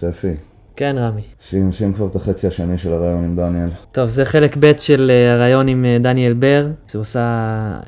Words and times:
שפי, 0.00 0.34
כן, 0.76 0.96
רמי. 0.98 1.22
שים, 1.40 1.72
שים 1.72 1.92
כבר 1.92 2.06
את 2.06 2.16
החצי 2.16 2.46
השני 2.46 2.78
של 2.78 2.92
הרעיון 2.92 3.24
עם 3.24 3.36
דניאל. 3.36 3.68
טוב, 3.92 4.08
זה 4.08 4.24
חלק 4.24 4.56
ב' 4.60 4.72
של 4.78 5.10
אה, 5.10 5.34
הרעיון 5.34 5.68
עם 5.68 5.84
אה, 5.84 5.96
דניאל 6.00 6.32
בר, 6.32 6.66
שעושה 6.92 7.20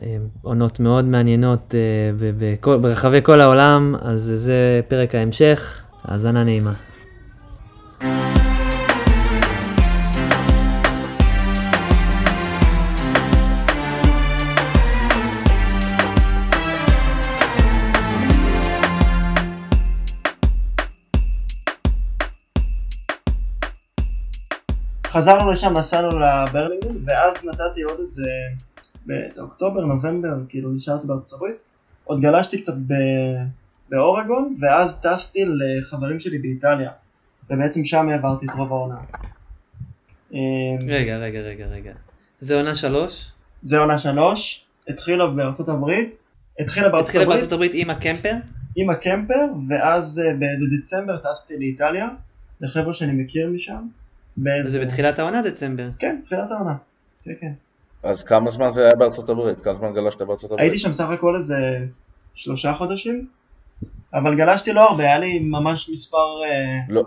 אה, 0.02 0.16
עונות 0.42 0.80
מאוד 0.80 1.04
מעניינות 1.04 1.74
בכל- 2.38 2.78
ברחבי 2.78 3.18
כל 3.22 3.40
העולם, 3.40 3.94
אז 4.02 4.32
זה 4.34 4.54
פרק 4.88 5.14
ההמשך, 5.14 5.82
האזנה 6.04 6.44
נעימה. 6.44 6.72
חזרנו 25.10 25.50
לשם, 25.52 25.78
נסענו 25.78 26.08
לברלינגן, 26.08 26.94
ואז 27.04 27.44
נתתי 27.44 27.82
עוד 27.82 27.98
איזה, 28.00 28.30
באיזה 29.06 29.42
אוקטובר, 29.42 29.84
נובמבר, 29.84 30.36
כאילו 30.48 30.70
נשארתי 30.70 31.06
בארצות 31.06 31.32
הברית, 31.32 31.56
עוד 32.04 32.20
גלשתי 32.20 32.62
קצת 32.62 32.74
ב... 32.86 32.94
באורגון, 33.88 34.56
ואז 34.60 35.00
טסתי 35.00 35.44
לחברים 35.44 36.20
שלי 36.20 36.38
באיטליה, 36.38 36.90
ובעצם 37.50 37.84
שם 37.84 38.08
העברתי 38.08 38.46
את 38.46 38.54
רוב 38.54 38.72
העונה. 38.72 38.96
אה, 40.34 40.38
רגע, 40.88 41.18
רגע, 41.18 41.40
רגע, 41.40 41.66
רגע. 41.66 41.92
זה 42.40 42.56
עונה 42.56 42.74
שלוש? 42.74 43.32
זה 43.62 43.78
עונה 43.78 43.98
שלוש, 43.98 44.64
התחילה 44.88 45.26
בארצות 45.26 45.68
הברית, 45.68 46.14
התחילה 46.60 46.88
בארצות 46.88 47.06
התחילה 47.06 47.24
הברית 47.24 47.38
בארצות 47.38 47.52
הברית 47.52 47.72
עם 47.74 47.90
הקמפר? 47.90 48.34
עם 48.76 48.90
הקמפר, 48.90 49.44
ואז 49.68 50.18
אה, 50.18 50.24
באיזה 50.38 50.64
דצמבר 50.80 51.16
טסתי 51.16 51.58
לאיטליה, 51.58 52.08
לחבר'ה 52.60 52.94
שאני 52.94 53.12
מכיר 53.12 53.50
משם. 53.50 53.86
באיזה... 54.36 54.70
זה 54.70 54.84
בתחילת 54.84 55.18
העונה 55.18 55.42
דצמבר. 55.42 55.88
כן, 55.98 56.20
תחילת 56.24 56.50
העונה. 56.50 56.74
כן, 57.24 57.32
כן. 57.40 57.52
אז 58.02 58.22
כמה 58.22 58.50
זמן 58.50 58.70
זה 58.70 58.84
היה 58.84 58.94
בארצות 58.94 59.28
הברית? 59.28 59.60
כמה 59.60 59.74
זמן 59.74 59.92
גלשת 59.94 60.22
בארצות 60.22 60.50
הברית? 60.50 60.60
הייתי 60.60 60.78
שם 60.78 60.92
סך 60.92 61.08
הכל 61.08 61.36
איזה 61.36 61.86
שלושה 62.34 62.74
חודשים, 62.74 63.26
אבל 64.14 64.36
גלשתי 64.36 64.72
לא 64.72 64.90
הרבה, 64.90 65.02
היה 65.02 65.18
לי 65.18 65.38
ממש 65.38 65.90
מספר, 65.92 66.42
אה, 66.44 66.78
לא. 66.88 67.02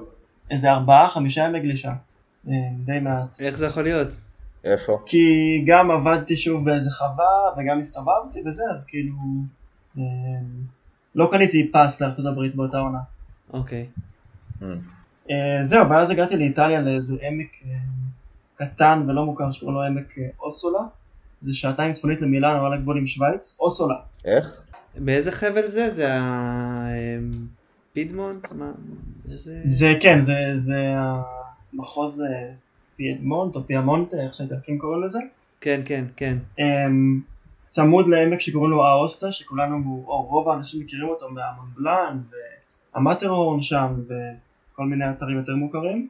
איזה 0.52 0.72
ארבעה, 0.72 1.10
חמישה 1.10 1.44
ימי 1.44 1.60
גלישה. 1.60 1.94
אה, 2.48 2.54
די 2.86 3.00
מעט. 3.00 3.42
איך 3.42 3.58
זה 3.58 3.66
יכול 3.66 3.84
להיות? 3.84 4.08
איפה? 4.64 5.00
כי 5.06 5.26
גם 5.68 5.92
עבדתי 5.92 6.38
שוב 6.38 6.66
באיזה 6.66 6.90
חווה, 6.92 7.54
וגם 7.58 7.80
הסתובבתי 7.80 8.44
וזה, 8.46 8.64
אז 8.72 8.86
כאילו... 8.86 9.16
אה, 9.98 10.04
לא 11.16 11.30
קניתי 11.32 11.72
פס 11.72 12.02
לארצות 12.02 12.26
הברית 12.26 12.56
באותה 12.56 12.78
עונה. 12.78 13.00
אוקיי. 13.54 13.86
Hmm. 14.62 14.64
אה, 15.32 15.64
זהו, 15.64 15.90
ואז 15.90 16.12
הגעתי 16.12 16.38
לאיטליה 16.38 16.82
לאיזה 16.82 17.16
עמק 17.22 17.48
אה, 17.66 17.78
קטן 18.56 19.04
ולא 19.08 19.26
מוכר 19.26 19.52
שקוראים 19.52 19.78
לו 19.78 19.84
עמק 19.84 20.18
אה, 20.18 20.24
אוסולה. 20.40 20.82
זה 21.42 21.54
שעתיים 21.54 21.94
צפונית 21.94 22.22
למילאנו 22.22 22.66
על 22.66 22.74
הגבול 22.74 22.98
עם 22.98 23.08
שווייץ, 23.08 23.58
אוסולה. 23.60 23.96
איך? 24.26 24.62
באיזה 24.96 25.32
חבל 25.32 25.68
זה? 25.68 25.90
זה 25.90 26.08
הפידמונט? 27.92 28.52
מה? 28.52 28.72
איזה... 29.32 29.62
זה 29.64 29.88
כן, 30.02 30.22
זה, 30.22 30.34
זה 30.54 30.96
המחוז 31.74 32.24
פיאדמונט 32.96 33.56
או 33.56 33.68
פיאמונט, 33.68 34.14
איך 34.14 34.36
שהאיטלקים 34.36 34.80
קוראים 34.80 35.04
לזה. 35.04 35.20
כן, 35.62 35.82
כן, 35.86 36.06
כן. 36.16 36.38
אמ, 36.60 37.22
צמוד 37.68 38.08
לעמק 38.08 38.40
שקוראים 38.40 38.72
לו 38.72 38.86
האוסטה, 38.86 39.32
שכולנו, 39.32 40.04
או 40.08 40.22
רוב 40.22 40.50
האנשים 40.50 40.82
מכירים 40.82 41.10
אותו 41.10 41.30
מהמון 41.30 41.80
בלאן 41.80 42.20
והמטרהורן 42.94 43.62
שם 43.62 43.94
וכל 44.74 44.86
מיני 44.86 45.10
אתרים 45.10 45.38
יותר 45.38 45.56
מוכרים. 45.56 46.08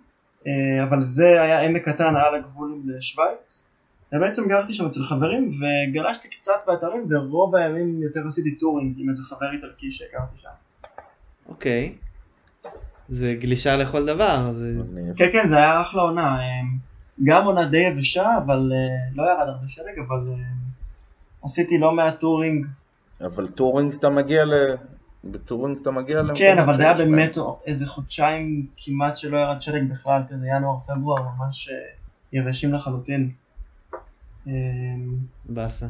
אה, 0.48 0.84
אבל 0.84 1.04
זה 1.04 1.42
היה 1.42 1.62
עמק 1.62 1.90
קטן 1.90 2.16
על 2.16 2.36
הגבול 2.36 2.74
עם 2.74 3.02
שווייץ. 3.02 3.66
ובעצם 4.14 4.48
גרתי 4.48 4.74
שם 4.74 4.86
אצל 4.86 5.04
חברים 5.04 5.52
וגלשתי 5.60 6.28
קצת 6.30 6.54
באתרים 6.68 7.08
ורוב 7.10 7.56
הימים 7.56 8.02
יותר 8.02 8.28
עשיתי 8.28 8.56
touring 8.56 8.96
עם 8.98 9.10
איזה 9.10 9.24
חבר 9.24 9.52
איטלקי 9.52 9.92
שהכרתי 9.92 10.38
שם. 10.38 10.50
אוקיי. 11.50 11.96
זה 13.10 13.36
גלישה 13.40 13.76
לכל 13.76 14.06
דבר, 14.06 14.52
זה... 14.52 14.82
כן 15.16 15.30
כן 15.32 15.48
זה 15.48 15.58
היה 15.58 15.82
אחלה 15.82 16.02
עונה, 16.02 16.40
אמ, 16.40 16.78
גם 17.24 17.46
עונה 17.46 17.66
די 17.66 17.78
יבשה 17.78 18.38
אבל 18.46 18.72
אה, 18.74 19.12
לא 19.16 19.24
ירד 19.24 19.48
הרבה 19.48 19.70
שלג 19.70 20.00
אבל 20.08 20.20
עשיתי 21.44 21.78
לא 21.78 21.92
מעט 21.92 22.20
touring, 22.20 22.66
אבל 23.22 23.48
touring 23.48 23.94
אתה 23.94 24.10
מגיע 24.10 24.46
ל... 24.46 24.54
ב 25.24 25.30
touring 25.31 25.78
אתה 25.82 25.92
מגיע 25.92 26.18
למקומות 26.18 26.38
כן 26.38 26.60
אבל 26.60 26.74
זה 26.74 26.84
היה 26.84 26.94
באמת. 26.94 27.38
איזה 27.66 27.88
חודשיים 27.88 28.68
כמעט 28.78 29.18
שלא 29.18 29.38
ירד 29.38 29.62
שלג 29.62 29.84
בכלל, 29.92 30.22
כזה 30.30 30.48
ינואר 30.48 30.80
פברואר 30.80 31.22
ממש 31.38 31.70
אה, 31.70 31.76
יבשים 32.34 32.74
לחלוטין. 32.74 33.32
אמ, 34.48 34.52
באסה. 35.46 35.86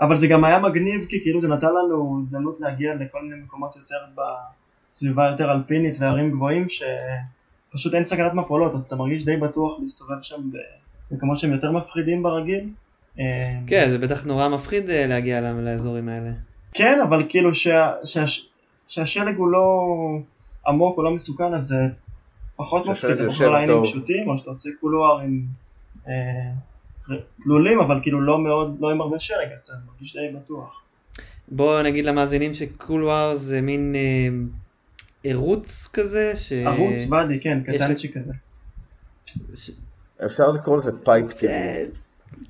אבל 0.00 0.18
זה 0.18 0.26
גם 0.26 0.44
היה 0.44 0.58
מגניב 0.58 1.06
כי 1.08 1.20
כאילו 1.22 1.40
זה 1.40 1.48
נתן 1.48 1.66
לנו 1.66 2.18
הזדמנות 2.20 2.60
להגיע 2.60 2.94
לכל 2.94 3.22
מיני 3.22 3.42
מקומות 3.42 3.76
יותר 3.76 3.96
בסביבה 4.86 5.28
יותר 5.30 5.52
אלפינית 5.52 5.96
והרים 6.00 6.30
גבוהים 6.30 6.66
שפשוט 6.68 7.94
אין 7.94 8.04
סכנת 8.04 8.34
מפולות 8.34 8.74
אז 8.74 8.84
אתה 8.84 8.96
מרגיש 8.96 9.24
די 9.24 9.36
בטוח 9.36 9.78
להסתובב 9.82 10.22
שם 10.22 10.50
במקומות 11.10 11.38
שהם 11.38 11.52
יותר 11.52 11.72
מפחידים 11.72 12.22
ברגיל. 12.22 12.68
אמ, 13.18 13.24
כן, 13.66 13.90
זה 13.90 13.98
בטח 13.98 14.26
נורא 14.26 14.48
מפחיד 14.48 14.90
אה, 14.90 15.06
להגיע 15.06 15.52
לאזורים 15.52 16.08
האלה. 16.08 16.30
כן 16.72 17.00
אבל 17.02 17.26
כאילו 17.28 17.54
שה, 17.54 17.92
שה, 18.04 18.24
שהשלג 18.88 19.36
הוא 19.36 19.48
לא 19.48 19.88
עמוק 20.66 20.96
הוא 20.96 21.04
לא 21.04 21.10
מסוכן 21.10 21.54
אז 21.54 21.66
זה 21.66 21.76
פחות 22.56 22.86
מפחיד, 22.86 23.10
אתה 23.10 23.22
יכול 23.22 23.46
לעיינים 23.46 23.76
טוב. 23.76 23.84
פשוטים 23.84 24.28
או 24.28 24.38
שאתה 24.38 24.50
עושה 24.50 24.70
קולואר 24.80 25.20
עם 25.20 25.42
אה, 26.08 27.14
תלולים 27.42 27.80
אבל 27.80 28.00
כאילו 28.02 28.20
לא 28.20 28.38
מאוד, 28.38 28.76
לא 28.80 28.90
עם 28.90 29.00
הרבה 29.00 29.18
שלג 29.18 29.48
אתה 29.64 29.72
מרגיש 29.86 30.16
די 30.16 30.36
בטוח. 30.36 30.82
בואו 31.48 31.82
נגיד 31.82 32.04
למאזינים 32.04 32.54
שקול 32.54 33.04
וואר 33.04 33.34
זה 33.34 33.60
מין 33.60 33.94
אה, 33.94 34.28
ערוץ 35.24 35.88
כזה, 35.92 36.32
ש... 36.36 36.52
ערוץ 36.52 37.10
ואדי, 37.10 37.40
כן, 37.40 37.62
קטנצ'יק 37.66 38.18
כזה. 38.18 38.32
ש... 39.54 39.70
אפשר 40.26 40.50
לקרוא 40.50 40.76
לזה 40.76 40.90
פייפ 41.04 41.32
טי. 41.32 41.46
זה 41.46 41.86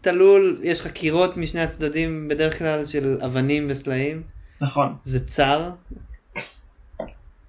תלול, 0.00 0.60
יש 0.62 0.80
לך 0.80 0.86
קירות 0.86 1.36
משני 1.36 1.60
הצדדים 1.60 2.28
בדרך 2.28 2.58
כלל 2.58 2.86
של 2.86 3.18
אבנים 3.24 3.66
וסלעים, 3.70 4.22
נכון. 4.60 4.96
זה 5.04 5.26
צר, 5.26 5.70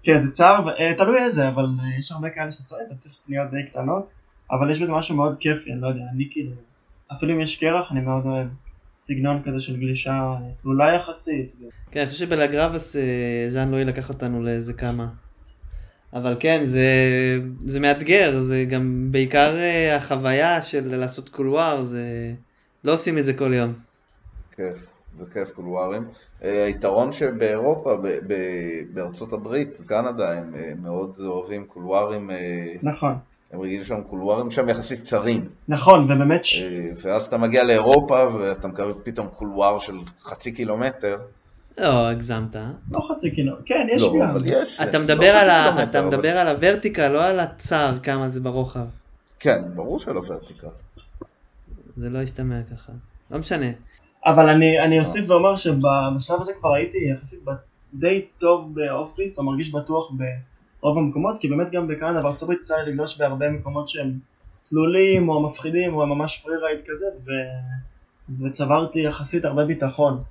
כן, 0.09 0.19
זה 0.19 0.31
צר, 0.31 0.69
אה, 0.79 0.93
תלוי 0.97 1.25
איזה, 1.25 1.47
אבל 1.47 1.63
אה, 1.63 1.99
יש 1.99 2.11
הרבה 2.11 2.29
כאלה 2.29 2.51
שצריך, 2.51 2.81
אתה 2.87 2.95
צריך 2.95 3.15
פניות 3.25 3.51
די 3.51 3.69
קטנות, 3.71 4.09
אבל 4.51 4.71
יש 4.71 4.81
בזה 4.81 4.91
משהו 4.91 5.15
מאוד 5.15 5.37
כיפי, 5.39 5.73
אני 5.73 5.81
לא 5.81 5.87
יודע, 5.87 6.01
אני 6.15 6.27
כאילו, 6.31 6.51
אפילו 7.13 7.33
אם 7.33 7.41
יש 7.41 7.59
קרח, 7.59 7.91
אני 7.91 8.01
מאוד 8.01 8.25
אוהב 8.25 8.47
סגנון 8.99 9.41
כזה 9.45 9.59
של 9.59 9.77
גלישה 9.77 10.11
אה, 10.11 10.37
תלולה 10.61 10.93
יחסית. 10.93 11.53
ו- 11.61 11.65
כן, 11.91 11.99
אני 11.99 12.09
חושב 12.09 12.19
שבלה 12.19 12.62
גראב 12.62 12.95
אה, 12.95 13.49
ז'אן 13.53 13.71
לואי 13.71 13.85
לקח 13.85 14.09
אותנו 14.09 14.43
לאיזה 14.43 14.73
כמה. 14.73 15.07
אבל 16.13 16.35
כן, 16.39 16.63
זה, 16.65 16.85
זה 17.59 17.79
מאתגר, 17.79 18.41
זה 18.41 18.65
גם 18.69 19.07
בעיקר 19.11 19.55
אה, 19.57 19.95
החוויה 19.95 20.61
של 20.61 20.95
לעשות 20.97 21.29
קולואר, 21.29 21.81
זה... 21.81 22.33
לא 22.83 22.93
עושים 22.93 23.17
את 23.17 23.25
זה 23.25 23.33
כל 23.33 23.53
יום. 23.53 23.73
כיף, 24.55 24.88
זה 25.17 25.23
כיף 25.33 25.51
קולוארים. 25.51 26.07
אה, 26.43 26.65
היתרון 26.65 27.11
שבאירופה, 27.11 27.97
בארצות 28.93 29.33
הברית, 29.33 29.77
קנדה, 29.85 30.33
הם 30.37 30.55
אה, 30.55 30.71
מאוד 30.81 31.11
אוהבים 31.19 31.65
קולוארים, 31.65 32.31
אה, 32.31 32.35
נכון, 32.83 33.15
הם 33.51 33.61
רגילים 33.61 33.83
שם 33.83 34.01
קולוארים 34.09 34.51
שם 34.51 34.69
יחסית 34.69 34.99
קצרים. 35.01 35.49
נכון, 35.67 36.03
ובאמת, 36.03 36.45
ש- 36.45 36.61
ואז 37.03 37.25
אתה 37.25 37.37
מגיע 37.37 37.63
לאירופה 37.63 38.27
ואתה 38.35 38.67
מקבל 38.67 38.93
פתאום 39.03 39.27
קולואר 39.27 39.79
של 39.79 39.93
חצי 40.23 40.51
קילומטר. 40.51 41.17
לא, 41.77 42.07
הגזמת. 42.07 42.55
לא 42.91 42.99
חצי 43.11 43.31
קילו, 43.31 43.55
כן, 43.65 43.87
יש 43.91 44.01
לא, 44.01 44.13
גם. 44.19 44.29
אבל 44.29 44.39
יש. 44.45 44.79
אתה 44.83 44.97
לא 44.97 45.03
מדבר 45.03 45.15
חצי 45.33 45.39
על, 45.39 45.49
ה... 45.49 45.63
קילומטר, 45.63 45.83
אתה 45.89 45.99
אבל- 45.99 46.07
מדבר 46.07 46.37
על 46.37 46.47
הוורטיקל, 46.47 47.07
לא 47.07 47.25
על 47.25 47.39
הצר, 47.39 47.95
כמה 48.03 48.29
זה 48.29 48.39
ברוחב. 48.41 48.85
כן, 49.39 49.61
ברור 49.75 49.99
שלא 49.99 50.21
ורטיקל. 50.27 50.67
זה 51.97 52.09
לא 52.09 52.19
ישתמע 52.19 52.55
ככה. 52.73 52.91
לא 53.31 53.39
משנה. 53.39 53.65
אבל 54.25 54.49
אני, 54.49 54.79
אני 54.79 54.99
אוסיף 54.99 55.29
ואומר 55.29 55.55
שבשלב 55.55 56.41
הזה 56.41 56.51
כבר 56.59 56.73
הייתי 56.73 56.97
יחסית 56.97 57.39
די 57.93 58.25
טוב 58.37 58.75
ב 58.75 59.15
off-piste, 59.15 59.37
או 59.37 59.43
מרגיש 59.43 59.71
בטוח 59.71 60.11
ברוב 60.81 60.97
המקומות, 60.97 61.35
כי 61.39 61.47
באמת 61.47 61.71
גם 61.71 61.87
בקנדה 61.87 62.25
וארצות 62.25 62.43
הברית 62.43 62.59
יצא 62.61 62.75
לי 62.77 62.91
לגלוש 62.91 63.17
בהרבה 63.17 63.49
מקומות 63.49 63.89
שהם 63.89 64.19
תלולים 64.61 65.29
או 65.29 65.49
מפחידים 65.49 65.93
או 65.93 66.07
ממש 66.07 66.37
freeride 66.43 66.79
כזה, 66.87 67.05
ו... 67.25 67.29
וצברתי 68.41 68.99
יחסית 68.99 69.45
הרבה 69.45 69.65
ביטחון. 69.65 70.23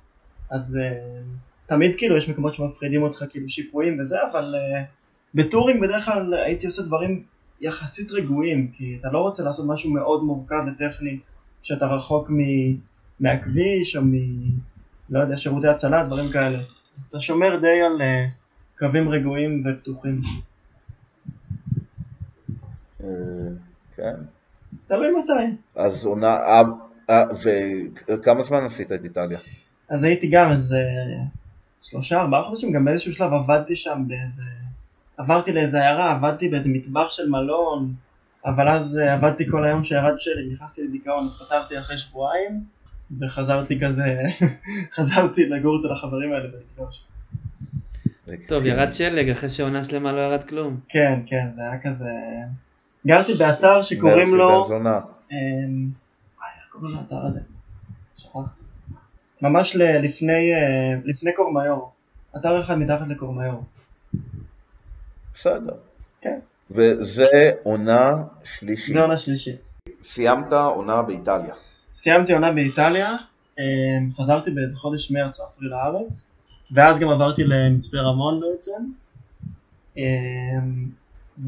אז 0.49 0.79
uh, 0.81 1.67
תמיד 1.67 1.95
כאילו 1.95 2.17
יש 2.17 2.29
מקומות 2.29 2.53
שמפחידים 2.53 3.03
אותך 3.03 3.23
כאילו 3.29 3.49
שיפועים 3.49 3.99
וזה, 3.99 4.17
אבל 4.31 4.55
uh, 4.55 4.85
בטורינג 5.35 5.81
בדרך 5.81 6.05
כלל 6.05 6.33
הייתי 6.33 6.65
עושה 6.67 6.81
דברים 6.81 7.23
יחסית 7.61 8.11
רגועים, 8.11 8.71
כי 8.77 8.97
אתה 8.99 9.09
לא 9.11 9.19
רוצה 9.19 9.43
לעשות 9.43 9.65
משהו 9.67 9.91
מאוד 9.91 10.23
מורכב 10.23 10.61
וטכני 10.67 11.19
כשאתה 11.63 11.85
רחוק 11.85 12.29
מ... 12.29 12.39
מהכביש 13.19 13.95
או 13.95 14.01
מ... 14.01 14.13
לא 15.09 15.19
יודע, 15.19 15.37
שירותי 15.37 15.67
הצלה, 15.67 16.05
דברים 16.05 16.29
כאלה. 16.33 16.57
אז 16.97 17.03
אתה 17.09 17.19
שומר 17.19 17.59
די 17.61 17.81
על 17.81 18.01
uh, 18.01 18.79
קווים 18.79 19.09
רגועים 19.09 19.63
ופתוחים. 19.65 20.21
אה, 23.03 23.09
כן. 23.95 24.15
תלוי 24.87 25.07
מתי. 25.23 25.55
אז 25.75 26.05
עונה, 26.05 26.35
אה, 26.37 26.61
אה, 27.09 27.23
וכמה 28.07 28.43
זמן 28.43 28.63
עשית 28.63 28.91
את 28.91 29.03
איטליה? 29.03 29.39
אז 29.89 30.03
הייתי 30.03 30.29
גם 30.29 30.51
איזה 30.51 30.83
שלושה 31.81 32.21
ארבעה 32.21 32.43
חודשים, 32.43 32.71
גם 32.71 32.85
באיזשהו 32.85 33.13
שלב 33.13 33.33
עבדתי 33.33 33.75
שם 33.75 34.03
באיזה... 34.07 34.43
עברתי 35.17 35.53
לאיזה 35.53 35.81
עיירה, 35.81 36.11
עבדתי 36.11 36.49
באיזה 36.49 36.69
מטבח 36.69 37.11
של 37.11 37.29
מלון, 37.29 37.93
אבל 38.45 38.69
אז 38.69 38.97
אה, 38.97 39.13
עבדתי 39.13 39.49
כל 39.51 39.65
היום 39.65 39.83
שירד 39.83 40.19
שלי, 40.19 40.53
נכנסתי 40.53 40.83
לדיכאון, 40.83 41.27
פתרתי 41.45 41.79
אחרי 41.79 41.97
שבועיים, 41.97 42.63
וחזרתי 43.19 43.79
כזה, 43.79 44.21
חזרתי 44.95 45.45
לגור 45.45 45.79
אצל 45.79 45.91
החברים 45.93 46.33
האלה 46.33 46.47
בקדוש. 46.47 47.03
טוב, 48.47 48.65
ירד 48.65 48.93
שלג 48.93 49.29
אחרי 49.29 49.49
שעונה 49.49 49.83
שלמה 49.83 50.11
לא 50.11 50.21
ירד 50.21 50.43
כלום. 50.43 50.79
כן, 50.89 51.19
כן, 51.25 51.47
זה 51.51 51.61
היה 51.61 51.81
כזה... 51.83 52.09
גרתי 53.07 53.33
באתר 53.33 53.81
שקוראים 53.81 54.35
לו... 54.35 54.65
אמ, 55.31 55.89
איך 56.41 56.71
קוראים 56.71 56.97
לאתר 56.97 57.25
הזה? 57.25 57.39
שכחתי. 58.17 58.59
ממש 59.41 59.75
לפני, 59.75 60.53
אה, 60.53 60.99
לפני 61.05 61.33
קורמיור. 61.33 61.91
אתר 62.37 62.61
אחד 62.61 62.75
מתחת 62.75 63.07
לקורמיור. 63.07 63.63
בסדר. 65.33 65.73
כן. 66.21 66.39
וזה 66.71 67.51
עונה 67.63 68.23
שלישית. 68.43 68.95
זו 68.95 69.01
עונה 69.01 69.17
שלישית. 69.17 69.69
סיימת 70.01 70.53
עונה 70.53 71.01
באיטליה. 71.01 71.53
סיימתי 72.01 72.33
עונה 72.33 72.51
באיטליה, 72.51 73.15
אמ, 73.59 74.09
חזרתי 74.17 74.51
באיזה 74.51 74.77
חודש 74.77 75.11
מרץ 75.11 75.39
או 75.39 75.45
אפריל 75.45 75.71
לארץ, 75.71 76.31
ואז 76.71 76.99
גם 76.99 77.09
עברתי 77.09 77.43
למצפה 77.43 77.97
רמון 77.97 78.39
בעצם. 78.39 78.85
אמ, 79.97 80.03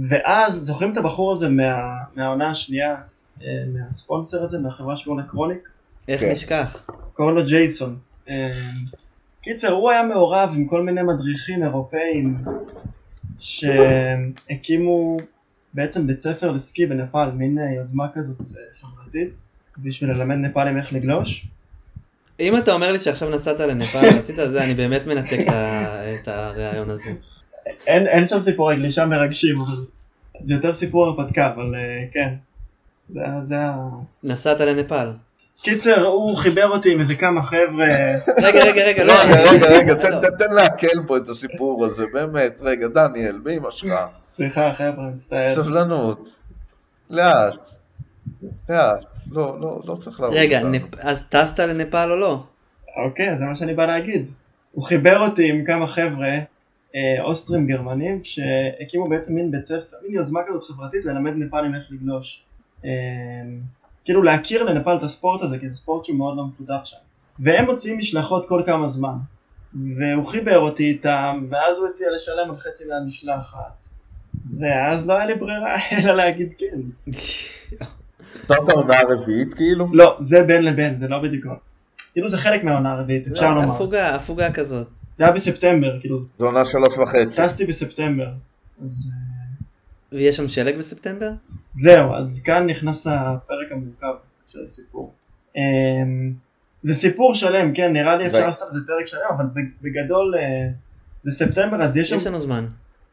ואז 0.10 0.54
זוכרים 0.54 0.92
את 0.92 0.98
הבחור 0.98 1.32
הזה 1.32 1.50
מה, 1.50 1.98
מהעונה 2.16 2.52
השנייה, 2.52 2.96
אה, 3.42 3.48
מהספונסר 3.74 4.44
הזה, 4.44 4.60
מהחברה 4.60 4.96
שקוראים 4.96 5.20
לה 5.20 5.28
קרוניק? 5.28 5.70
איך 6.08 6.22
כן. 6.22 6.32
נשכח? 6.32 6.86
קוראים 7.14 7.36
לו 7.36 7.46
ג'ייסון. 7.46 7.98
קיצר, 9.42 9.72
הוא 9.72 9.92
היה 9.92 10.04
מעורב 10.04 10.50
עם 10.56 10.68
כל 10.68 10.82
מיני 10.82 11.02
מדריכים 11.02 11.64
אירופאים 11.64 12.44
שהקימו 13.40 15.18
בעצם 15.74 16.08
בית 16.08 16.20
ספר 16.20 16.52
לסקי 16.52 16.86
בנפאל, 16.86 17.32
מין 17.32 17.60
אה, 17.60 17.72
יוזמה 17.72 18.08
כזאת 18.14 18.40
אה, 18.40 18.46
חברתית, 18.82 19.51
בשביל 19.78 20.10
ללמד 20.12 20.36
נפאלים 20.36 20.78
איך 20.78 20.94
לגלוש. 20.94 21.46
אם 22.40 22.58
אתה 22.58 22.74
אומר 22.74 22.92
לי 22.92 23.00
שעכשיו 23.00 23.30
נסעת 23.30 23.60
לנפאל 23.60 24.02
ועשית 24.16 24.40
את 24.40 24.52
זה, 24.52 24.64
אני 24.64 24.74
באמת 24.74 25.06
מנתק 25.08 25.40
את 26.24 26.28
הרעיון 26.28 26.90
הזה. 26.90 27.12
אין, 27.88 28.08
אין 28.08 28.28
שם 28.28 28.42
סיפורי 28.42 28.76
גלישה 28.76 29.06
מרגשים, 29.06 29.62
אבל 29.62 29.76
זה 30.44 30.54
יותר 30.54 30.74
סיפור 30.74 31.06
הרפתקה, 31.06 31.52
אבל 31.56 31.76
אה, 31.76 31.80
כן. 32.14 32.34
זה, 33.10 33.20
זה 33.42 33.56
ה... 33.60 33.74
נסעת 34.24 34.60
לנפאל. 34.62 35.08
קיצר, 35.64 36.06
הוא 36.06 36.38
חיבר 36.38 36.68
אותי 36.68 36.92
עם 36.94 37.00
איזה 37.00 37.16
כמה 37.16 37.44
חבר'ה, 37.44 37.88
רגע, 38.38 38.64
רגע, 38.66 38.84
רגע, 38.86 39.04
לא. 39.04 39.14
רגע, 39.24 39.52
רגע, 39.52 39.68
רגע, 39.68 39.94
לא, 39.94 40.02
תן- 40.02 40.12
לא. 40.12 40.20
תן- 40.22 40.38
תן 40.46 40.54
לעכל 40.54 40.88
פה 41.08 41.18
את 41.18 41.30
הסיפור 41.30 41.86
הזה, 41.86 42.06
באמת. 42.14 42.56
רגע, 42.62 42.88
דניאל, 42.88 43.40
באמא 43.44 43.72
שלך. 43.72 43.94
סליחה 44.28 44.72
חבר'ה, 44.78 45.10
מצטער. 45.16 45.56
סבלנות. 45.56 46.38
לאט. 47.10 47.56
לאט. 48.70 49.04
לא, 49.32 49.60
לא, 49.62 49.82
לא 49.86 49.96
צריך 49.96 50.20
להרוג 50.20 50.38
רגע, 50.38 50.58
אותנו. 50.58 50.72
נפ- 50.72 50.96
אז 51.00 51.24
טסת 51.30 51.60
לנפאל 51.60 52.12
או 52.12 52.16
לא? 52.16 52.44
אוקיי, 53.06 53.38
זה 53.38 53.46
מה 53.46 53.56
שאני 53.56 53.74
בא 53.74 53.86
להגיד. 53.86 54.30
הוא 54.72 54.84
חיבר 54.86 55.20
אותי 55.28 55.50
עם 55.50 55.66
כמה 55.66 55.88
חבר'ה 55.88 56.30
אה, 56.96 57.24
אוסטרים 57.24 57.68
גרמנים 57.68 58.24
שהקימו 58.24 59.10
בעצם 59.10 59.36
מין 59.36 59.52
בית 59.52 59.66
ספר, 59.66 59.98
מין 60.04 60.16
יוזמה 60.16 60.40
כזאת 60.48 60.64
חברתית 60.64 61.06
ללמד 61.06 61.32
נפאלים 61.36 61.76
איך 61.76 61.84
לגלוש. 61.92 62.42
אה, 62.86 62.90
כאילו 64.06 64.24
להכיר 64.24 64.64
לנפאל 64.64 64.98
את 64.98 65.04
הספורט 65.04 65.42
הזה, 65.42 65.60
כי 65.60 65.70
זה 65.70 65.76
ספורט 65.78 66.06
שהוא 66.06 66.18
מאוד 66.18 66.38
לא 66.38 66.44
מפותח 66.46 66.82
שם. 66.86 66.98
והם 67.40 67.66
מוציאים 67.66 67.98
משלחות 67.98 68.46
כל 68.48 68.64
כמה 68.66 68.88
זמן. 68.88 69.14
והוא 69.98 70.26
חיבר 70.26 70.60
אותי 70.60 70.84
איתם, 70.84 71.46
ואז 71.50 71.80
הוא 71.80 71.88
הציע 71.88 72.08
לשלם 72.16 72.50
על 72.52 72.58
חצי 72.58 72.84
מהמשלחת. 72.90 73.86
ואז 74.60 75.08
לא 75.08 75.14
היה 75.14 75.26
לי 75.26 75.36
ברירה 75.36 75.76
אלא 76.04 76.14
להגיד 76.14 76.54
כן. 76.58 77.12
זאת 78.48 78.70
העונה 78.70 79.00
הרביעית 79.00 79.54
כאילו? 79.54 79.88
לא, 79.94 80.18
זה 80.20 80.44
בין 80.44 80.64
לבין, 80.64 81.00
זה 81.00 81.08
לא 81.08 81.20
בדיוק. 81.24 81.46
כאילו 82.14 82.30
זה 82.30 82.38
חלק 82.38 82.64
מהעונה 82.64 82.92
הרביעית, 82.94 83.28
אפשר 83.28 83.50
לא, 83.50 83.62
לומר. 83.62 83.74
הפוגה, 83.74 84.16
הפוגה 84.16 84.52
כזאת. 84.52 84.88
זה 85.16 85.24
היה 85.24 85.34
בספטמבר, 85.34 86.00
כאילו, 86.00 86.22
זו 86.40 86.46
עונה 86.46 86.66
שלוש 86.66 86.98
וחצי. 86.98 87.42
טסתי 87.42 87.66
בספטמבר. 87.66 88.28
אז 88.84 89.12
אה, 89.14 90.18
ויש 90.18 90.38
שם 90.38 90.48
שלג 90.48 90.78
בספטמבר? 90.78 91.32
זהו, 91.74 92.16
אז 92.16 92.42
כאן 92.46 92.68
נכנס 92.68 93.08
הפרק 93.08 93.72
המורכב 93.72 94.14
של 94.50 94.60
הסיפור. 94.64 95.14
אמ, 95.58 96.34
זה 96.84 96.94
סיפור 96.94 97.36
שלם, 97.36 97.74
כן, 97.74 97.94
נראה 97.94 98.16
לי 98.16 98.28
אפשר 98.28 98.48
לעשות 98.48 98.68
על 98.68 98.74
זה 98.74 98.80
פרק 98.88 99.06
שלם, 99.06 99.22
אבל 99.38 99.46
בגדול 99.82 100.36
אה, 100.38 100.68
זה 101.24 101.32
ספטמבר, 101.32 101.84
אז 101.84 101.98
יש 101.98 102.10
שם... 102.10 102.16
יש 102.16 102.28
לנו 102.28 102.40
זמן. 102.40 102.66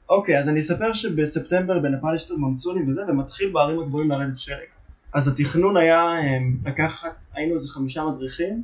אוקיי, 0.08 0.40
אז 0.40 0.48
אני 0.48 0.60
אספר 0.60 0.92
שבספטמבר 0.92 1.78
בנפאל 1.78 2.14
יש 2.14 2.24
קצת 2.24 2.34
מונסונים 2.34 2.88
וזה, 2.88 3.02
ומתחיל 3.08 3.50
בערים 3.52 3.80
הגבוהים 3.80 4.10
לרדת 4.10 4.38
שלג. 4.38 4.77
אז 5.12 5.28
התכנון 5.28 5.76
היה 5.76 6.20
אמ, 6.20 6.56
לקחת, 6.64 7.26
היינו 7.34 7.54
איזה 7.54 7.68
חמישה 7.68 8.04
מדריכים, 8.04 8.62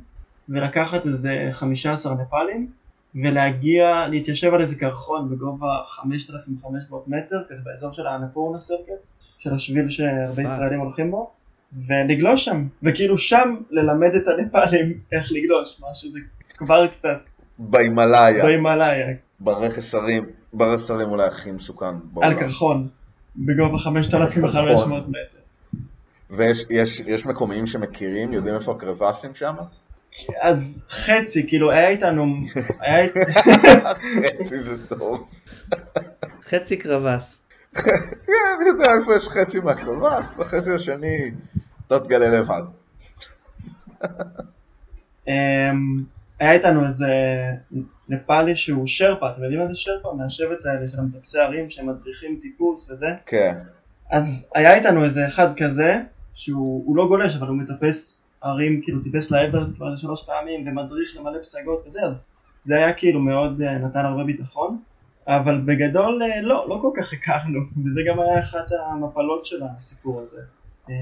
ולקחת 0.49 1.05
איזה 1.05 1.49
חמישה 1.51 1.93
עשר 1.93 2.13
נפאלים, 2.13 2.67
ולהגיע, 3.23 4.07
להתיישב 4.07 4.53
על 4.53 4.61
איזה 4.61 4.75
קרחון 4.79 5.29
בגובה 5.29 5.67
5,500 5.85 7.07
מטר, 7.07 7.35
כזה 7.49 7.61
באזור 7.65 7.91
של 7.91 8.07
האנפורנה 8.07 8.59
circuit, 8.59 9.07
של 9.39 9.53
השביל 9.53 9.89
שהרבה 9.89 10.35
פאק 10.35 10.45
ישראלים 10.45 10.79
הולכים 10.79 11.11
בו, 11.11 11.31
ולגלוש 11.73 12.45
שם, 12.45 12.67
וכאילו 12.83 13.17
שם 13.17 13.55
ללמד 13.69 14.09
את 14.15 14.27
הנפאלים 14.27 14.99
איך 15.11 15.31
לגלוש, 15.31 15.81
מה 15.81 15.87
שזה 15.93 16.19
כבר 16.57 16.87
קצת 16.87 17.19
בהימאליה. 17.59 18.43
בהימאליה, 18.43 19.15
ברכס 19.39 19.95
הרים. 19.95 20.23
ברכס 20.53 20.91
הרים 20.91 21.09
אולי 21.09 21.27
הכי 21.27 21.51
מסוכן 21.51 21.85
בעולם. 21.85 22.39
קרחון, 22.39 22.87
בגובה 23.35 23.77
5,500 23.77 25.07
מטר. 25.07 25.34
ויש 26.29 26.65
יש- 26.69 26.99
יש 26.99 27.25
מקומיים 27.25 27.67
שמכירים, 27.67 28.33
יודעים 28.33 28.55
איפה 28.55 28.71
הקרבסים 28.71 29.35
שם? 29.35 29.53
אז 30.41 30.83
חצי, 30.89 31.47
כאילו 31.47 31.71
היה 31.71 31.89
איתנו, 31.89 32.25
היה. 32.79 33.07
חצי 34.39 34.63
זה 34.63 34.87
טוב. 34.87 35.27
חצי 36.43 36.77
קרבס. 36.77 37.39
כן, 37.73 38.31
אני 38.59 38.69
יודע 38.69 38.85
איפה 38.99 39.15
יש 39.15 39.29
חצי 39.29 39.59
מהקרבס, 39.59 40.39
החצי 40.39 40.71
השני 40.73 41.31
אתה 41.87 41.99
תגלה 41.99 42.27
לבד. 42.27 42.61
אמ, 45.27 45.33
היה 46.39 46.51
איתנו 46.51 46.85
איזה 46.85 47.07
נפאלי 48.09 48.55
שהוא 48.55 48.87
שרפה, 48.87 49.29
אתם 49.31 49.43
יודעים 49.43 49.61
מה 49.61 49.67
זה 49.67 49.73
שרפה? 49.75 50.13
מהשבט 50.17 50.65
האלה 50.65 50.87
של 50.91 50.99
המטפסי 50.99 51.39
ערים 51.39 51.69
שהם 51.69 51.89
מדריכים 51.89 52.39
טיפוס 52.41 52.91
וזה. 52.91 53.05
כן. 53.25 53.57
אז 54.11 54.49
היה 54.55 54.75
איתנו 54.75 55.03
איזה 55.03 55.27
אחד 55.27 55.47
כזה, 55.57 55.93
שהוא 56.35 56.83
הוא 56.85 56.97
לא 56.97 57.07
גולש 57.07 57.35
אבל 57.35 57.47
הוא 57.47 57.57
מטפס 57.57 58.27
ערים, 58.41 58.81
כאילו 58.81 59.03
טיפס 59.03 59.31
לאברסט 59.31 59.75
כבר 59.75 59.95
שלוש 59.95 60.25
פעמים 60.25 60.67
ומדריך 60.67 61.15
למלא 61.15 61.41
פסגות 61.41 61.87
וזה, 61.87 61.99
אז 62.01 62.25
זה 62.61 62.75
היה 62.75 62.93
כאילו 62.93 63.19
מאוד 63.19 63.61
אה, 63.61 63.77
נתן 63.77 64.05
הרבה 64.05 64.23
ביטחון. 64.23 64.77
אבל 65.27 65.61
בגדול 65.61 66.23
אה, 66.23 66.41
לא, 66.41 66.65
לא 66.69 66.79
כל 66.81 66.91
כך 66.97 67.13
הכרנו, 67.13 67.59
וזה 67.85 68.01
גם 68.07 68.19
היה 68.19 68.39
אחת 68.39 68.65
המפלות 68.85 69.45
של 69.45 69.61
הסיפור 69.63 70.21
הזה. 70.21 70.41
אמ, 70.89 70.93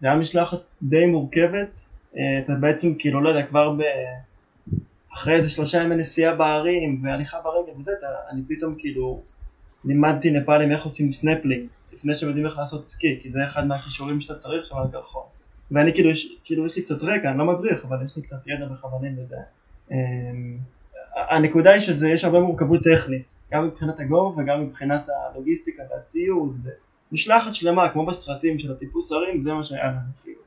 זה 0.00 0.06
היה 0.06 0.16
משלחת 0.16 0.58
די 0.82 1.06
מורכבת, 1.06 1.80
אה, 2.16 2.38
אתה 2.38 2.54
בעצם 2.54 2.94
כאילו 2.98 3.20
לא 3.20 3.28
יודע 3.28 3.46
כבר 3.46 3.72
ב... 3.72 3.82
אחרי 5.14 5.34
איזה 5.34 5.50
שלושה 5.50 5.82
ימי 5.82 5.96
נסיעה 5.96 6.36
בערים 6.36 7.00
והליכה 7.04 7.36
ברגל 7.44 7.80
וזה, 7.80 7.90
אתה, 7.98 8.06
אני 8.30 8.42
פתאום 8.48 8.74
כאילו 8.78 9.20
לימדתי 9.84 10.30
נפאלים 10.30 10.72
איך 10.72 10.84
עושים 10.84 11.08
סנפלינג 11.08 11.68
לפני 11.96 12.14
שהם 12.14 12.28
יודעים 12.28 12.46
איך 12.46 12.58
לעשות 12.58 12.84
סקי, 12.84 13.18
כי 13.22 13.30
זה 13.30 13.44
אחד 13.44 13.66
מהכישורים 13.66 14.20
שאתה 14.20 14.34
צריך 14.34 14.66
שם 14.66 14.76
על 14.76 14.84
הקרחון. 14.88 15.22
ואני 15.70 15.94
כאילו, 15.94 16.10
יש, 16.10 16.36
כאילו 16.44 16.66
יש 16.66 16.76
לי 16.76 16.82
קצת 16.82 17.02
רקע, 17.02 17.30
אני 17.30 17.38
לא 17.38 17.44
מדריך, 17.44 17.84
אבל 17.84 17.96
יש 18.04 18.16
לי 18.16 18.22
קצת 18.22 18.36
ידע 18.46 18.68
בכיוונים 18.68 19.18
וזה. 19.18 19.36
אמ, 19.90 19.96
הנקודה 21.30 21.72
היא 21.72 21.80
שיש 21.80 22.24
הרבה 22.24 22.40
מורכבות 22.40 22.80
טכנית, 22.82 23.34
גם 23.52 23.66
מבחינת 23.66 24.00
הגובה 24.00 24.42
וגם 24.42 24.60
מבחינת 24.62 25.08
הלוגיסטיקה 25.08 25.82
והציוד, 25.90 26.68
משלחת 27.12 27.54
שלמה 27.54 27.92
כמו 27.92 28.06
בסרטים 28.06 28.58
של 28.58 28.72
הטיפוס 28.72 29.12
הרים, 29.12 29.40
זה 29.40 29.54
מה 29.54 29.64
שהיה 29.64 29.86
לנו. 29.86 29.98
כאילו. 30.22 30.40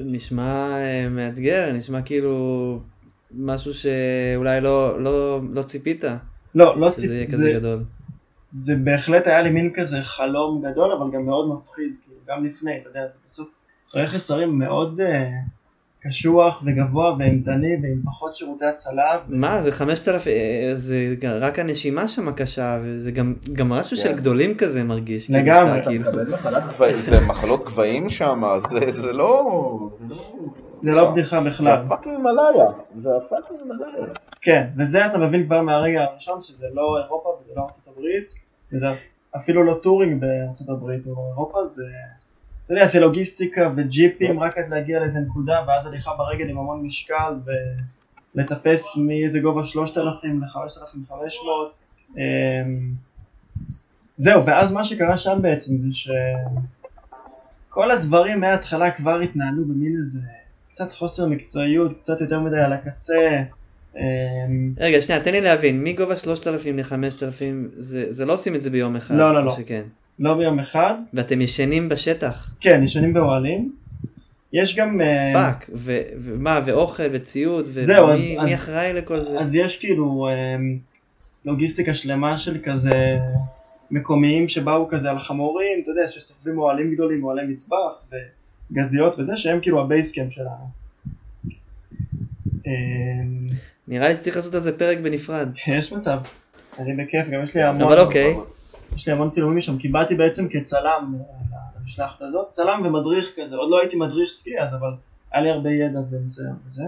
נשמע 0.00 0.68
אה, 0.70 1.08
מאתגר, 1.08 1.72
נשמע 1.72 2.02
כאילו 2.02 2.80
משהו 3.34 3.74
שאולי 3.74 4.60
לא, 4.60 5.02
לא, 5.02 5.40
לא 5.52 5.62
ציפית 5.62 6.04
לא, 6.54 6.80
לא 6.80 6.96
שזה 6.96 7.14
יהיה. 7.14 7.26
כזה 7.26 7.36
זה, 7.36 7.52
גדול. 7.52 7.82
זה 8.48 8.74
בהחלט 8.84 9.26
היה 9.26 9.42
לי 9.42 9.50
מין 9.50 9.72
כזה 9.74 9.96
חלום 10.02 10.62
גדול, 10.70 10.92
אבל 10.92 11.10
גם 11.12 11.26
מאוד 11.26 11.48
מפחיד, 11.48 11.92
כאילו, 12.04 12.18
גם 12.28 12.44
לפני, 12.44 12.76
אתה 12.80 12.88
יודע, 12.88 13.08
זה 13.08 13.18
בסוף 13.26 13.48
רכס 13.94 14.30
הרים 14.30 14.58
מאוד 14.58 15.00
uh, 15.00 15.04
קשוח 16.08 16.62
וגבוה 16.66 17.16
ואימתני 17.18 17.76
ועם 17.82 18.02
פחות 18.04 18.36
שירותי 18.36 18.64
הצלה. 18.64 19.18
מה, 19.28 19.62
זה 19.62 19.70
5,000, 19.70 20.32
אה, 20.32 20.72
זה 20.74 21.14
רק 21.40 21.58
הנשימה 21.58 22.08
שם 22.08 22.32
קשה, 22.32 22.78
וזה 22.82 23.10
גם, 23.10 23.34
גם 23.52 23.68
משהו 23.68 23.96
כן. 23.96 24.02
של 24.02 24.12
גדולים 24.12 24.54
כזה 24.54 24.84
מרגיש. 24.84 25.26
כאילו, 25.26 25.38
לגמרי. 25.38 25.68
שאתה 25.68 25.80
אתה 25.80 25.88
כאילו- 25.88 26.10
מקבל 26.10 27.24
מחלות 27.26 27.64
גבהים 27.64 28.08
שם, 28.08 28.42
זה 28.70 28.90
זה 28.90 29.12
לא... 29.12 29.50
זה 30.86 30.92
לא- 30.92 31.02
זה 31.02 31.08
לא 31.08 31.12
בדיחה 31.12 31.42
זה 31.42 31.50
בכלל. 31.50 31.78
הפאקינג 31.78 32.16
הימאליה, 32.16 32.66
זה 33.00 33.08
הפאקינג 33.16 33.60
הימאליה. 33.60 34.06
כן, 34.40 34.66
וזה 34.78 35.06
אתה 35.06 35.18
מבין 35.18 35.46
כבר 35.46 35.62
מהרגע 35.62 36.02
הראשון 36.02 36.42
שזה 36.42 36.66
לא 36.72 36.98
אירופה 37.04 37.28
וזה 37.28 37.52
לא 37.56 37.62
ארצות 37.62 37.88
הברית, 37.88 38.34
וזה 38.72 38.86
אפילו 39.36 39.64
לא 39.64 39.78
touring 39.82 40.20
בארצות 40.20 40.68
הברית 40.68 41.06
או 41.06 41.28
אירופה, 41.30 41.66
זה, 41.66 41.84
אתה 42.64 42.72
יודע, 42.72 42.86
זה 42.86 43.00
לוגיסטיקה 43.00 43.70
וג'יפים 43.76 44.40
רק 44.40 44.58
עד 44.58 44.68
להגיע 44.68 45.00
לאיזה 45.00 45.20
נקודה, 45.20 45.64
ואז 45.68 45.86
הליכה 45.86 46.10
ברגל 46.18 46.48
עם 46.48 46.58
המון 46.58 46.82
משקל, 46.86 47.34
ולטפס 48.34 48.96
מאיזה 48.96 49.40
גובה 49.40 49.64
3,000 49.64 50.40
ל-5,500. 50.42 52.16
זהו, 54.16 54.46
ואז 54.46 54.72
מה 54.72 54.84
שקרה 54.84 55.16
שם 55.16 55.38
בעצם 55.42 55.76
זה 55.76 55.88
שכל 57.68 57.90
הדברים 57.90 58.40
מההתחלה 58.40 58.90
כבר 58.90 59.20
התנהלו 59.20 59.64
במין 59.64 59.96
איזה 59.98 60.20
קצת 60.76 60.92
חוסר 60.92 61.26
מקצועיות, 61.26 61.92
קצת 61.98 62.20
יותר 62.20 62.40
מדי 62.40 62.56
על 62.58 62.72
הקצה. 62.72 63.42
אמ, 63.96 64.02
רגע, 64.78 65.02
שנייה, 65.02 65.20
תן 65.24 65.32
לי 65.32 65.40
להבין, 65.40 65.84
מגובה 65.84 66.18
3,000 66.18 66.76
ל-5,000, 66.76 67.42
זה 67.76 68.12
זה 68.12 68.24
לא 68.24 68.32
עושים 68.32 68.54
את 68.54 68.62
זה 68.62 68.70
ביום 68.70 68.96
אחד. 68.96 69.14
לא, 69.14 69.34
לא, 69.34 69.44
לא. 69.44 69.56
שכן. 69.56 69.82
לא 70.18 70.34
ביום 70.34 70.58
אחד. 70.60 70.94
ואתם 71.14 71.40
ישנים 71.40 71.88
בשטח. 71.88 72.50
כן, 72.60 72.80
ישנים 72.84 73.12
באוהלים. 73.14 73.72
יש 74.52 74.76
גם... 74.76 75.00
אה, 75.00 75.30
fuck, 75.34 75.70
ו- 75.74 76.00
ומה, 76.18 76.60
ואוכל 76.66 77.02
וציוד, 77.12 77.64
ו- 77.68 77.82
זהו, 77.82 78.04
ומי- 78.04 78.12
אז- 78.14 78.44
מי 78.44 78.54
אז- 78.54 78.60
אחראי 78.60 78.92
לכל 78.92 79.20
זה? 79.20 79.40
אז 79.40 79.54
יש 79.54 79.78
כאילו 79.78 80.28
אמ, 80.28 80.78
לוגיסטיקה 81.44 81.94
שלמה 81.94 82.38
של 82.38 82.58
כזה 82.64 83.18
מקומיים 83.90 84.48
שבאו 84.48 84.88
כזה 84.88 85.10
על 85.10 85.18
חמורים, 85.18 85.80
אתה 85.82 85.90
יודע, 85.90 86.06
שסוחבים 86.06 86.58
אוהלים 86.58 86.94
גדולים, 86.94 87.24
אוהלי 87.24 87.42
מטבח 87.46 88.02
וגזיות 88.70 89.18
וזה, 89.18 89.36
שהם 89.36 89.60
כאילו 89.60 89.80
ה 89.80 89.86
base 89.86 90.09
camp 90.09 90.32
שלנו. 90.32 90.70
אמ, 92.66 93.46
נראה 93.88 94.08
לי 94.08 94.14
שצריך 94.14 94.36
לעשות 94.36 94.54
על 94.54 94.60
זה 94.60 94.78
פרק 94.78 94.98
בנפרד. 94.98 95.48
יש 95.66 95.92
מצב. 95.92 96.18
אני 96.78 96.96
בכיף, 96.96 97.28
גם 97.28 97.42
יש 97.42 97.56
לי 97.56 97.62
המון... 97.62 97.82
אבל 97.82 98.00
אוקיי. 98.00 98.36
יש 98.96 99.08
לי 99.08 99.12
המון 99.12 99.28
צילומים 99.28 99.56
משם, 99.56 99.78
כי 99.78 99.88
באתי 99.88 100.14
בעצם 100.14 100.48
כצלם 100.48 101.14
אה, 101.14 101.58
למשלחת 101.80 102.22
הזאת, 102.22 102.48
צלם 102.48 102.82
ומדריך 102.84 103.32
כזה, 103.36 103.56
עוד 103.56 103.70
לא 103.70 103.80
הייתי 103.80 103.96
מדריך 103.96 104.32
סקי 104.32 104.60
אז, 104.60 104.74
אבל 104.74 104.90
היה 105.32 105.42
לי 105.42 105.50
הרבה 105.50 105.70
ידע 105.70 105.98
וניסיון 106.10 106.56
וזה. 106.66 106.84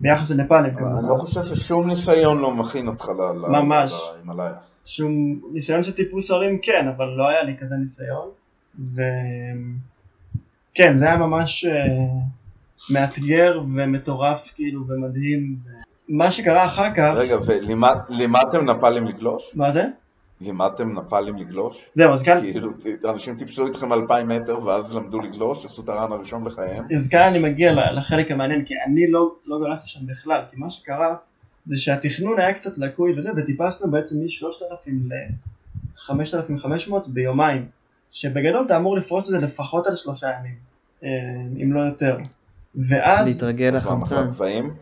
ביחס 0.00 0.30
לנפאלים 0.30 0.78
אבל 0.78 0.86
אני. 0.86 1.08
לא 1.08 1.16
חושב 1.18 1.42
ששום 1.42 1.86
ניסיון 1.86 2.38
לא 2.38 2.54
מכין 2.54 2.88
אותך 2.88 3.08
ממש. 3.48 3.92
שום 4.84 5.40
ניסיון 5.52 5.84
של 5.84 5.92
טיפוס 5.92 6.30
הרים 6.30 6.58
כן, 6.62 6.88
אבל 6.96 7.04
לא 7.04 7.28
היה 7.28 7.42
לי 7.42 7.56
כזה 7.60 7.76
ניסיון. 7.76 8.28
כן, 10.76 10.98
זה 10.98 11.04
היה 11.04 11.16
ממש 11.16 11.64
אה, 11.64 11.86
מאתגר 12.90 13.60
ומטורף 13.76 14.52
כאילו 14.54 14.86
ומדהים. 14.88 15.56
מה 16.08 16.30
שקרה 16.30 16.66
אחר 16.66 16.94
כך, 16.94 17.12
רגע, 17.14 17.36
ולימדתם 17.46 18.70
נפאלים 18.70 19.06
לגלוש? 19.06 19.50
מה 19.54 19.72
זה? 19.72 19.84
לימדתם 20.40 20.98
נפאלים 20.98 21.36
לגלוש? 21.36 21.90
זהו, 21.94 22.12
אז 22.12 22.22
כאן, 22.22 22.40
כאילו, 22.40 22.70
אנשים 23.04 23.36
טיפסו 23.36 23.66
איתכם 23.66 23.92
אלפיים 23.92 24.28
מטר 24.28 24.64
ואז 24.64 24.94
למדו 24.96 25.20
לגלוש, 25.20 25.64
עשו 25.64 25.82
את 25.82 25.88
הרן 25.88 26.12
הראשון 26.12 26.44
בחייהם? 26.44 26.84
אז 26.96 27.08
כאן 27.08 27.28
אני 27.28 27.38
מגיע 27.38 27.72
לחלק 27.92 28.30
המעניין, 28.30 28.64
כי 28.64 28.74
אני 28.86 29.10
לא, 29.10 29.34
לא 29.46 29.58
גלשתי 29.60 29.88
שם 29.88 30.06
בכלל, 30.06 30.40
כי 30.50 30.56
מה 30.56 30.70
שקרה 30.70 31.16
זה 31.66 31.76
שהתכנון 31.76 32.38
היה 32.38 32.54
קצת 32.54 32.78
לקוי 32.78 33.18
וזה, 33.18 33.30
וטיפסנו 33.36 33.90
בעצם 33.90 34.16
מ-3,000 34.16 34.90
ל-5,500 36.08 36.94
ביומיים, 37.08 37.66
שבגדול 38.12 38.66
אתה 38.66 38.76
אמור 38.76 38.96
לפרוס 38.96 39.26
את 39.26 39.30
זה 39.30 39.38
לפחות 39.38 39.86
על 39.86 39.96
שלושה 39.96 40.30
ימים, 40.38 40.54
אה, 41.04 41.08
אם 41.62 41.72
לא 41.72 41.80
יותר. 41.80 42.18
ואז, 42.74 43.28
להתרגל 43.28 43.76
לחמצן. 43.76 44.14
מחלת 44.16 44.30
גבהים? 44.34 44.74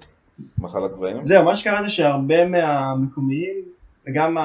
מחלת 0.59 0.93
גבהים? 0.93 1.27
זהו, 1.27 1.45
מה 1.45 1.55
שקרה 1.55 1.83
זה 1.83 1.89
שהרבה 1.89 2.47
מהמקומיים, 2.47 3.57
וגם 4.07 4.37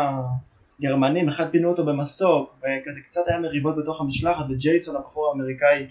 הגרמנים, 0.79 1.29
אחד 1.29 1.49
פינו 1.49 1.69
אותו 1.69 1.85
במסוק, 1.85 2.55
וכזה 2.57 2.99
קצת 3.07 3.21
היה 3.27 3.39
מריבות 3.39 3.75
בתוך 3.77 4.01
המשלחת, 4.01 4.45
וג'ייסון 4.49 4.95
הבחור 4.95 5.27
האמריקאי 5.29 5.87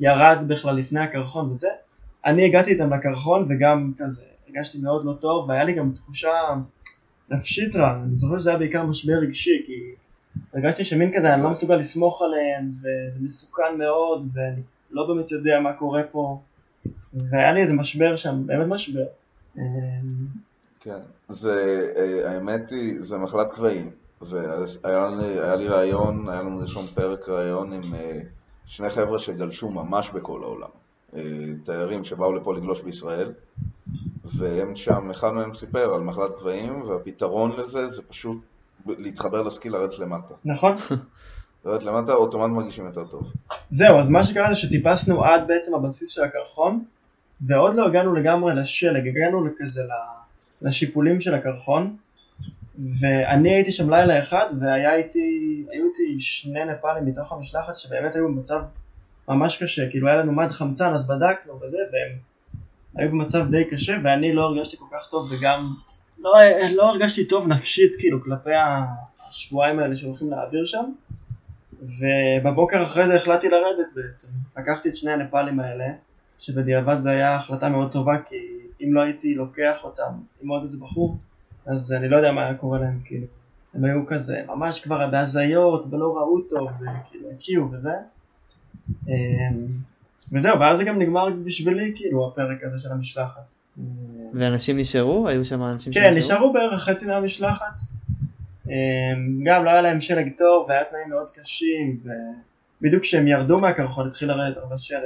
ירד 0.00 0.44
בכלל 0.48 0.76
לפני 0.76 1.00
הקרחון 1.00 1.50
וזה. 1.50 1.68
אני 2.26 2.44
הגעתי 2.44 2.70
איתם 2.70 2.92
לקרחון 2.92 3.46
וגם 3.50 3.92
כזה 3.98 4.22
הרגשתי 4.48 4.78
מאוד 4.78 5.04
לא 5.04 5.12
טוב, 5.20 5.48
והיה 5.48 5.64
לי 5.64 5.72
גם 5.72 5.92
תחושה 5.94 6.30
נפשית 7.30 7.76
רע, 7.76 7.94
אני 8.04 8.16
זוכר 8.16 8.38
שזה 8.38 8.50
היה 8.50 8.58
בעיקר 8.58 8.86
משבר 8.86 9.12
רגשי, 9.12 9.62
כי 9.66 9.72
הרגשתי 10.54 10.84
שמין 10.84 11.12
כזה 11.16 11.34
אני 11.34 11.42
לא 11.42 11.50
מסוגל 11.50 11.76
לסמוך 11.76 12.22
עליהם, 12.22 12.72
וזה 12.78 13.24
מסוכן 13.24 13.78
מאוד, 13.78 14.28
ואני 14.34 14.62
לא 14.90 15.06
באמת 15.06 15.30
יודע 15.30 15.60
מה 15.60 15.72
קורה 15.72 16.02
פה, 16.12 16.40
והיה 17.14 17.52
לי 17.52 17.60
איזה 17.62 17.74
משבר 17.74 18.16
שם, 18.16 18.46
באמת 18.46 18.66
משבר. 18.66 19.04
כן, 20.80 20.98
זה, 21.28 21.86
אה, 21.96 22.34
האמת 22.34 22.70
היא, 22.70 22.96
זה 23.00 23.16
מחלת 23.18 23.48
גבהים, 23.56 23.90
והיה 24.20 25.10
לי, 25.10 25.40
היה 25.40 25.56
לי 25.56 25.68
רעיון, 25.68 26.28
היה 26.28 26.42
לנו 26.42 26.58
ראשון 26.58 26.86
פרק 26.86 27.28
רעיון 27.28 27.72
עם 27.72 27.94
אה, 27.94 28.20
שני 28.66 28.90
חבר'ה 28.90 29.18
שגלשו 29.18 29.70
ממש 29.70 30.10
בכל 30.10 30.42
העולם, 30.42 30.68
אה, 31.16 31.22
תיירים 31.64 32.04
שבאו 32.04 32.32
לפה 32.32 32.54
לגלוש 32.54 32.80
בישראל, 32.80 33.32
והם 34.24 34.76
שם, 34.76 35.10
אחד 35.10 35.30
מהם 35.30 35.54
סיפר 35.54 35.94
על 35.94 36.00
מחלת 36.00 36.30
גבהים, 36.40 36.82
והפתרון 36.82 37.52
לזה 37.56 37.86
זה 37.86 38.02
פשוט 38.02 38.38
להתחבר 38.86 39.42
לסקי 39.42 39.68
לרדת 39.68 39.98
למטה. 39.98 40.34
נכון? 40.44 40.74
לרדת 41.64 41.82
למטה, 41.82 42.12
אוטומט 42.12 42.56
מרגישים 42.56 42.84
יותר 42.86 43.04
טוב. 43.04 43.32
זהו, 43.70 43.98
אז 43.98 44.10
מה 44.10 44.24
שקרה 44.24 44.48
זה 44.48 44.54
שטיפסנו 44.54 45.24
עד 45.24 45.48
בעצם 45.48 45.74
הבסיס 45.74 46.10
של 46.10 46.22
הקרחון, 46.22 46.84
ועוד 47.46 47.74
לא 47.74 47.86
הגענו 47.86 48.14
לגמרי 48.14 48.54
לשלג, 48.54 49.08
הגענו 49.08 49.46
לכזה 49.46 49.82
ל- 49.82 50.66
לשיפולים 50.68 51.20
של 51.20 51.34
הקרחון, 51.34 51.96
ואני 53.00 53.50
הייתי 53.50 53.72
שם 53.72 53.90
לילה 53.90 54.22
אחד, 54.22 54.46
והיה 54.60 54.94
איתי, 54.94 55.64
היו 55.70 55.84
איתי 55.84 56.20
שני 56.20 56.64
נפאלים 56.64 57.06
מתוך 57.06 57.32
המשלחת 57.32 57.76
שבאמת 57.76 58.14
היו 58.14 58.28
במצב 58.28 58.60
ממש 59.28 59.62
קשה, 59.62 59.90
כאילו 59.90 60.08
היה 60.08 60.16
לנו 60.16 60.32
מד 60.32 60.48
חמצן 60.48 60.94
אז 60.94 61.06
בדקנו 61.06 61.56
וזה, 61.56 61.78
והם 61.92 62.18
היו 62.96 63.10
במצב 63.10 63.50
די 63.50 63.64
קשה, 63.70 63.96
ואני 64.04 64.32
לא 64.32 64.42
הרגשתי 64.42 64.76
כל 64.76 64.84
כך 64.92 65.10
טוב, 65.10 65.32
וגם 65.32 65.68
לא, 66.20 66.32
לא 66.74 66.90
הרגשתי 66.90 67.24
טוב 67.24 67.48
נפשית 67.48 67.92
כאילו 67.98 68.24
כלפי 68.24 68.50
השבועיים 69.28 69.78
האלה 69.78 69.96
שהולכים 69.96 70.30
להעביר 70.30 70.64
שם. 70.64 70.84
ובבוקר 71.82 72.82
אחרי 72.82 73.06
זה 73.06 73.14
החלטתי 73.14 73.48
לרדת 73.48 73.92
בעצם. 73.96 74.28
לקחתי 74.56 74.88
את 74.88 74.96
שני 74.96 75.12
הנפאלים 75.12 75.60
האלה, 75.60 75.84
שבדיעבד 76.38 77.00
זו 77.00 77.08
הייתה 77.08 77.36
החלטה 77.36 77.68
מאוד 77.68 77.92
טובה, 77.92 78.12
כי 78.26 78.36
אם 78.82 78.94
לא 78.94 79.02
הייתי 79.02 79.34
לוקח 79.34 79.84
אותם 79.84 80.12
עם 80.42 80.48
עוד 80.48 80.62
איזה 80.62 80.78
בחור, 80.80 81.18
אז 81.66 81.92
אני 81.92 82.08
לא 82.08 82.16
יודע 82.16 82.32
מה 82.32 82.44
היה 82.44 82.54
קורה 82.54 82.78
להם, 82.78 83.00
כאילו. 83.04 83.26
הם 83.74 83.84
היו 83.84 84.06
כזה 84.06 84.42
ממש 84.46 84.80
כבר 84.80 85.10
בהזיות 85.10 85.86
ולא 85.90 86.16
ראו 86.16 86.40
טוב, 86.40 86.68
וכאילו 86.80 87.30
הקיאו 87.30 87.70
וזה. 87.72 87.92
אמ, 89.08 89.66
וזהו, 90.32 90.60
ואז 90.60 90.78
זה 90.78 90.84
גם 90.84 90.98
נגמר 90.98 91.28
בשבילי, 91.44 91.92
כאילו, 91.96 92.28
הפרק 92.28 92.64
הזה 92.64 92.78
של 92.78 92.92
המשלחת. 92.92 93.54
ואנשים 94.34 94.78
נשארו? 94.78 95.28
היו 95.28 95.44
שם 95.44 95.62
אנשים 95.62 95.92
כן, 95.92 96.14
נשארו 96.16 96.52
בערך 96.52 96.82
חצי 96.82 97.06
מהמשלחת. 97.06 97.74
אמ, 98.66 98.72
גם 99.44 99.64
לא 99.64 99.70
היה 99.70 99.82
להם 99.82 100.00
שלג 100.00 100.28
טוב, 100.36 100.66
והיה 100.68 100.84
תנאים 100.84 101.08
מאוד 101.08 101.28
קשים, 101.34 102.00
ובדיוק 102.80 103.02
כשהם 103.02 103.26
ירדו 103.26 103.58
מהקרחון 103.58 104.08
התחיל 104.08 104.28
לרדת 104.28 104.56
הרבה 104.56 104.78
שלג. 104.78 105.00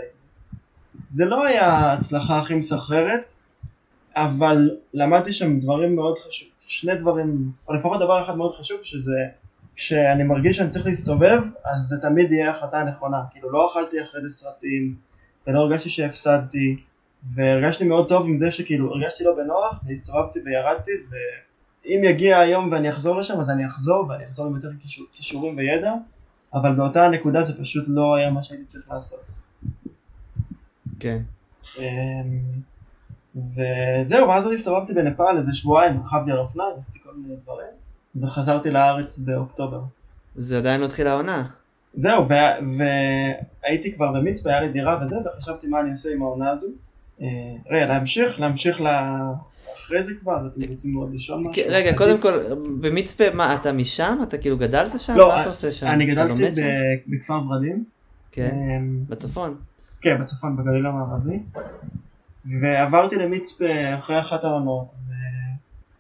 זה 1.09 1.25
לא 1.25 1.45
היה 1.45 1.67
ההצלחה 1.67 2.39
הכי 2.39 2.55
מסחררת, 2.55 3.33
אבל 4.17 4.71
למדתי 4.95 5.33
שם 5.33 5.61
דברים 5.61 5.97
מאוד 5.97 6.19
חשובים, 6.19 6.55
שני 6.67 6.95
דברים, 6.95 7.51
או 7.69 7.75
לפחות 7.75 8.01
דבר 8.01 8.25
אחד 8.25 8.37
מאוד 8.37 8.55
חשוב, 8.55 8.79
שזה 8.83 9.19
כשאני 9.77 10.23
מרגיש 10.23 10.57
שאני 10.57 10.69
צריך 10.69 10.87
להסתובב, 10.87 11.41
אז 11.65 11.81
זה 11.81 11.97
תמיד 12.03 12.33
יהיה 12.33 12.51
ההחלטה 12.51 12.81
הנכונה. 12.81 13.23
כאילו 13.31 13.53
לא 13.53 13.71
אכלתי 13.73 14.03
אחרי 14.03 14.21
זה 14.23 14.29
סרטים, 14.29 14.95
ולא 15.47 15.59
הרגשתי 15.61 15.91
שהפסדתי, 15.91 16.77
והרגשתי 17.33 17.85
מאוד 17.85 18.09
טוב 18.09 18.27
עם 18.27 18.37
זה 18.37 18.51
שכאילו 18.51 18.91
הרגשתי 18.95 19.25
לא 19.25 19.37
בנוח, 19.37 19.85
והסתובבתי 19.89 20.39
וירדתי, 20.45 20.91
ואם 21.11 22.01
יגיע 22.05 22.39
היום 22.39 22.73
ואני 22.73 22.91
אחזור 22.91 23.19
לשם 23.19 23.41
אז 23.41 23.51
אני 23.51 23.67
אחזור, 23.67 24.07
ואני 24.09 24.25
אחזור 24.29 24.47
עם 24.47 24.55
יותר 24.57 24.69
כישור, 24.83 25.07
כישורים 25.13 25.57
וידע, 25.57 25.93
אבל 26.55 26.75
באותה 26.75 27.05
הנקודה 27.07 27.45
זה 27.45 27.59
פשוט 27.63 27.85
לא 27.89 28.15
היה 28.15 28.31
מה 28.31 28.43
שהייתי 28.43 28.65
צריך 28.65 28.91
לעשות. 28.91 29.21
כן. 31.01 31.19
אמ, 31.79 31.85
וזהו, 33.37 34.29
ואז 34.29 34.47
אני 34.47 34.55
הסתובבתי 34.55 34.95
בנפאל 34.95 35.37
איזה 35.37 35.53
שבועיים, 35.53 36.01
רכבתי 36.01 36.31
על 36.31 36.39
אופניים, 36.39 36.71
עשיתי 36.79 36.99
כל 36.99 37.11
מיני 37.17 37.35
דברים, 37.43 37.67
וחזרתי 38.23 38.71
לארץ 38.71 39.19
באוקטובר. 39.19 39.81
זה 40.37 40.59
עדיין 40.59 40.81
לא 40.81 40.87
התחילה 40.87 41.11
העונה. 41.13 41.47
זהו, 41.95 42.29
וה- 42.29 42.59
והייתי 43.63 43.93
כבר 43.93 44.13
במצפה, 44.13 44.51
היה 44.51 44.61
לי 44.61 44.73
דירה 44.73 45.01
וזה, 45.05 45.17
וחשבתי 45.27 45.67
מה 45.67 45.81
אני 45.81 45.91
עושה 45.91 46.09
עם 46.15 46.23
העונה 46.23 46.51
הזו. 46.51 46.67
אה, 47.21 47.27
רגע, 47.71 47.87
להמשיך? 47.87 48.41
להמשיך 48.41 48.81
ל... 48.81 48.87
אחרי 49.85 50.03
זה 50.03 50.13
כבר? 50.21 50.47
אתם 50.47 50.71
רוצים 50.71 50.95
עוד 50.95 51.15
לשאול 51.15 51.41
משהו? 51.41 51.63
רגע, 51.69 51.97
קודם 51.97 52.21
כל, 52.21 52.33
במצפה, 52.81 53.25
מה, 53.35 53.55
אתה 53.55 53.73
משם? 53.73 54.19
אתה 54.23 54.39
כאילו 54.39 54.59
גדלת 54.59 55.01
שם? 55.01 55.17
לא, 55.17 55.29
מה 55.29 55.41
אתה 55.41 55.49
עושה 55.49 55.73
שם? 55.73 55.87
אני 55.87 56.07
גדלתי 56.07 56.61
בכפר 57.07 57.41
ורדים. 57.49 57.85
כן, 58.33 58.51
אמ, 58.51 59.05
בצפון. 59.09 59.57
כן, 60.01 60.21
בצפון, 60.21 60.57
בגליל 60.57 60.87
המערבי. 60.87 61.39
ועברתי 62.61 63.17
למצפה 63.17 63.95
אחרי 63.99 64.21
אחת 64.21 64.45
העונות, 64.45 64.87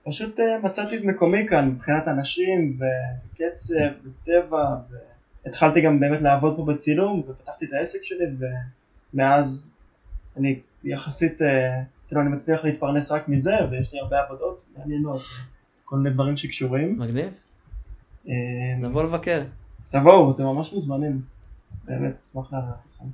ופשוט 0.06 0.40
אה, 0.40 0.44
מצאתי 0.62 0.96
את 0.96 1.04
מקומי 1.04 1.46
כאן 1.48 1.68
מבחינת 1.68 2.08
אנשים 2.08 2.78
וקצב 2.78 3.74
וטבע, 4.04 4.76
והתחלתי 5.44 5.80
גם 5.80 6.00
באמת 6.00 6.20
לעבוד 6.20 6.56
פה 6.56 6.64
בצילום, 6.64 7.22
ופתחתי 7.28 7.64
את 7.64 7.70
העסק 7.72 7.98
שלי, 8.02 8.24
ומאז 9.14 9.74
אני 10.36 10.60
יחסית, 10.84 11.42
אה, 11.42 11.82
כאילו 12.08 12.20
אני 12.20 12.30
מצליח 12.30 12.64
להתפרנס 12.64 13.12
רק 13.12 13.28
מזה, 13.28 13.54
ויש 13.70 13.94
לי 13.94 14.00
הרבה 14.00 14.20
עבודות 14.20 14.64
מעניינות, 14.76 15.20
כל 15.84 15.96
מיני 15.96 16.10
דברים 16.10 16.36
שקשורים. 16.36 16.98
מגניב. 16.98 17.28
אמ, 18.26 18.32
נבוא 18.78 19.02
לבקר. 19.02 19.42
תבואו, 19.90 20.34
אתם 20.34 20.42
ממש 20.42 20.72
מוזמנים. 20.72 21.20
באמת, 21.84 22.14
אשמח 22.14 22.52
לארח 22.52 22.64
אתכם. 22.90 23.04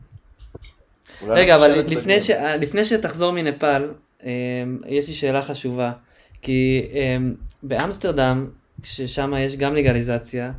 אולי 1.23 1.41
רגע, 1.41 1.57
אבל 1.57 1.71
לפני. 1.71 2.21
ש... 2.21 2.31
לפני 2.61 2.85
שתחזור 2.85 3.33
מנפאל, 3.33 3.85
אמ, 4.23 4.29
יש 4.87 5.09
לי 5.09 5.15
שאלה 5.15 5.43
חשובה. 5.43 5.93
כי 6.43 6.89
אמ, 6.93 7.35
באמסטרדם, 7.63 8.51
ששם 8.83 9.33
יש 9.39 9.57
גם 9.57 9.75
לגליזציה, 9.75 10.53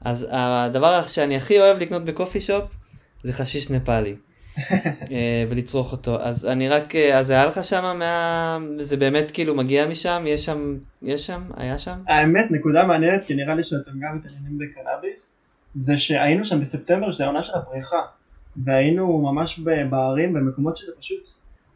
אז 0.00 0.26
הדבר 0.30 1.06
שאני 1.06 1.36
הכי 1.36 1.60
אוהב 1.60 1.78
לקנות 1.78 2.04
בקופי 2.04 2.40
שופ 2.40 2.64
זה 3.22 3.32
חשיש 3.32 3.70
נפאלי. 3.70 4.16
אה, 5.12 5.44
ולצרוך 5.50 5.92
אותו. 5.92 6.20
אז 6.20 6.46
אני 6.46 6.68
רק, 6.68 6.96
אה, 6.96 7.18
אז 7.18 7.30
היה 7.30 7.46
לך 7.46 7.64
שם 7.64 7.96
מה... 7.98 8.58
זה 8.78 8.96
באמת 8.96 9.30
כאילו 9.30 9.54
מגיע 9.54 9.86
משם? 9.86 10.24
יש 10.26 10.44
שם, 10.44 10.76
יש 11.02 11.26
שם? 11.26 11.42
היה 11.56 11.78
שם? 11.78 11.98
האמת, 12.08 12.50
נקודה 12.50 12.86
מעניינת, 12.86 13.24
כי 13.24 13.34
נראה 13.34 13.54
לי 13.54 13.62
שאתם 13.62 13.90
גם 14.00 14.16
מתעניינים 14.16 14.58
בקנאביס, 14.58 15.38
זה 15.74 15.98
שהיינו 15.98 16.44
שם 16.44 16.60
בספטמבר, 16.60 17.12
שזה 17.12 17.24
העונה 17.24 17.42
של 17.42 17.52
הפריחה, 17.54 18.00
והיינו 18.64 19.18
ממש 19.18 19.58
בערים, 19.90 20.32
במקומות 20.32 20.76
שזה 20.76 20.92
פשוט 21.00 21.28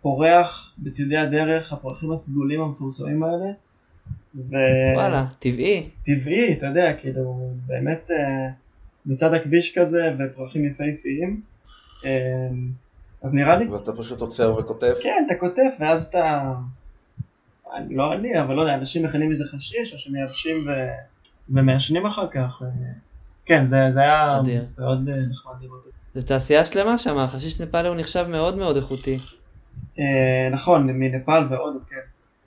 פורח 0.03 0.75
בצידי 0.79 1.17
הדרך, 1.17 1.73
הפרחים 1.73 2.13
הסגולים 2.13 2.61
המפורסמים 2.61 3.23
האלה, 3.23 3.53
וואלה, 4.95 5.25
טבעי. 5.39 5.89
וטבעי, 6.03 6.53
אתה 6.53 6.67
יודע, 6.67 6.93
כאילו, 6.93 7.51
באמת 7.67 8.11
אה, 8.11 8.51
מצד 9.07 9.35
הכביש 9.35 9.79
כזה, 9.79 10.15
ופרחים 10.19 10.65
יפהפיים, 10.65 11.31
אה, 11.31 11.56
אז 13.23 13.35
נראה 13.35 13.57
לי 13.57 13.69
ואתה 13.69 13.93
פשוט 13.93 14.21
עוצר 14.21 14.55
וכותב? 14.59 14.93
כן, 15.03 15.25
אתה 15.27 15.35
כותב, 15.41 15.71
ואז 15.81 16.07
אתה... 16.07 16.53
אני 17.75 17.97
לא 17.97 18.13
אני, 18.13 18.41
אבל 18.41 18.55
לא 18.55 18.61
יודע, 18.61 18.75
אנשים 18.75 19.05
מכינים 19.05 19.31
מזה 19.31 19.45
חשיש, 19.45 19.93
או 19.93 19.99
שמייבשים 19.99 20.57
ו... 20.69 20.71
ומעשנים 21.51 22.07
אחר 22.07 22.29
כך. 22.29 22.63
אה, 22.63 22.69
כן, 23.45 23.67
זה, 23.67 23.77
זה 23.91 24.01
היה 24.01 24.41
אדיר. 24.41 24.65
מאוד 24.79 25.09
אה, 25.09 25.15
נחמד 25.31 25.55
לראות 25.61 25.81
את 25.89 25.93
זה. 26.15 26.21
זה 26.21 26.27
תעשייה 26.27 26.67
שלמה 26.67 26.99
שם, 26.99 27.19
החשיש 27.19 27.61
נפאלי 27.61 27.89
הוא 27.89 27.97
נחשב 27.97 28.27
מאוד 28.31 28.57
מאוד 28.57 28.77
איכותי. 28.77 29.19
אה, 29.99 30.49
נכון, 30.53 30.87
מנפאל 30.87 31.53
והודו, 31.53 31.79
כן. 31.91 31.97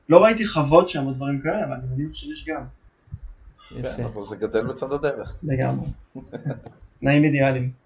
לא 0.09 0.23
ראיתי 0.23 0.47
חוות 0.47 0.89
שם 0.89 1.05
או 1.05 1.11
דברים 1.11 1.41
כאלה, 1.41 1.65
אבל 1.65 1.73
אני 1.73 1.83
מניח 1.95 2.15
שיש 2.15 2.45
גם, 2.47 2.63
כן, 3.69 3.79
יפה. 3.79 4.03
אבל 4.05 4.23
זה 4.25 4.35
גדל 4.35 4.63
בצד 4.63 4.93
הדרך. 4.93 5.37
לגמרי. 5.43 5.87
תנאים 6.99 7.23
אידיאליים. 7.23 7.78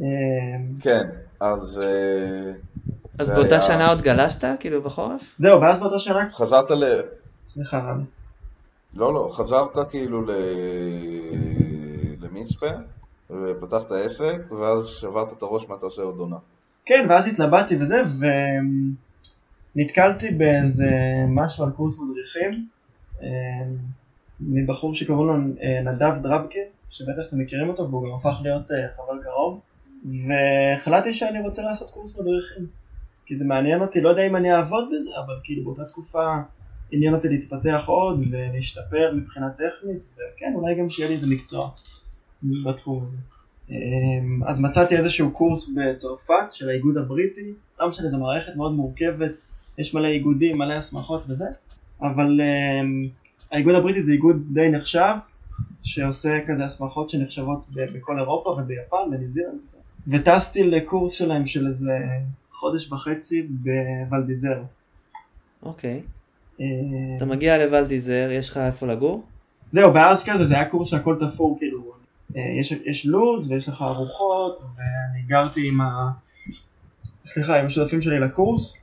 אה, 0.00 0.06
כן, 0.80 1.08
אז 1.40 1.80
אה, 1.84 2.52
אז 3.18 3.30
באותה 3.30 3.50
היה- 3.54 3.60
שנה 3.60 3.88
עוד 3.88 4.02
גלשת? 4.02 4.44
כאילו 4.60 4.82
בחורף? 4.82 5.34
זהו, 5.38 5.60
ואז 5.60 5.78
באותה 5.78 5.98
שנה, 5.98 6.28
חזרת 6.32 6.70
ל... 6.70 7.00
סליחה 7.46 7.78
רמי. 7.78 8.04
לא, 8.94 9.14
לא, 9.14 9.28
חזרת 9.32 9.90
כאילו 9.90 10.22
ל... 10.26 10.30
למצפה, 12.20 12.66
ופתחת 13.30 13.92
עסק, 13.92 14.52
ואז 14.60 14.86
שברת 14.86 15.32
את 15.32 15.42
הראש 15.42 15.68
מה 15.68 15.74
אתה 15.74 15.86
עושה 15.86 16.02
עוד 16.02 16.18
עונה. 16.18 16.36
כן, 16.86 17.06
ואז 17.10 17.26
התלבטתי 17.28 17.76
וזה, 17.80 18.02
ונתקלתי 19.76 20.30
באיזה 20.30 20.90
משהו 21.28 21.64
על 21.64 21.70
קורס 21.70 21.98
מדריכים, 22.00 22.66
אה, 23.22 23.26
מבחור 24.40 24.94
שקראו 24.94 25.24
לו 25.26 25.32
אה, 25.34 25.92
נדב 25.92 26.22
דרבקין, 26.22 26.64
שבטח 26.90 27.22
אתם 27.28 27.38
מכירים 27.38 27.68
אותו, 27.68 27.90
והוא 27.90 28.02
גם 28.08 28.14
הפך 28.18 28.38
להיות 28.42 28.70
אה, 28.70 28.76
חבר 28.96 29.22
קרוב, 29.22 29.60
והחלטתי 30.04 31.14
שאני 31.14 31.40
רוצה 31.40 31.62
לעשות 31.62 31.90
קורס 31.90 32.18
מדריכים, 32.18 32.66
כי 33.26 33.36
זה 33.36 33.44
מעניין 33.44 33.80
אותי, 33.80 34.00
לא 34.00 34.08
יודע 34.08 34.26
אם 34.26 34.36
אני 34.36 34.52
אעבוד 34.52 34.88
בזה, 34.88 35.10
אבל 35.26 35.34
כאילו 35.44 35.64
באותה 35.64 35.84
תקופה 35.84 36.36
עניין 36.90 37.14
אותי 37.14 37.28
להתפתח 37.28 37.82
עוד 37.86 38.20
ולהשתפר 38.30 39.12
מבחינה 39.14 39.50
טכנית, 39.50 40.04
וכן, 40.14 40.52
אולי 40.54 40.74
גם 40.74 40.90
שיהיה 40.90 41.08
לי 41.08 41.14
איזה 41.14 41.26
מקצוע 41.26 41.70
בתחום 42.42 43.04
הזה. 43.08 43.16
אמ, 43.70 44.44
אז 44.46 44.60
מצאתי 44.60 44.96
איזשהו 44.96 45.30
קורס 45.30 45.70
בצרפת 45.76 46.52
של 46.52 46.68
האיגוד 46.68 46.96
הבריטי, 46.96 47.52
לא 47.80 47.88
משנה, 47.88 48.10
זו 48.10 48.18
מערכת 48.18 48.56
מאוד 48.56 48.72
מורכבת, 48.72 49.40
יש 49.78 49.94
מלא 49.94 50.08
איגודים, 50.08 50.58
מלא 50.58 50.74
הסמכות 50.74 51.22
וזה, 51.28 51.44
אבל 52.00 52.40
אמ, 52.40 53.08
האיגוד 53.52 53.74
הבריטי 53.74 54.02
זה 54.02 54.12
איגוד 54.12 54.36
די 54.52 54.68
נחשב, 54.68 55.14
שעושה 55.82 56.38
כזה 56.46 56.64
הסמכות 56.64 57.10
שנחשבות 57.10 57.66
בכל 57.74 58.18
אירופה 58.18 58.50
וביפן, 58.50 59.10
בניו 59.10 59.30
זילנד 59.30 59.60
וזה. 59.66 59.78
וטסתי 60.08 60.70
לקורס 60.70 61.12
שלהם 61.12 61.46
של 61.46 61.66
איזה 61.66 61.98
חודש 62.52 62.92
וחצי 62.92 63.42
בוולדיזר. 63.42 64.62
אוקיי. 65.62 66.02
אמ, 66.60 66.66
אתה 67.16 67.24
מגיע 67.24 67.64
לוולדיזר, 67.64 68.28
יש 68.32 68.50
לך 68.50 68.56
איפה 68.56 68.86
לגור? 68.86 69.22
זהו, 69.70 69.94
ואז 69.94 70.24
כזה 70.24 70.44
זה 70.44 70.54
היה 70.54 70.64
קורס 70.64 70.88
שהכל 70.88 71.16
תפור, 71.20 71.58
כאילו, 71.58 71.92
אה, 72.36 72.42
יש, 72.60 72.72
יש 72.72 73.06
לו"ז 73.06 73.50
ויש 73.50 73.68
לך 73.68 73.82
ארוחות, 73.82 74.58
ואני 74.58 75.22
גרתי 75.26 75.68
עם 75.68 75.80
ה... 75.80 76.10
סליחה, 77.24 77.60
עם 77.60 77.66
השותפים 77.66 78.02
שלי 78.02 78.20
לקורס, 78.20 78.76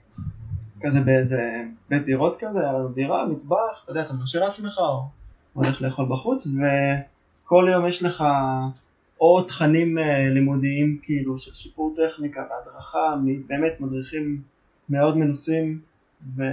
כזה 0.82 1.02
באיזה 1.02 1.64
בית 1.90 2.06
דירות 2.06 2.38
כזה, 2.40 2.60
היה 2.60 2.74
לנו 2.74 2.90
דירה, 2.90 3.28
מטבח, 3.28 3.82
אתה 3.84 3.92
יודע, 3.92 4.02
אתה 4.02 4.14
מרשה 4.14 4.40
לעצמך, 4.40 4.78
או 4.78 5.04
הולך 5.54 5.82
לאכול 5.82 6.06
בחוץ, 6.10 6.48
וכל 6.48 7.68
יום 7.72 7.88
יש 7.88 8.04
לך 8.04 8.24
או 9.26 9.42
תכנים 9.42 9.98
אה, 9.98 10.30
לימודיים, 10.30 11.00
כאילו, 11.04 11.38
של 11.38 11.54
שיפור 11.54 11.96
טכניקה 11.96 12.42
והדרכה, 12.50 13.16
באמת 13.48 13.74
מדריכים 13.80 14.42
מאוד 14.90 15.18
מנוסים 15.18 15.80
ו... 16.36 16.44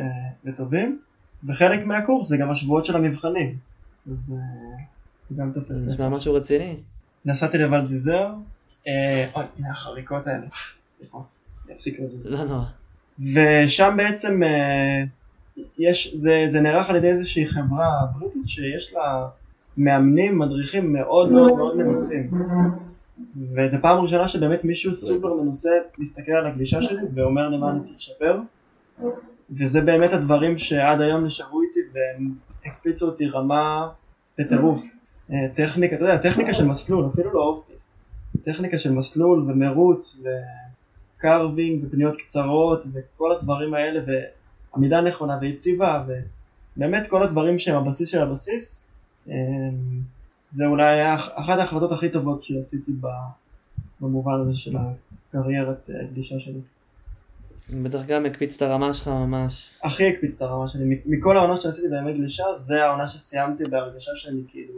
וטובים, 0.44 0.98
וחלק 1.44 1.86
מהקורס 1.86 2.28
זה 2.28 2.36
גם 2.36 2.50
השבועות 2.50 2.84
של 2.84 2.96
המבחנים. 2.96 3.56
אז 4.12 4.36
אה, 4.38 4.84
זה 5.30 5.34
גם 5.42 5.52
תופס 5.52 5.78
זה. 5.78 5.90
נשמע 5.90 6.08
משהו 6.08 6.34
רציני. 6.34 6.76
נסעתי 7.24 7.58
לוולדיזר, 7.58 8.28
אה, 8.88 9.26
אוי, 9.34 9.44
הנה 9.58 9.70
החריקות 9.70 10.26
האלה, 10.26 10.46
סליחה, 10.96 11.18
אני 11.66 11.74
אפסיק 11.74 12.00
לזה. 12.00 12.30
לא 12.30 12.44
נורא. 12.44 12.64
ושם 13.34 13.94
בעצם 13.96 14.42
אה, 14.42 15.04
יש, 15.78 16.14
זה, 16.14 16.46
זה 16.48 16.60
נערך 16.60 16.90
על 16.90 16.96
ידי 16.96 17.08
איזושהי 17.08 17.46
חברה 17.46 17.90
בריטית 18.18 18.48
שיש 18.48 18.94
לה 18.94 19.28
מאמנים, 19.76 20.38
מדריכים 20.38 20.92
מאוד 20.92 21.32
מאוד 21.32 21.56
מאוד 21.56 21.76
מנוסים. 21.76 22.30
וזו 23.56 23.78
פעם 23.80 24.00
ראשונה 24.00 24.28
שבאמת 24.28 24.64
מישהו 24.64 24.92
סופר 24.92 25.34
מנוסה 25.34 25.70
מסתכל 25.98 26.32
על 26.32 26.46
הגלישה 26.46 26.82
שלי 26.82 27.02
ואומר 27.14 27.48
לי 27.48 27.58
מה 27.58 27.70
אני 27.70 27.80
צריך 27.80 27.96
לשפר. 27.96 28.38
וזה 29.58 29.80
באמת 29.80 30.12
הדברים 30.12 30.58
שעד 30.58 31.00
היום 31.00 31.24
נשארו 31.24 31.62
איתי 31.62 31.80
והם 31.92 32.34
הקפיצו 32.66 33.06
אותי 33.06 33.28
רמה 33.28 33.88
בטירוף. 34.38 34.96
אה, 35.30 35.36
טכניקה, 35.54 35.96
אתה 35.96 36.04
יודע, 36.04 36.16
טכניקה 36.16 36.52
של 36.52 36.66
מסלול, 36.66 37.06
אפילו 37.06 37.32
לא 37.32 37.40
off. 37.40 37.70
טכניקה 38.42 38.78
של 38.78 38.92
מסלול 38.92 39.50
ומרוץ 39.50 40.22
ו 41.18 41.27
carving 41.27 41.84
ופניות 41.84 42.16
קצרות 42.16 42.84
וכל 42.92 43.32
הדברים 43.32 43.74
האלה 43.74 44.00
ועמידה 44.74 45.00
נכונה 45.00 45.38
ויציבה 45.40 46.04
ובאמת 46.76 47.06
כל 47.06 47.22
הדברים 47.22 47.58
שהם 47.58 47.76
הבסיס 47.76 48.08
של 48.08 48.22
הבסיס. 48.22 48.91
אה, 49.28 49.34
זה 50.50 50.66
אולי 50.66 50.86
היה 50.94 51.14
אח- 51.14 51.28
אחת 51.34 51.58
ההחלטות 51.58 51.92
הכי 51.92 52.10
טובות 52.10 52.42
שעשיתי 52.42 52.92
במובן 54.00 54.32
הזה 54.40 54.54
של 54.54 54.76
הקריירת 54.76 55.90
אה, 55.94 56.04
גלישה 56.14 56.40
שלי. 56.40 56.60
בטח 57.82 58.06
גם 58.06 58.26
הקפיץ 58.26 58.56
את 58.56 58.62
הרמה 58.62 58.94
שלך 58.94 59.08
ממש. 59.08 59.70
הכי 59.84 60.08
הקפיץ 60.08 60.42
את 60.42 60.48
הרמה 60.48 60.68
שלי. 60.68 61.00
מכל 61.06 61.36
העונות 61.36 61.60
שעשיתי 61.60 61.88
בימי 61.88 62.12
גלישה, 62.12 62.44
זה 62.56 62.84
העונה 62.84 63.08
שסיימתי 63.08 63.64
בהרגשה 63.64 64.10
שאני 64.14 64.40
כאילו, 64.48 64.74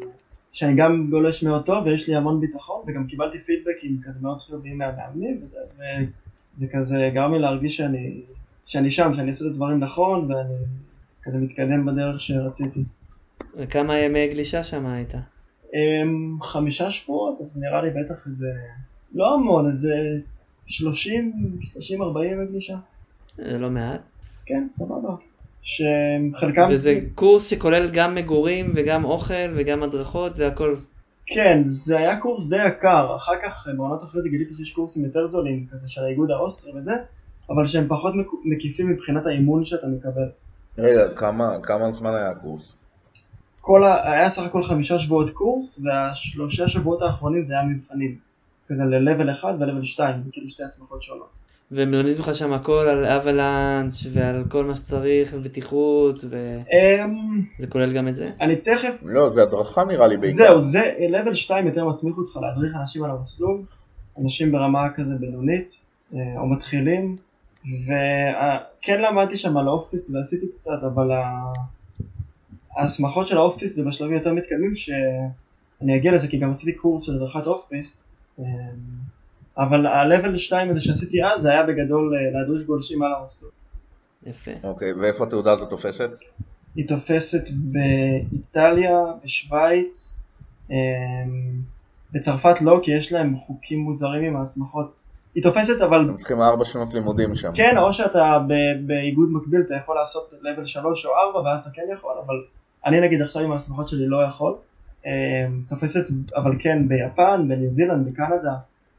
שאני 0.53 0.75
גם 0.77 1.11
גולש 1.11 1.43
מאוד 1.43 1.67
טוב 1.67 1.87
ויש 1.87 2.09
לי 2.09 2.17
המון 2.17 2.41
ביטחון 2.41 2.83
וגם 2.87 3.07
קיבלתי 3.07 3.39
פידבקים 3.39 4.01
כזה 4.05 4.19
מאוד 4.23 4.41
חיוביים 4.41 4.79
מהמאמנים 4.79 5.41
וזה, 5.45 5.59
ו- 5.79 5.83
וכזה 6.61 7.11
גרם 7.15 7.33
לי 7.33 7.39
להרגיש 7.39 7.77
שאני, 7.77 8.21
שאני 8.67 8.91
שם, 8.91 9.15
שאני 9.15 9.29
עושה 9.29 9.45
את 9.45 9.51
הדברים 9.51 9.79
נכון 9.81 10.31
ואני 10.33 10.55
כזה 11.23 11.37
מתקדם 11.39 11.87
בדרך 11.87 12.21
שרציתי. 12.21 12.85
וכמה 13.57 13.99
ימי 13.99 14.29
גלישה 14.29 14.65
שם 14.65 14.87
היית? 14.87 15.15
אמ, 15.75 16.39
חמישה 16.43 16.91
שבועות, 16.91 17.41
אז 17.41 17.59
נראה 17.63 17.83
לי 17.83 17.91
בטח 17.91 18.27
איזה, 18.27 18.47
לא 19.15 19.35
המון, 19.35 19.67
איזה 19.67 19.95
30, 20.67 21.33
30-40 21.77 22.25
ימי 22.25 22.47
גלישה. 22.47 22.77
זה 23.35 23.59
לא 23.59 23.71
מעט. 23.71 24.01
כן, 24.47 24.67
סבבה. 24.73 25.15
שחלקם... 25.63 26.67
וזה 26.71 27.01
קורס 27.15 27.47
שכולל 27.47 27.91
גם 27.93 28.15
מגורים 28.15 28.73
וגם 28.75 29.05
אוכל 29.05 29.35
וגם 29.55 29.83
הדרכות 29.83 30.39
והכל. 30.39 30.77
כן, 31.27 31.61
זה 31.65 31.99
היה 31.99 32.17
קורס 32.21 32.49
די 32.49 32.67
יקר, 32.69 33.17
אחר 33.17 33.33
כך 33.45 33.69
בעונות 33.77 34.03
אחרי 34.03 34.23
זה 34.23 34.29
גיליתי 34.29 34.55
שיש 34.55 34.73
קורסים 34.73 35.05
יותר 35.05 35.27
זולים, 35.27 35.67
כזה 35.73 35.89
של 35.89 36.05
האיגוד 36.05 36.31
האוסטרי 36.31 36.73
וזה, 36.79 36.93
אבל 37.51 37.67
שהם 37.67 37.89
פחות 37.89 38.15
מק- 38.15 38.45
מקיפים 38.45 38.91
מבחינת 38.91 39.27
האימון 39.27 39.65
שאתה 39.65 39.87
מקבל. 39.87 40.29
רגע, 40.79 41.15
כמה, 41.17 41.57
כמה 41.63 41.93
זמן 41.93 42.11
היה 42.15 42.31
הקורס? 42.31 42.73
כל 43.67 43.85
ה... 43.85 44.11
היה 44.13 44.31
סך 44.31 44.43
הכל 44.43 44.63
חמישה 44.63 44.99
שבועות 44.99 45.31
קורס, 45.31 45.83
והשלושה 45.85 46.69
שבועות 46.69 47.03
האחרונים 47.03 47.45
זה 47.45 47.53
היה 47.55 47.63
מבחנים. 47.63 48.17
כזה 48.69 48.83
ל-level 48.85 49.31
1 49.41 49.49
ו-level 49.61 49.85
2, 49.85 50.23
זה 50.23 50.31
כאילו 50.33 50.51
שתי 50.51 50.63
הסמכות 50.65 51.03
שונות. 51.03 51.29
והם 51.71 51.91
מלמדים 51.91 52.15
לך 52.19 52.35
שם 52.35 52.53
הכל 52.53 52.87
על 52.89 53.05
avalanche 53.05 54.07
ועל 54.13 54.45
כל 54.49 54.65
מה 54.65 54.77
שצריך 54.77 55.35
ובטיחות 55.37 56.17
וזה 56.25 56.61
אמ, 57.05 57.69
כולל 57.69 57.93
גם 57.93 58.09
את 58.09 58.15
זה? 58.15 58.31
אני 58.41 58.57
תכף... 58.57 59.03
לא, 59.07 59.31
זה 59.31 59.43
הדרכה 59.43 59.85
נראה 59.85 60.07
לי 60.07 60.17
בעיקר. 60.17 60.37
זהו, 60.37 60.61
זה 60.61 60.83
level 61.11 61.35
2 61.35 61.67
יותר 61.67 61.89
מסמיך 61.89 62.19
אותך 62.19 62.37
להדריך 62.37 62.73
אנשים 62.81 63.05
על 63.05 63.11
המסלול, 63.11 63.61
אנשים 64.23 64.53
ברמה 64.53 64.89
כזה 64.97 65.15
בינונית, 65.21 65.81
אה, 66.15 66.19
או 66.39 66.47
מתחילים, 66.47 67.17
וכן 67.85 69.03
למדתי 69.03 69.37
שם 69.37 69.57
על 69.57 69.69
האופפיסט 69.69 70.15
ועשיתי 70.15 70.47
קצת, 70.55 70.79
אבל 70.95 71.13
ה- 71.13 71.74
ההסמכות 72.77 73.27
של 73.27 73.37
האופפיסט 73.37 73.77
זה 73.77 73.85
בשלבים 73.85 74.17
יותר 74.17 74.33
מתקדמים, 74.33 74.75
שאני 74.75 75.97
אגיע 75.97 76.13
לזה 76.13 76.29
כי 76.29 76.39
גם 76.39 76.51
עשיתי 76.51 76.73
קורס 76.73 77.03
של 77.03 77.15
הדרכת 77.15 77.47
אופפיסט, 77.47 78.03
אה, 78.39 78.45
אבל 79.59 79.87
ה-level 79.87 80.39
2 80.39 80.71
הזה 80.71 80.81
שעשיתי 80.81 81.25
אז, 81.25 81.41
זה 81.41 81.51
היה 81.51 81.63
בגדול 81.63 82.15
אה, 82.15 82.41
להדריך 82.41 82.67
גולשים 82.67 83.03
על 83.03 83.13
המסלול. 83.21 83.51
יפה. 84.27 84.51
אוקיי, 84.65 84.93
ואיפה 84.93 85.25
התעודה 85.25 85.53
הזאת 85.53 85.71
תופסת? 85.71 86.11
היא 86.77 86.89
תופסת 86.89 87.49
באיטליה, 87.51 88.99
בשוויץ, 89.25 90.19
אמ, 90.71 90.77
בצרפת 92.13 92.63
לא, 92.63 92.81
כי 92.83 92.91
יש 92.97 93.13
להם 93.13 93.37
חוקים 93.37 93.81
מוזרים 93.81 94.25
עם 94.25 94.37
ההסמכות. 94.37 94.93
היא 95.35 95.43
תופסת 95.43 95.81
אבל, 95.81 95.99
הם 95.99 96.17
צריכים 96.17 96.43
ארבע 96.43 96.65
שנות 96.65 96.95
לימודים 96.95 97.37
שם. 97.37 97.51
כן, 97.55 97.79
או 97.79 97.93
שאתה 97.93 98.39
ב- 98.49 98.87
באיגוד 98.87 99.29
מקביל, 99.33 99.61
אתה 99.61 99.75
יכול 99.75 99.97
לעשות 99.97 100.33
level 100.33 100.67
3 100.67 101.07
או 101.07 101.11
4 101.11 101.41
ואז 101.41 101.61
אתה 101.61 101.71
כן 101.71 101.83
יכול, 101.93 102.13
אבל 102.27 102.35
אני 102.87 103.01
נגיד 103.01 103.23
עכשיו 103.23 103.43
עם 103.43 103.53
ההסמכות 103.53 103.89
שלי 103.89 104.07
לא 104.07 104.25
יכול. 104.29 104.55
אמ, 105.07 105.11
תופסת 105.69 106.05
אבל 106.37 106.53
כן 106.59 106.89
ביפן, 106.89 107.49
בניו 107.49 107.73
זילנד, 107.73 108.09
בקנדה, 108.09 108.55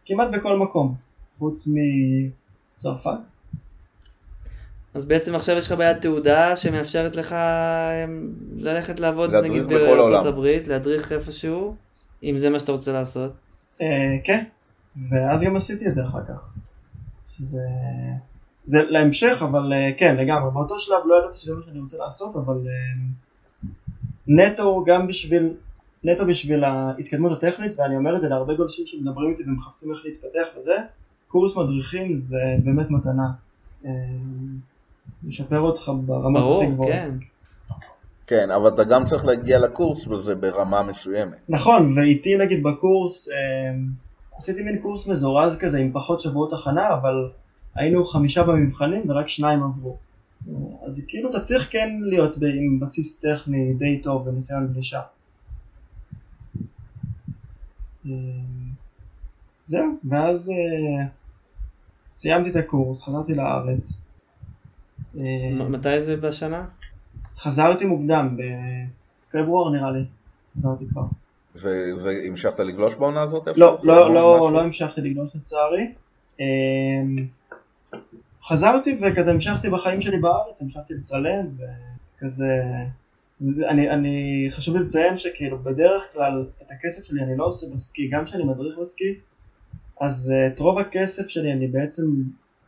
כמעט 0.06 0.30
בכל 0.34 0.58
מקום, 0.58 0.96
חוץ 1.40 1.68
מצרפת. 1.68 3.30
אז 4.94 5.06
בעצם 5.06 5.36
עכשיו 5.36 5.58
יש 5.58 5.68
לך 5.68 5.78
בעיית 5.78 6.02
תעודה 6.02 6.56
שמאפשרת 6.56 7.16
לך 7.16 7.34
אמ, 7.34 8.32
ללכת 8.56 9.00
לעבוד 9.00 9.36
נגיד 9.36 9.64
בכל 9.64 9.76
בארצות. 9.76 10.26
הברית, 10.26 10.68
להדריך 10.68 11.12
איפשהו, 11.12 11.76
אם 12.24 12.38
זה 12.38 12.50
מה 12.50 12.60
שאתה 12.60 12.72
רוצה 12.72 12.94
לעשות. 12.94 13.32
אה, 13.82 14.18
כן, 14.24 14.44
ואז 15.10 15.42
גם 15.44 15.56
עשיתי 15.56 15.88
את 15.88 15.96
זה 15.96 16.06
אחר 16.06 16.26
כך. 16.28 16.50
שזה... 17.38 17.62
זה 18.66 18.78
להמשך, 18.90 19.38
אבל 19.42 19.74
אה, 19.74 19.94
כן, 19.98 20.16
לגמרי. 20.16 20.52
באותו 20.54 20.80
שלב 20.80 20.98
לא 21.06 21.16
ידעתי 21.20 21.38
שזה 21.38 21.56
מה 21.56 21.62
שאני 21.66 21.80
רוצה 21.80 21.98
לעשות, 21.98 22.36
אבל 22.36 22.56
אה, 22.56 23.06
נטו 24.28 24.84
גם 24.88 25.08
בשביל, 25.08 25.54
נטו 26.04 26.26
בשביל 26.26 26.64
ההתקדמות 26.64 27.32
הטכנית, 27.32 27.80
ואני 27.80 27.96
אומר 27.96 28.16
את 28.16 28.22
זה 28.22 28.30
להרבה 28.30 28.54
גולשים 28.54 28.86
שמדברים 28.86 29.32
איתי 29.32 29.44
ומחפשים 29.44 29.92
איך 29.92 30.06
להתפתח 30.06 30.48
וזה, 30.62 30.76
קורס 31.28 31.58
מדריכים 31.58 32.16
זה 32.16 32.38
באמת 32.64 32.90
מתנה. 32.90 33.32
אה, 33.86 33.92
משפר 35.24 35.60
אותך 35.60 35.92
ברמות 36.06 36.42
ברור, 36.42 36.64
הכי 36.64 36.72
גבוהות. 36.72 36.94
כן. 36.94 37.10
כן, 38.28 38.52
אבל 38.52 38.74
אתה 38.74 38.84
גם 38.84 39.06
צריך 39.06 39.26
להגיע 39.26 39.60
לקורס 39.60 40.08
וזה 40.08 40.36
ברמה 40.36 40.84
מסוימת. 40.84 41.38
נכון, 41.50 41.98
ואיתי 41.98 42.38
נגיד 42.38 42.64
בקורס, 42.64 43.30
אה, 43.30 43.36
עשיתי 44.38 44.64
מין 44.64 44.80
קורס 44.82 45.08
מזורז 45.08 45.58
כזה 45.58 45.78
עם 45.78 45.92
פחות 45.92 46.22
שבועות 46.22 46.54
הכנה, 46.54 46.94
אבל 46.94 47.30
היינו 47.76 48.06
חמישה 48.06 48.44
במבחנים 48.44 49.10
ורק 49.10 49.28
שניים 49.28 49.64
עברו. 49.64 49.98
אז 50.86 51.06
כאילו 51.08 51.30
אתה 51.30 51.40
צריך 51.40 51.68
כן 51.72 52.00
להיות 52.02 52.36
עם 52.36 52.80
בסיס 52.80 53.20
טכני 53.20 53.74
די 53.74 54.02
טוב 54.02 54.28
וניסיון 54.28 54.74
גלישה. 54.74 55.02
אה, 58.06 58.12
זהו, 59.66 59.86
ואז 60.10 60.50
אה, 60.50 61.06
סיימתי 62.14 62.50
את 62.50 62.56
הקורס, 62.56 63.04
חזרתי 63.04 63.34
לארץ. 63.34 64.02
אה, 65.20 65.66
מתי 65.70 66.02
זה 66.02 66.18
בשנה? 66.18 66.66
חזרתי 67.38 67.86
מוקדם, 67.86 68.38
בפברואר 68.38 69.72
נראה 69.72 69.92
לי, 69.92 70.04
חזרתי 70.58 70.86
כבר. 70.90 71.06
ו- 71.56 72.04
והמשכת 72.04 72.60
לגלוש 72.60 72.96
בעונה 72.96 73.22
הזאת? 73.22 73.48
לא, 73.58 73.78
לא, 73.84 74.14
לא? 74.14 74.50
לא 74.54 74.62
המשכתי 74.62 75.02
לגלוש 75.02 75.36
לצערי. 75.36 75.94
חזרתי 78.48 79.00
וכזה 79.02 79.32
המשכתי 79.32 79.70
בחיים 79.70 80.02
שלי 80.02 80.18
בארץ, 80.18 80.62
המשכתי 80.62 80.94
לצלם 80.94 81.48
וכזה... 81.58 82.64
זה, 83.38 83.70
אני, 83.70 83.90
אני, 83.90 84.48
חשוב 84.52 84.78
לי 84.78 84.84
לציין 84.84 85.18
שכאילו 85.18 85.58
בדרך 85.58 86.04
כלל 86.14 86.46
את 86.62 86.72
הכסף 86.72 87.04
שלי 87.04 87.24
אני 87.24 87.38
לא 87.38 87.46
עושה 87.46 87.68
בסקי, 87.74 88.08
גם 88.08 88.26
כשאני 88.26 88.44
מדריך 88.44 88.78
בסקי, 88.82 89.16
אז 90.02 90.34
אה, 90.36 90.48
את 90.48 90.60
רוב 90.60 90.78
הכסף 90.78 91.28
שלי 91.28 91.54
אני 91.54 91.68
בעצם, 91.68 92.04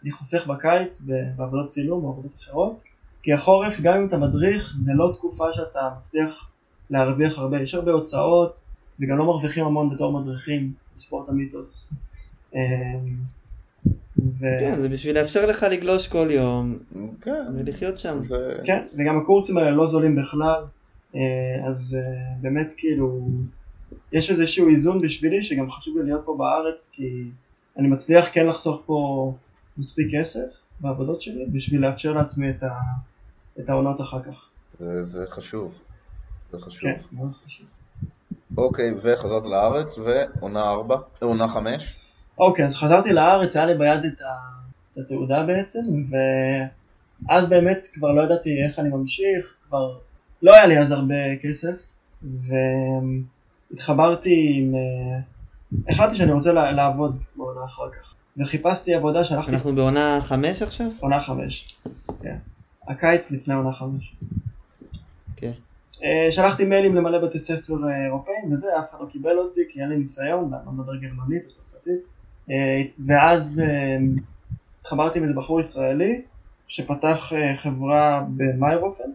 אני 0.04 0.12
חוסך 0.12 0.48
בקיץ 0.48 1.02
בעבודות 1.38 1.68
צילום 1.68 2.04
או 2.04 2.10
עבודות 2.10 2.32
אחרות, 2.36 2.84
כי 3.24 3.34
החורף 3.34 3.82
גם 3.82 3.98
אם 3.98 4.08
אתה 4.08 4.18
מדריך 4.18 4.74
זה 4.76 4.94
לא 4.94 5.12
תקופה 5.14 5.54
שאתה 5.54 5.80
מצליח 5.98 6.52
להרוויח 6.90 7.38
הרבה, 7.38 7.62
יש 7.62 7.76
הרבה 7.76 7.92
הוצאות 7.92 8.66
וגם 9.00 9.18
לא 9.18 9.26
מרוויחים 9.26 9.66
המון 9.66 9.96
בתור 9.96 10.20
מדריכים, 10.22 10.74
לשבור 10.98 11.24
את 11.24 11.30
המיתוס. 11.30 11.90
ו... 14.40 14.46
כן, 14.60 14.82
זה 14.82 14.90
בשביל 14.90 15.20
לאפשר 15.20 15.46
לך 15.46 15.66
לגלוש 15.72 16.08
כל 16.08 16.28
יום 16.32 16.78
כן, 17.22 17.44
ולחיות 17.56 18.00
שם. 18.00 18.20
זה... 18.22 18.56
כן, 18.64 18.88
וגם 18.94 19.18
הקורסים 19.18 19.58
האלה 19.58 19.72
לא 19.72 19.86
זולים 19.86 20.16
בכלל, 20.16 20.64
אה, 21.16 21.22
אז 21.70 21.98
אה, 22.00 22.12
באמת 22.42 22.74
כאילו, 22.78 23.28
יש 24.12 24.32
איזשהו 24.32 24.70
איזון 24.70 25.02
בשבילי 25.02 25.44
שגם 25.44 25.72
חשוב 25.72 25.98
לי 25.98 26.04
להיות 26.04 26.22
פה 26.26 26.36
בארץ, 26.38 26.92
כי 26.94 27.24
אני 27.78 27.88
מצליח 27.88 28.26
כן 28.32 28.48
לחסוך 28.48 28.82
פה 28.86 29.34
מספיק 29.78 30.08
כסף 30.20 30.62
בעבודות 30.80 31.22
שלי, 31.22 31.46
בשביל 31.46 31.82
לאפשר 31.82 32.14
לעצמי 32.14 32.50
את, 32.50 32.64
ה... 32.64 32.74
את 33.60 33.70
העונות 33.70 34.02
אחר 34.02 34.24
כך. 34.24 34.50
זה, 34.80 35.06
זה 35.06 35.26
חשוב. 35.30 35.74
זה 36.52 36.58
חשוב. 36.60 36.82
כן, 36.82 37.00
מאוד 37.12 37.32
חשוב. 37.46 37.66
אוקיי, 38.58 38.94
וחזרת 39.04 39.44
לארץ, 39.46 39.98
ועונה 39.98 40.62
ארבע, 40.62 40.96
אה, 40.96 41.28
עונה 41.28 41.48
חמש. 41.48 42.07
אוקיי, 42.38 42.66
אז 42.66 42.76
חזרתי 42.76 43.14
לארץ, 43.14 43.56
היה 43.56 43.66
לי 43.66 43.74
ביד 43.74 44.06
את, 44.14 44.22
ה... 44.22 44.26
את 44.94 44.98
התעודה 44.98 45.44
בעצם, 45.44 45.80
ואז 47.28 47.50
באמת 47.50 47.88
כבר 47.94 48.12
לא 48.12 48.24
ידעתי 48.24 48.64
איך 48.68 48.80
אני 48.80 48.90
ממשיך, 48.90 49.56
כבר 49.68 49.98
לא 50.42 50.54
היה 50.54 50.66
לי 50.66 50.80
אז 50.80 50.92
הרבה 50.92 51.36
כסף, 51.42 51.94
והתחברתי 53.72 54.54
עם... 54.56 54.76
אה, 54.76 55.20
החלטתי 55.90 56.16
שאני 56.16 56.32
רוצה 56.32 56.54
לעבוד 56.54 57.18
בעונה 57.36 57.66
אחר 57.66 57.90
כך, 57.92 58.16
וחיפשתי 58.38 58.94
עבודה, 58.94 59.24
שלחתי 59.24 59.52
אנחנו 59.52 59.76
בעונה 59.76 60.20
חמש 60.22 60.62
עכשיו? 60.62 60.88
עונה 61.00 61.20
חמש, 61.20 61.78
כן, 62.22 62.38
הקיץ 62.88 63.32
לפני 63.32 63.54
עונה 63.54 63.72
חמש. 63.74 64.16
כן. 65.36 65.52
שלחתי 66.32 66.66
מיילים 66.66 66.96
למלא 66.96 67.26
בתי 67.26 67.40
ספר 67.40 67.74
אה, 67.88 68.06
אירופאים 68.06 68.54
וזה, 68.54 68.68
אף 68.80 68.90
אחד 68.90 68.98
לא 69.02 69.06
קיבל 69.06 69.38
אותי 69.38 69.62
כי 69.70 69.82
אין 69.82 69.90
לי 69.90 69.98
ניסיון, 69.98 70.54
אני 70.54 70.66
לא 70.66 70.72
מדבר 70.72 70.96
גרמנית 70.96 71.44
או 71.44 71.50
צרפתית. 71.50 72.17
אה, 72.52 72.82
ואז 73.08 73.62
אה, 73.66 73.98
התחברתי 74.82 75.20
עם 75.20 75.24
איזה 75.24 75.36
בחור 75.36 75.60
ישראלי 75.60 76.22
שפתח 76.68 77.34
אה, 77.34 77.58
חברה 77.58 78.24
במיירופן, 78.36 79.10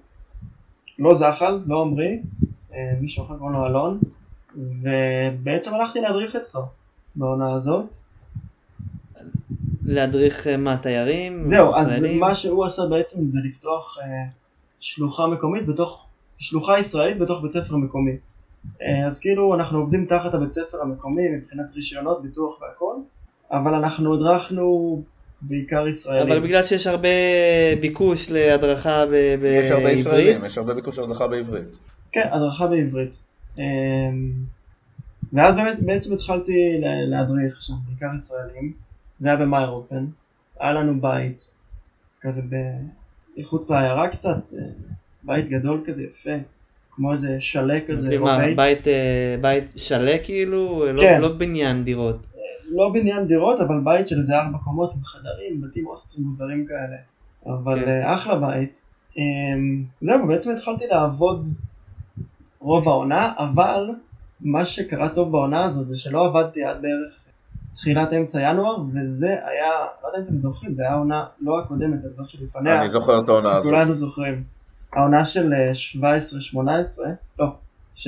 לא 0.99 1.15
זחל, 1.15 1.61
לא 1.67 1.83
עמרי, 1.83 2.23
מישהו 3.01 3.25
אחר 3.25 3.39
קוראים 3.39 3.57
לו 3.57 3.67
אלון, 3.67 4.01
ובעצם 4.57 5.75
הלכתי 5.75 6.01
להדריך 6.01 6.37
אצלו 6.37 6.63
בעונה 7.15 7.55
הזאת. 7.55 7.97
להדריך 9.85 10.47
מה, 10.47 10.77
תיירים? 10.77 11.45
זהו, 11.45 11.75
אז 11.75 11.93
ישראלים? 11.93 12.21
מה 12.21 12.35
שהוא 12.35 12.65
עשה 12.65 12.83
בעצם 12.91 13.29
זה 13.29 13.39
לפתוח 13.45 13.99
שלוחה 14.81 15.27
מקומית 15.27 15.67
בתוך, 15.67 16.07
שלוחה 16.39 16.79
ישראלית 16.79 17.19
בתוך 17.19 17.43
בית 17.43 17.53
ספר 17.53 17.77
מקומי. 17.77 18.17
אז 19.07 19.19
כאילו 19.19 19.55
אנחנו 19.55 19.79
עובדים 19.79 20.07
תחת 20.07 20.35
הבית 20.35 20.53
ספר 20.53 20.83
המקומי 20.83 21.23
מבחינת 21.37 21.67
רישיונות, 21.75 22.23
ביטוח 22.23 22.61
והכל, 22.61 22.95
אבל 23.53 23.75
אנחנו 23.75 24.15
הדרכנו 24.15 25.03
בעיקר 25.43 25.89
ישראלים. 25.89 26.33
אבל 26.33 26.41
בגלל 26.41 26.63
שיש 26.63 26.87
הרבה 26.87 27.09
ביקוש 27.81 28.31
להדרכה 28.31 29.05
ב- 29.07 29.13
יש 29.45 29.71
הרבה 29.71 29.85
בעברית, 29.85 29.99
ישראלים, 29.99 30.45
יש 30.45 30.59
הרבה 30.59 30.75
ביקוש 30.75 30.99
להדרכה 30.99 31.29
בעברית. 31.29 31.69
כן, 32.13 32.29
הדרכה 32.33 32.67
בעברית. 32.67 33.17
אה, 33.59 33.65
ואז 35.33 35.55
באמת 35.55 35.77
בעצם 35.81 36.13
התחלתי 36.15 36.53
לה- 36.81 37.03
להדריך 37.07 37.63
שם, 37.63 37.75
בעיקר 37.89 38.15
ישראלים. 38.15 38.73
זה 39.19 39.29
היה 39.29 39.37
במיירופן. 39.37 40.05
היה 40.61 40.73
לנו 40.73 41.01
בית. 41.01 41.51
כזה 42.23 42.43
מחוץ 43.37 43.71
לעיירה 43.71 44.09
קצת, 44.09 44.29
אה, 44.59 44.65
בית 45.23 45.49
גדול 45.49 45.83
כזה 45.87 46.03
יפה, 46.03 46.31
כמו 46.91 47.13
איזה 47.13 47.37
שלה 47.41 47.81
כזה, 47.89 48.19
או 48.19 48.25
בית. 48.25 48.57
בית, 48.57 48.89
אה, 48.89 49.37
בית 49.41 49.65
שלה 49.77 50.19
כאילו? 50.25 50.85
לא- 50.93 51.03
כן. 51.03 51.21
לא 51.21 51.29
בניין 51.29 51.85
דירות. 51.85 52.27
לא 52.69 52.91
בניין 52.95 53.27
דירות, 53.27 53.61
אבל 53.61 53.81
בית 53.85 54.09
של 54.09 54.19
איזה 54.19 54.39
ארבע 54.39 54.59
קומות 54.59 54.93
עם 54.95 55.05
חדרים, 55.05 55.61
בתים 55.61 55.87
אוסטרים 55.87 56.27
מוזרים 56.27 56.67
כאלה. 56.67 56.97
אבל 57.47 57.85
כן. 57.85 57.91
אה, 57.91 58.15
אחלה 58.15 58.39
בית. 58.39 58.83
אמ, 59.17 59.85
זהו, 60.01 60.27
בעצם 60.27 60.51
התחלתי 60.51 60.87
לעבוד 60.87 61.49
רוב 62.61 62.89
העונה, 62.89 63.33
אבל 63.39 63.91
מה 64.41 64.65
שקרה 64.65 65.09
טוב 65.09 65.33
בעונה 65.33 65.65
הזאת 65.65 65.89
זה 65.89 65.97
שלא 65.97 66.27
עבדתי 66.27 66.65
עד 66.65 66.83
בערך 66.83 67.23
תחילת 67.75 68.13
אמצע 68.13 68.51
ינואר, 68.51 68.77
וזה 68.95 69.29
היה, 69.29 69.71
לא 70.03 70.09
יודע 70.09 70.19
אם 70.19 70.25
אתם 70.25 70.39
זוכרים, 70.39 70.75
זה 70.75 70.83
היה 70.83 70.93
העונה 70.93 71.25
לא 71.41 71.61
הקודמת, 71.61 71.99
זוכר 72.13 72.29
שלפניה, 72.29 72.81
אני 72.81 72.91
זוכר 72.91 73.21
את 73.21 73.29
העונה 73.29 73.53
הזאת. 73.53 73.73
כולנו 73.73 73.95
זוכרים. 73.95 74.45
העונה 74.93 75.25
של 75.25 75.53
אה, 75.55 75.73
17-18, 76.55 76.57
לא, 77.39 77.47
של 77.47 77.62
18-19, 77.97 78.03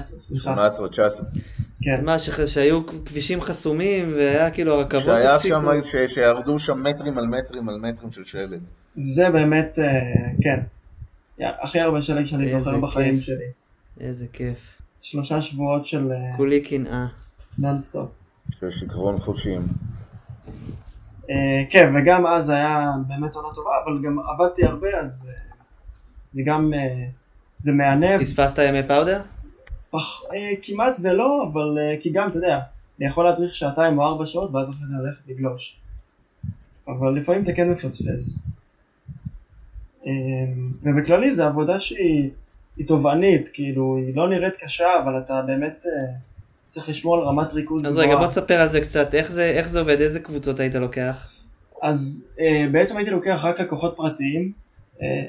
סליחה, 0.00 0.68
18-19. 0.68 1.24
כן. 1.82 2.04
מה, 2.04 2.16
שהיו 2.46 2.86
כבישים 2.86 3.40
חסומים 3.40 4.12
והיה 4.16 4.50
כאילו 4.50 4.74
הרכבות 4.74 5.04
שהיה. 5.04 5.38
שם, 5.38 5.64
ש- 5.84 6.14
שירדו 6.14 6.58
שם 6.58 6.82
מטרים 6.82 7.18
על 7.18 7.26
מטרים 7.26 7.68
על 7.68 7.76
מטרים 7.80 8.12
של 8.12 8.24
שלג. 8.24 8.60
זה 8.94 9.30
באמת, 9.30 9.78
אה, 9.78 10.00
כן, 10.42 10.60
הכי 11.62 11.80
הרבה 11.80 12.02
שלג 12.02 12.24
שאני 12.24 12.48
זוכר 12.48 12.80
בחיים 12.80 13.14
כיף. 13.16 13.24
שלי. 13.24 13.44
איזה 14.00 14.26
כיף. 14.32 14.78
שלושה 15.02 15.42
שבועות 15.42 15.86
של 15.86 16.12
אה, 16.12 16.36
כולי 16.36 16.60
קנאה. 16.60 17.06
נונסטופ. 17.58 18.08
של 18.60 18.70
שיכרון 18.70 19.18
חושים. 19.20 19.66
אה, 21.30 21.34
כן, 21.70 21.92
וגם 21.96 22.26
אז 22.26 22.48
היה 22.48 22.90
באמת 23.08 23.34
עונה 23.34 23.48
טובה, 23.54 23.70
אבל 23.84 24.02
גם 24.04 24.16
עבדתי 24.18 24.64
הרבה, 24.64 24.88
אז 25.00 25.30
זה 26.34 26.42
גם, 26.46 26.74
אה, 26.74 27.06
זה 27.62 27.72
מהנה, 27.72 28.18
פספסת 28.18 28.58
ימי 28.58 28.88
powder? 28.88 29.20
פח, 29.90 30.22
אה, 30.34 30.52
כמעט 30.62 30.96
ולא, 31.02 31.48
אבל 31.52 31.78
אה, 31.78 31.96
כי 32.00 32.10
גם, 32.12 32.28
אתה 32.28 32.36
יודע, 32.36 32.58
אני 32.98 33.06
יכול 33.06 33.24
להדריך 33.24 33.54
שעתיים 33.54 33.98
או 33.98 34.04
ארבע 34.04 34.26
שעות, 34.26 34.50
ואז 34.54 34.70
אחרי 34.70 34.86
זה 34.88 34.94
ללכת 35.02 35.20
לגלוש. 35.28 35.76
אבל 36.88 37.20
לפעמים 37.20 37.42
אתה 37.42 37.52
כן 37.52 37.70
מפספס. 37.70 38.38
אה, 40.06 40.12
ובכללי 40.82 41.34
זו 41.34 41.44
עבודה 41.44 41.80
שהיא 41.80 42.30
היא 42.76 42.86
תובענית, 42.86 43.48
כאילו, 43.52 43.96
היא 43.96 44.16
לא 44.16 44.28
נראית 44.28 44.54
קשה, 44.56 44.98
אבל 45.04 45.18
אתה 45.18 45.42
באמת 45.46 45.86
אה, 45.86 46.12
צריך 46.68 46.88
לשמור 46.88 47.16
על 47.16 47.22
רמת 47.22 47.52
ריכוז 47.52 47.86
אז 47.86 47.92
גבוהה. 47.92 48.06
רגע, 48.06 48.16
בוא 48.16 48.26
תספר 48.26 48.60
על 48.60 48.68
זה 48.68 48.80
קצת. 48.80 49.14
איך 49.14 49.30
זה 49.30 49.44
איך 49.44 49.68
זה 49.68 49.80
עובד? 49.80 50.00
איזה 50.00 50.20
קבוצות 50.20 50.60
היית 50.60 50.74
לוקח? 50.74 51.32
אז 51.82 52.26
אה, 52.40 52.66
בעצם 52.72 52.96
הייתי 52.96 53.10
לוקח 53.10 53.40
רק 53.42 53.60
לקוחות 53.60 53.94
פרטיים, 53.96 54.52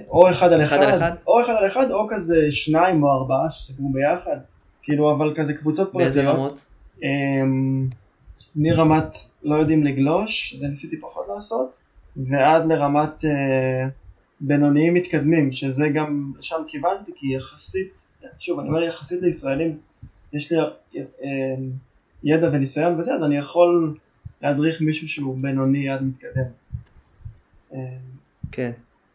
או 0.09 0.29
אחד 0.31 0.53
על 0.53 0.61
אחד 0.61 0.77
אחד, 0.77 0.87
על 0.87 0.95
אחד? 0.95 1.11
או 1.27 1.41
אחד 1.41 1.53
על 1.61 1.67
אחד, 1.67 1.91
או 1.91 2.07
כזה 2.09 2.51
שניים 2.51 3.03
או 3.03 3.11
ארבעה 3.11 3.49
שסגרו 3.49 3.89
ביחד, 3.89 4.37
כאילו 4.83 5.15
אבל 5.15 5.33
כזה 5.35 5.53
קבוצות 5.53 5.91
פרטיות. 5.91 6.13
באיזה 6.13 6.29
רמות? 6.29 6.65
אה, 7.03 7.09
מרמת 8.55 9.17
לא 9.43 9.55
יודעים 9.55 9.83
לגלוש, 9.83 10.55
זה 10.55 10.67
ניסיתי 10.67 11.01
פחות 11.01 11.25
לעשות, 11.35 11.81
ועד 12.17 12.65
לרמת 12.65 13.25
אה, 13.25 13.87
בינוניים 14.41 14.93
מתקדמים, 14.93 15.51
שזה 15.51 15.83
גם, 15.93 16.31
שם 16.41 16.61
כיוונתי, 16.67 17.11
כי 17.15 17.35
יחסית, 17.35 18.07
שוב, 18.39 18.59
אני 18.59 18.69
אומר 18.69 18.83
יחסית 18.83 19.21
לישראלים, 19.21 19.77
יש 20.33 20.51
לי 20.51 20.57
אה, 20.59 21.55
ידע 22.23 22.49
וניסיון 22.53 22.99
וזה, 22.99 23.13
אז 23.13 23.23
אני 23.23 23.37
יכול 23.37 23.97
להדריך 24.41 24.81
מישהו 24.81 25.07
שהוא 25.07 25.37
בינוני 25.41 25.89
עד 25.89 26.03
מתקדם. 26.03 26.45
אה, 27.73 27.79
כן. 28.51 28.71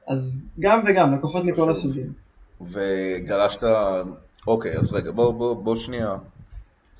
אז 0.08 0.44
גם 0.60 0.84
וגם, 0.88 1.14
לקוחות 1.14 1.44
מכל 1.44 1.70
הסוגים. 1.70 2.12
וגלשת, 2.60 3.62
אוקיי, 4.46 4.78
אז 4.78 4.92
רגע, 4.92 5.10
בוא, 5.10 5.32
בוא, 5.34 5.64
בוא 5.64 5.76
שנייה, 5.76 6.16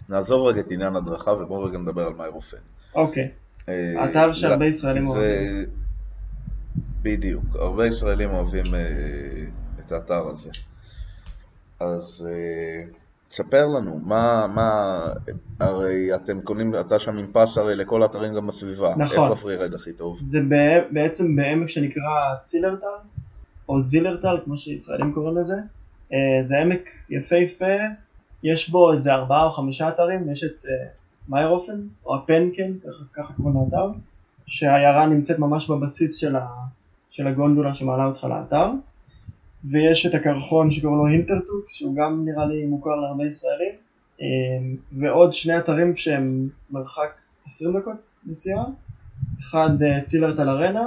נעזוב 0.09 0.47
רגע 0.47 0.61
את 0.61 0.71
עניין 0.71 0.97
הדרכה 0.97 1.31
ובואו 1.33 1.63
רגע 1.65 1.79
נדבר 1.79 2.07
על 2.07 2.13
מאירופן. 2.15 2.57
אוקיי, 2.95 3.29
אה, 3.69 4.05
אתר 4.11 4.33
שהרבה 4.33 4.65
לא, 4.65 4.71
ישראלים 4.71 5.07
זה- 5.07 5.13
אוהבים. 5.13 5.71
בדיוק, 7.03 7.45
הרבה 7.57 7.87
ישראלים 7.87 8.31
אוהבים 8.31 8.75
אה, 8.75 9.45
את 9.81 9.93
האתר 9.93 10.29
הזה. 10.29 10.51
אז 11.81 12.27
אה, 12.31 12.85
תספר 13.29 13.67
לנו, 13.67 13.99
מה, 13.99 14.47
מה, 14.55 15.01
הרי 15.61 16.15
אתם 16.15 16.41
קונים, 16.41 16.75
אתה 16.81 16.99
שם 16.99 17.19
עם 17.19 17.27
פס 17.33 17.59
הרי 17.59 17.75
לכל 17.77 18.03
האתרים 18.03 18.35
גם 18.35 18.47
בסביבה. 18.47 18.91
נכון. 18.97 19.03
איפה 19.03 19.27
הפרי-רד 19.33 19.75
הכי 19.75 19.93
טוב? 19.93 20.17
זה 20.21 20.39
בעצם 20.91 21.37
בעמק 21.37 21.69
שנקרא 21.69 22.03
צילרטל, 22.45 22.87
או 23.69 23.81
זילרטל, 23.81 24.39
כמו 24.45 24.57
שישראלים 24.57 25.13
קוראים 25.13 25.39
לזה. 25.39 25.55
אה, 26.13 26.45
זה 26.45 26.59
עמק 26.59 26.81
יפהפה, 27.11 27.75
יש 28.43 28.71
בו 28.71 28.93
איזה 28.93 29.15
ארבעה 29.15 29.45
או 29.45 29.51
חמישה 29.51 29.89
אתרים, 29.89 30.31
יש 30.33 30.45
את 30.45 30.65
אה, 30.67 30.89
מיירופן, 31.29 31.81
או 32.07 32.17
הפנקן, 32.17 32.73
ככה- 32.79 33.23
ככה 33.23 33.33
קוראים 33.35 33.57
לאתר, 33.65 33.87
שהעיירה 34.47 35.07
נמצאת 35.07 35.39
ממש 35.39 35.71
בבסיס 35.71 36.17
של, 36.17 36.37
ה, 36.37 36.47
של 37.11 37.27
הגונדולה 37.27 37.75
שמעלה 37.75 38.07
אותך 38.07 38.25
לאתר, 38.25 38.71
ויש 39.65 40.07
את 40.07 40.15
הקרחון 40.15 40.71
שקוראים 40.71 40.99
לו 40.99 41.09
אינטרטוקס, 41.09 41.75
שהוא 41.75 41.97
גם 41.97 42.25
נראה 42.25 42.47
לי 42.47 42.65
מוכר 42.65 42.95
להרבה 42.95 43.27
ישראלים, 43.27 43.75
אה, 44.21 44.27
ועוד 44.93 45.35
שני 45.35 45.59
אתרים 45.59 45.97
שהם 45.97 46.49
מרחק 46.71 47.11
20 47.45 47.79
דקות 47.79 47.97
נסיעה, 48.27 48.65
אחד 49.41 49.83
אה, 49.83 50.01
צילרטל 50.05 50.49
ארנה 50.49 50.87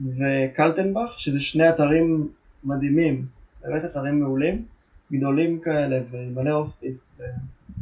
וקלטנבך, 0.00 1.14
שזה 1.16 1.40
שני 1.40 1.70
אתרים 1.70 2.28
מדהימים, 2.64 3.26
באמת 3.62 3.84
אתרים 3.84 4.20
מעולים, 4.20 4.64
גדולים 5.12 5.60
כאלה 5.60 6.00
ומלא 6.10 6.52
אוף 6.52 6.74
פיסט 6.80 7.20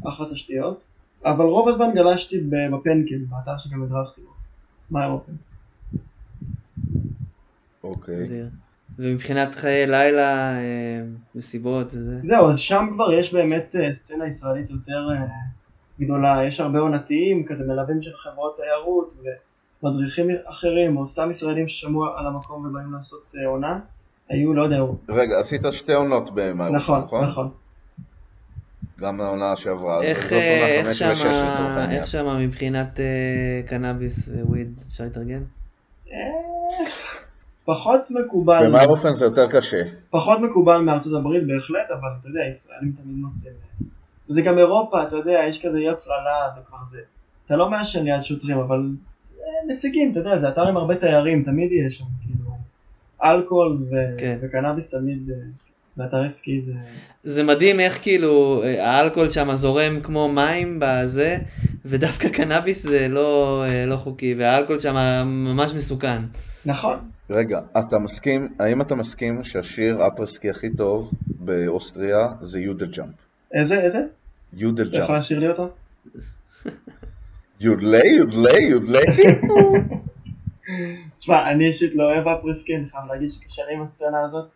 ואחלה 0.04 0.28
תשתיות, 0.28 0.84
אבל 1.24 1.44
רוב 1.44 1.68
הזמן 1.68 1.94
גלשתי 1.94 2.40
ב- 2.40 2.74
בפנקן, 2.74 3.24
באתר 3.24 3.58
שגם 3.58 3.82
הדרכתי 3.82 4.20
בו, 4.20 4.30
מה 4.90 5.04
אירופן. 5.04 5.32
אוקיי. 7.84 8.24
נדיר. 8.24 8.48
ומבחינת 8.98 9.54
חיי 9.54 9.86
לילה, 9.86 10.56
אה, 10.56 11.00
מסיבות 11.34 11.86
וזה. 11.86 12.20
זהו, 12.24 12.50
אז 12.50 12.58
שם 12.58 12.86
כבר 12.94 13.12
יש 13.12 13.34
באמת 13.34 13.76
אה, 13.78 13.94
סצנה 13.94 14.26
ישראלית 14.26 14.70
יותר 14.70 15.08
אה, 15.12 15.26
גדולה, 16.00 16.44
יש 16.46 16.60
הרבה 16.60 16.78
עונתיים, 16.78 17.46
כזה 17.46 17.64
מלווים 17.68 18.02
של 18.02 18.10
חברות 18.22 18.56
תיירות 18.56 19.14
ומדריכים 19.82 20.26
אחרים, 20.46 20.96
או 20.96 21.06
סתם 21.06 21.30
ישראלים 21.30 21.68
ששמעו 21.68 22.04
על 22.16 22.26
המקום 22.26 22.66
ובאים 22.66 22.92
לעשות 22.92 23.32
עונה, 23.46 23.78
היו, 24.28 24.54
לא 24.54 24.62
יודע, 24.62 24.78
רגע, 25.08 25.38
עשית 25.40 25.62
שתי 25.72 25.92
עונות 25.92 26.30
במאירופן, 26.34 26.76
נכון, 26.76 27.00
נכון? 27.00 27.24
נכון. 27.24 27.50
גם 29.00 29.20
העונה 29.20 29.56
שעברה, 29.56 30.02
איך 30.02 30.22
זאת 30.22 30.32
עונה 30.32 30.66
איך 30.66 30.86
חמש 30.86 31.02
ושש 31.02 31.22
שמה- 31.22 31.30
לצורך 31.52 31.58
העניין. 31.76 32.00
איך 32.00 32.06
שמה 32.06 32.38
מבחינת 32.38 33.00
אה, 33.00 33.60
קנאביס 33.66 34.28
וויד? 34.42 34.80
אפשר 34.88 35.04
להתארגן? 35.04 35.42
אה, 37.70 37.74
פחות 37.74 38.10
מקובל, 38.10 38.66
במאירופן 38.66 39.14
זה 39.14 39.24
יותר 39.24 39.46
קשה. 39.50 39.82
פחות 40.10 40.40
מקובל 40.40 40.80
מארצות 40.80 41.12
הברית 41.20 41.46
בהחלט, 41.46 41.90
אבל 41.90 42.08
אתה 42.20 42.28
יודע, 42.28 42.40
ישראלים 42.50 42.92
תמיד 43.02 43.16
מוצאים. 43.16 43.54
זה 44.28 44.42
גם 44.42 44.58
אירופה, 44.58 45.02
אתה 45.02 45.16
יודע, 45.16 45.40
יש 45.48 45.66
כזה 45.66 45.78
אי 45.78 45.88
הפללה 45.88 46.48
וכבר 46.60 46.84
זה. 46.90 47.00
אתה 47.46 47.56
לא 47.56 47.70
מעשן 47.70 48.04
ליד 48.04 48.22
שוטרים, 48.22 48.58
אבל 48.58 48.90
אה, 49.38 49.70
משיגים, 49.70 50.12
אתה 50.12 50.20
יודע, 50.20 50.36
זה 50.36 50.48
אתר 50.48 50.68
עם 50.68 50.76
הרבה 50.76 50.94
תיירים, 50.96 51.42
תמיד 51.42 51.72
יש 51.72 51.98
שם, 51.98 52.04
כאילו, 52.26 52.50
אלכוהול 53.24 53.78
ו- 53.90 54.18
כן. 54.18 54.38
וקנאביס 54.42 54.90
תמיד, 54.90 55.30
אה, 55.30 55.36
באתר 55.96 56.24
עסקי 56.24 56.60
זה... 56.66 56.72
זה 57.22 57.42
מדהים 57.42 57.80
איך 57.80 58.02
כאילו 58.02 58.62
אה, 58.64 58.90
האלכוהול 58.90 59.28
שם 59.28 59.54
זורם 59.54 60.00
כמו 60.02 60.28
מים 60.28 60.76
בזה, 60.80 61.38
ודווקא 61.84 62.28
קנאביס 62.28 62.82
זה 62.82 63.08
לא, 63.08 63.64
אה, 63.68 63.86
לא 63.86 63.96
חוקי, 63.96 64.34
והאלכוהול 64.38 64.78
שם 64.78 64.96
ממש 65.26 65.74
מסוכן. 65.74 66.22
נכון, 66.66 66.98
רגע, 67.30 67.60
אתה 67.78 67.98
מסכים, 67.98 68.48
האם 68.58 68.80
אתה 68.80 68.94
מסכים 68.94 69.44
שהשיר 69.44 70.06
אפרסקי 70.06 70.50
הכי 70.50 70.70
טוב 70.76 71.12
באוסטריה 71.26 72.28
זה 72.40 72.60
יודל 72.60 72.86
ג'אמפ? 72.86 73.14
איזה, 73.54 73.80
איזה? 73.80 73.98
יודל 74.52 74.88
אתה 74.88 74.96
יכול 74.96 75.14
ג'אמפ. 75.14 75.24
לשיר 75.24 75.38
לי 75.38 75.48
אותו? 75.48 75.68
יודלי, 77.60 78.08
יודלי, 78.08 78.62
יודלי. 78.62 78.98
תשמע, 81.18 81.50
אני 81.50 81.66
אישית 81.66 81.94
לא 81.94 82.04
אוהב 82.04 82.28
après-ski, 82.28 82.76
אני 82.76 82.88
חייב 82.88 83.04
להגיד 83.12 83.32
שקשה 83.32 83.62
לי 83.68 83.74
עם 83.74 83.82
הסצנה 83.82 84.24
הזאת. 84.24 84.48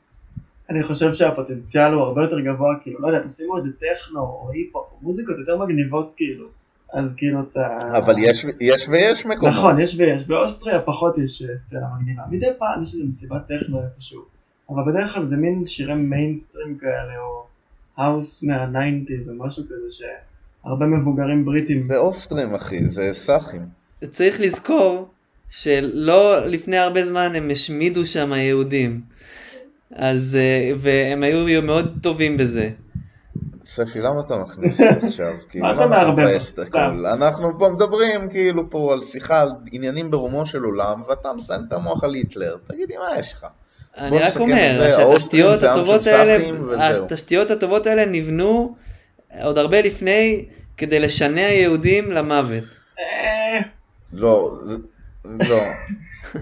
אני 0.71 0.83
חושב 0.83 1.13
שהפוטנציאל 1.13 1.93
הוא 1.93 2.03
הרבה 2.03 2.23
יותר 2.23 2.41
גבוה, 2.41 2.75
כאילו, 2.83 3.01
לא 3.01 3.09
יודע, 3.09 3.27
תשימו 3.27 3.57
איזה 3.57 3.69
טכנו 3.73 4.21
או 4.21 4.51
היפ-הופ 4.53 4.93
או 4.93 4.97
מוזיקות 5.03 5.39
יותר 5.39 5.57
מגניבות, 5.59 6.15
כאילו. 6.17 6.47
אז 6.95 7.15
כאילו 7.15 7.41
אתה... 7.51 7.79
אבל 7.99 8.15
יש 8.19 8.47
יש 8.61 8.89
ויש 8.89 9.27
מקומות. 9.27 9.55
נכון, 9.55 9.81
יש 9.81 9.97
ויש. 9.99 10.27
באוסטריה 10.27 10.81
פחות 10.81 11.19
יש 11.19 11.43
אה, 11.43 11.57
סצנה 11.57 11.87
מגניבה. 12.01 12.23
מדי 12.31 12.47
פעם 12.59 12.83
יש 12.83 12.95
איזה 12.95 13.05
מסיבת 13.05 13.43
טכנו 13.49 13.83
איפשהו. 13.83 14.23
אבל 14.71 14.93
בדרך 14.93 15.15
כלל 15.15 15.27
זה 15.27 15.37
מין 15.37 15.67
שירי 15.67 15.95
מיינסטרים 15.95 16.79
כאלה, 16.79 17.19
או 17.19 17.45
האוס 17.97 18.43
מה 18.43 18.60
nineties 18.60 19.31
או 19.31 19.47
משהו 19.47 19.65
כזה 19.65 20.05
שהרבה 20.63 20.87
מבוגרים 20.87 21.45
בריטים. 21.45 21.89
זה 21.89 21.97
אוסטרים 21.97 22.55
אחי, 22.55 22.89
זה 22.89 23.09
סאחים. 23.13 23.63
צריך 24.11 24.41
לזכור 24.41 25.09
שלא 25.49 26.47
לפני 26.47 26.77
הרבה 26.77 27.05
זמן 27.05 27.33
הם 27.35 27.51
השמידו 27.51 28.07
שם 28.07 28.33
היהודים. 28.33 29.01
אז, 29.95 30.37
אה, 30.41 30.73
והם 30.77 31.23
היו 31.23 31.63
מאוד 31.63 31.99
טובים 32.03 32.37
בזה. 32.37 32.71
ספי, 33.65 34.01
למה 34.01 34.21
אתה 34.21 34.37
מכניס 34.37 34.81
עכשיו? 35.09 35.33
כאילו, 35.49 35.65
מה 35.65 35.75
אתה 35.75 35.87
מערבב? 35.87 36.39
סתם. 36.39 36.95
אנחנו 37.13 37.59
פה 37.59 37.69
מדברים 37.69 38.29
כאילו 38.29 38.71
פה 38.71 38.93
על 38.93 39.03
שיחה 39.03 39.41
על 39.41 39.49
עניינים 39.73 40.11
ברומו 40.11 40.47
של 40.47 40.63
עולם, 40.63 41.03
ואתה 41.09 41.33
מסיים 41.33 41.61
את 41.69 41.73
המוח 41.73 42.05
על 42.05 42.15
היטלר. 42.15 42.57
תגידי, 42.67 42.97
מה 42.97 43.19
יש 43.19 43.35
לך? 43.35 43.47
אני 43.99 44.19
רק 44.19 44.37
אומר 44.37 44.91
שהתשתיות 44.97 45.63
הטובות 45.63 46.07
האלה. 46.07 46.51
התשתיות 46.79 47.51
הטובות 47.51 47.87
האלה 47.87 48.05
נבנו 48.05 48.75
עוד 49.43 49.59
הרבה 49.59 49.81
לפני 49.81 50.45
כדי 50.77 51.01
לשנע 51.01 51.41
יהודים 51.41 52.13
למוות. 52.13 52.65
אה, 53.01 53.61
לא, 54.13 54.59
לא, 55.25 55.61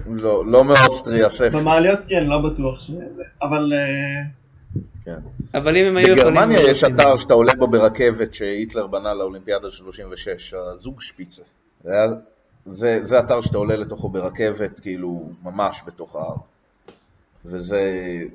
לא, 0.07 0.45
לא 0.47 0.65
מאוסטריה, 0.65 1.29
ספי. 1.29 1.51
במעליות 1.57 1.99
כן, 2.09 2.25
לא 2.25 2.39
בטוח 2.39 2.81
שזה. 2.81 3.23
אבל 3.43 3.73
אה, 3.73 4.42
כן. 5.05 5.19
אבל 5.55 5.77
אם 5.77 5.85
הם 5.85 5.97
היו 5.97 6.07
יכולים... 6.09 6.35
בגרמניה 6.35 6.61
יש. 6.71 6.85
אתר 6.85 7.17
שאתה 7.17 7.35
עולה 7.35 7.55
בו 7.55 7.67
ברכבת 7.67 8.35
שהיטלר 8.35 8.87
בנה 8.87 9.15
לאולימפיאדה 9.15 9.71
של 9.71 9.77
36, 9.85 10.55
הזוג 10.55 11.01
שפיצה. 11.01 11.43
זה, 11.85 11.91
זה, 12.67 12.99
זה 13.03 13.19
אתר 13.19 13.41
שאתה 13.41 13.59
עולה 13.59 13.77
לתוכו 13.77 14.09
ברכבת, 14.09 14.81
כאילו, 14.81 15.31
ממש 15.43 15.81
בתוך 15.87 16.17
ההר. 16.17 16.37
וזה 17.45 17.81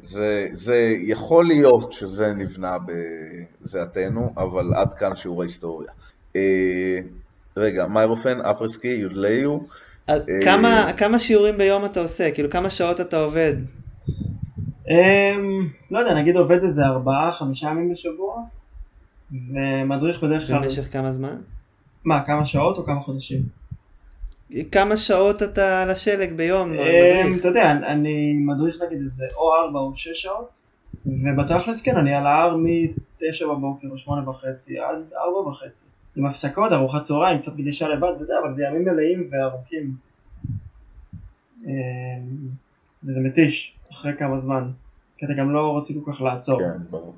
זה, 0.04 0.47
זה 0.54 0.76
יכול 1.00 1.45
להיות 1.45 1.93
שזה 1.93 2.34
נבנה 2.34 2.78
בזיעתנו, 3.62 4.34
אבל 4.38 4.73
עד 4.73 4.93
כאן 4.93 5.15
שיעור 5.15 5.41
ההיסטוריה. 5.41 5.89
אה, 6.36 7.00
רגע, 7.58 7.86
מיירופן, 7.88 8.41
אפרסקי, 8.41 8.88
יודליו, 8.88 9.58
אה, 10.10 10.15
כמה- 10.43 10.91
כמה 10.97 11.19
שיעורים 11.19 11.58
ביום 11.58 11.86
אתה 11.86 12.00
עושה? 12.00 12.32
כאילו 12.32 12.50
כמה 12.50 12.69
שעות 12.69 13.02
אתה 13.02 13.17
עובד? 13.23 13.54
אמ, 14.89 15.67
לא 15.91 16.00
יודע, 16.00 16.13
נגיד 16.15 16.36
עובד 16.36 16.63
איזה 16.63 16.86
ארבעה, 16.86 17.32
חמישה 17.32 17.67
ימים 17.67 17.91
בשבוע, 17.91 18.43
ומדריך 19.32 20.23
בדרך 20.23 20.47
כלל, 20.47 20.60
במשך 20.63 20.93
כמה 20.93 21.12
זמן? 21.12 21.38
מה, 22.06 22.23
כמה 22.26 22.45
שעות 22.45 22.78
או 22.78 22.86
כמה 22.86 23.02
חודשים? 23.02 23.41
כמה 24.71 24.97
שעות 24.97 25.43
אתה 25.43 25.82
על 25.82 25.89
השלג 25.89 26.34
ביום? 26.34 26.69
אמ, 26.69 26.76
מדריך? 26.76 27.39
אתה 27.39 27.47
יודע, 27.47 27.71
אני 27.71 28.34
מדריך 28.45 28.76
נגיד 28.88 29.02
איזה 29.02 29.26
או 29.36 29.56
ארבע 29.56 29.80
או 29.80 29.95
שש 29.95 30.21
שעות, 30.21 30.62
ובתכלס 31.06 31.82
כן, 31.82 31.97
אני 31.97 32.13
על 32.13 32.28
ההר 32.28 32.58
מתשע 32.58 33.47
בבוקר 33.47 33.88
או 33.91 33.97
שמונה 33.97 34.30
וחצי 34.30 34.80
עד 34.80 35.13
ארבע 35.17 35.50
וחצי. 35.50 35.86
עם 36.15 36.26
הפסקות, 36.26 36.71
ארוחת 36.71 37.02
צהריים, 37.04 37.39
קצת 37.39 37.56
גלישה 37.56 37.88
לבד 37.88 38.12
וזה, 38.19 38.34
אבל 38.43 38.54
זה 38.56 38.63
ימים 38.63 38.86
מלאים 38.86 39.30
וארוכים. 39.32 39.91
אמ, 41.65 41.71
וזה 43.04 43.19
מתיש, 43.19 43.77
אחרי 43.91 44.12
כמה 44.19 44.38
זמן. 44.38 44.69
כי 45.17 45.26
אתה 45.26 45.34
גם 45.34 45.54
לא 45.54 45.67
רוצה 45.67 45.93
כל 46.06 46.12
כך 46.13 46.21
לעצור. 46.21 46.60
כן, 46.60 46.78
ברור. 46.89 47.15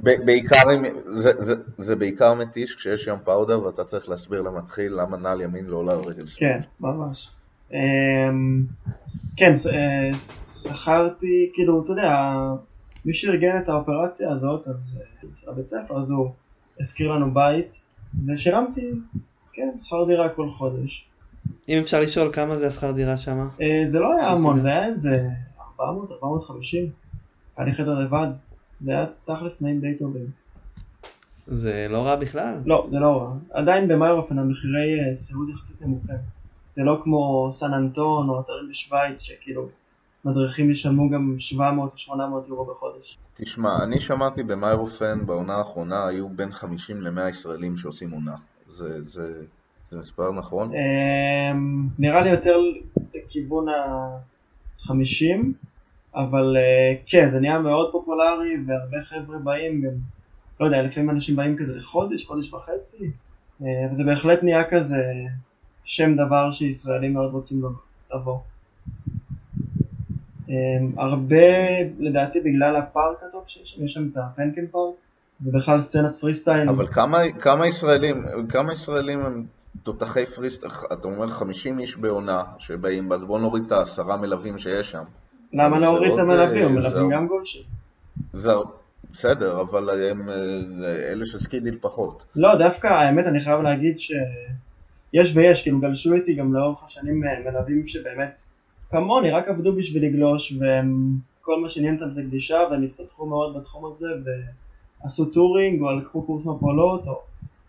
בעיקר, 0.00 0.62
אם- 0.76 0.84
זה, 1.20 1.32
זה, 1.40 1.54
זה 1.78 1.96
בעיקר 1.96 2.34
מתיש 2.34 2.74
כשיש 2.74 3.06
יום 3.06 3.18
פאודה 3.24 3.58
ואתה 3.58 3.84
צריך 3.84 4.08
להסביר 4.08 4.40
למתחיל 4.42 4.92
למה 4.92 5.16
נעל 5.16 5.40
ימין 5.40 5.66
לא 5.66 5.76
עולה 5.76 5.92
על 5.92 5.98
רגל 6.06 6.26
שמאל. 6.26 6.50
כן, 6.50 6.60
ממש. 6.80 7.30
אמ, 7.72 8.64
כן, 9.36 9.52
אה, 9.72 10.10
שכרתי, 10.18 11.50
כאילו, 11.54 11.82
אתה 11.84 11.92
יודע, 11.92 12.12
מי 13.04 13.12
שארגן 13.14 13.58
את 13.58 13.68
האופרציה 13.68 14.30
הזאת, 14.32 14.68
אז 14.68 14.98
אה, 15.00 15.28
הבית 15.52 15.66
ספר, 15.66 15.98
אז 15.98 16.10
הוא 16.10 16.30
הזכיר 16.80 17.12
לנו 17.12 17.34
בית, 17.34 17.82
ושילמתי, 18.28 18.90
כן, 19.52 19.68
שכר 19.80 20.04
דירה 20.04 20.28
כל 20.28 20.48
חודש. 20.58 21.04
אם 21.68 21.78
אפשר 21.78 22.00
לשאול 22.00 22.32
כמה 22.32 22.56
זה 22.56 22.66
השכר 22.66 22.90
דירה 22.92 23.16
שם? 23.16 23.48
אה, 23.60 23.84
זה 23.86 24.00
לא 24.00 24.12
היה 24.18 24.28
המון, 24.28 24.60
זה 24.60 24.68
היה 24.68 24.86
איזה 24.86 25.28
400, 25.80 26.12
450, 26.12 26.90
היה 27.56 27.66
לי 27.66 27.74
חדר 27.74 27.94
לבד, 27.94 28.28
זה 28.80 28.90
היה 28.90 29.06
תכלס 29.24 29.58
תנאים 29.58 29.80
די 29.80 29.98
טובים. 29.98 30.26
זה 31.46 31.86
לא 31.90 32.06
רע 32.06 32.16
בכלל. 32.16 32.54
לא, 32.66 32.88
זה 32.90 32.98
לא 32.98 33.22
רע. 33.22 33.34
עדיין 33.50 33.88
במאירופן 33.88 34.38
המחירי 34.38 35.00
אה, 35.00 35.14
שכירות 35.14 35.48
יחסית 35.48 35.82
נמוכים. 35.82 36.16
זה 36.70 36.84
לא 36.84 37.00
כמו 37.04 37.48
סן 37.52 37.74
אנטון 37.74 38.28
או 38.28 38.40
אתרים 38.40 38.68
בשוויץ 38.70 39.20
שכאילו 39.20 39.68
מדריכים 40.24 40.70
ישלמו 40.70 41.10
גם 41.10 41.36
700 41.38 41.92
או 41.92 41.98
800 41.98 42.48
יורו 42.48 42.64
בחודש. 42.64 43.18
תשמע, 43.34 43.84
אני 43.84 44.00
שמעתי 44.00 44.42
במיירופן 44.42 45.26
בעונה 45.26 45.54
האחרונה 45.54 46.06
היו 46.06 46.28
בין 46.28 46.52
50 46.52 47.00
ל-100 47.00 47.28
ישראלים 47.28 47.76
שעושים 47.76 48.10
עונה. 48.10 48.36
זה, 48.68 49.08
זה, 49.08 49.42
זה 49.90 49.98
מספר 49.98 50.32
נכון? 50.32 50.70
אמ, 50.74 51.86
נראה 51.98 52.22
לי 52.22 52.30
יותר 52.30 52.58
לכיוון 53.14 53.68
ה-50, 53.68 55.46
אבל 56.14 56.56
אה, 56.56 56.94
כן, 57.06 57.30
זה 57.30 57.40
נהיה 57.40 57.58
מאוד 57.58 57.92
פופולרי 57.92 58.56
והרבה 58.66 59.04
חבר'ה 59.04 59.38
באים 59.38 59.80
גם, 59.80 59.90
לא 60.60 60.66
יודע, 60.66 60.82
לפעמים 60.82 61.10
אנשים 61.10 61.36
באים 61.36 61.56
כזה 61.56 61.74
לחודש, 61.76 62.26
חודש 62.26 62.52
וחצי, 62.52 63.10
אה, 63.62 63.66
וזה 63.92 64.04
בהחלט 64.04 64.42
נהיה 64.42 64.64
כזה 64.64 65.04
שם 65.84 66.16
דבר 66.16 66.52
שישראלים 66.52 67.14
מאוד 67.14 67.32
רוצים 67.32 67.62
לבוא. 68.14 68.38
אמ, 70.48 70.98
הרבה, 70.98 71.36
לדעתי, 71.98 72.40
בגלל 72.40 72.76
הפארק 72.76 73.22
הטוב 73.28 73.42
שיש 73.46 73.70
שם, 73.70 73.84
יש 73.84 73.92
שם 73.92 74.08
את 74.12 74.16
הפנקן 74.16 74.66
פארק, 74.66 74.94
ובכלל 75.40 75.80
סצנת 75.80 76.14
פרי 76.14 76.34
סטייל. 76.34 76.68
אבל 76.68 76.86
כמה, 76.86 77.18
כמה 77.40 77.66
ישראלים, 77.66 78.16
כמה 78.48 78.72
ישראלים 78.72 79.20
הם 79.20 79.46
תותחי 79.82 80.26
פריסט, 80.26 80.64
אתה 80.92 81.08
אומר 81.08 81.28
50 81.28 81.78
איש 81.78 81.96
בעונה 81.96 82.42
שבאים, 82.58 83.12
אז 83.12 83.24
בוא 83.24 83.38
נוריד 83.38 83.64
את 83.66 83.72
העשרה 83.72 84.16
מלווים 84.16 84.58
שיש 84.58 84.90
שם. 84.90 85.04
למה 85.52 85.78
להוריד 85.78 86.12
את 86.12 86.18
המלווים? 86.18 86.62
אה, 86.62 86.66
המלווים 86.66 87.10
גם 87.10 87.26
גולשים. 87.26 87.62
בסדר, 89.12 89.60
אבל 89.60 90.10
הם, 90.10 90.28
אה, 90.28 90.34
אלה 91.12 91.26
של 91.26 91.40
סקידיל 91.40 91.78
פחות. 91.80 92.24
לא, 92.36 92.58
דווקא 92.58 92.86
האמת 92.86 93.26
אני 93.26 93.40
חייב 93.40 93.60
להגיד 93.60 94.00
שיש 94.00 95.36
ויש, 95.36 95.62
כאילו 95.62 95.80
גלשו 95.80 96.14
איתי 96.14 96.34
גם 96.34 96.54
לאורך 96.54 96.84
השנים 96.84 97.24
אה, 97.24 97.50
מלווים 97.50 97.86
שבאמת 97.86 98.40
כמוני 98.90 99.30
רק 99.30 99.48
עבדו 99.48 99.76
בשביל 99.76 100.04
לגלוש 100.06 100.52
וכל 100.52 101.60
מה 101.60 101.68
שעניין 101.68 101.94
אותם 101.94 102.12
זה 102.12 102.22
גלישה 102.22 102.58
והם 102.70 102.82
התפתחו 102.82 103.26
מאוד 103.26 103.56
בתחום 103.58 103.92
הזה 103.92 104.08
ועשו 105.02 105.24
touring 105.24 105.82
או 105.82 105.92
לקחו 105.92 106.22
קורס 106.22 106.46
מפולות 106.46 107.06
או 107.06 107.20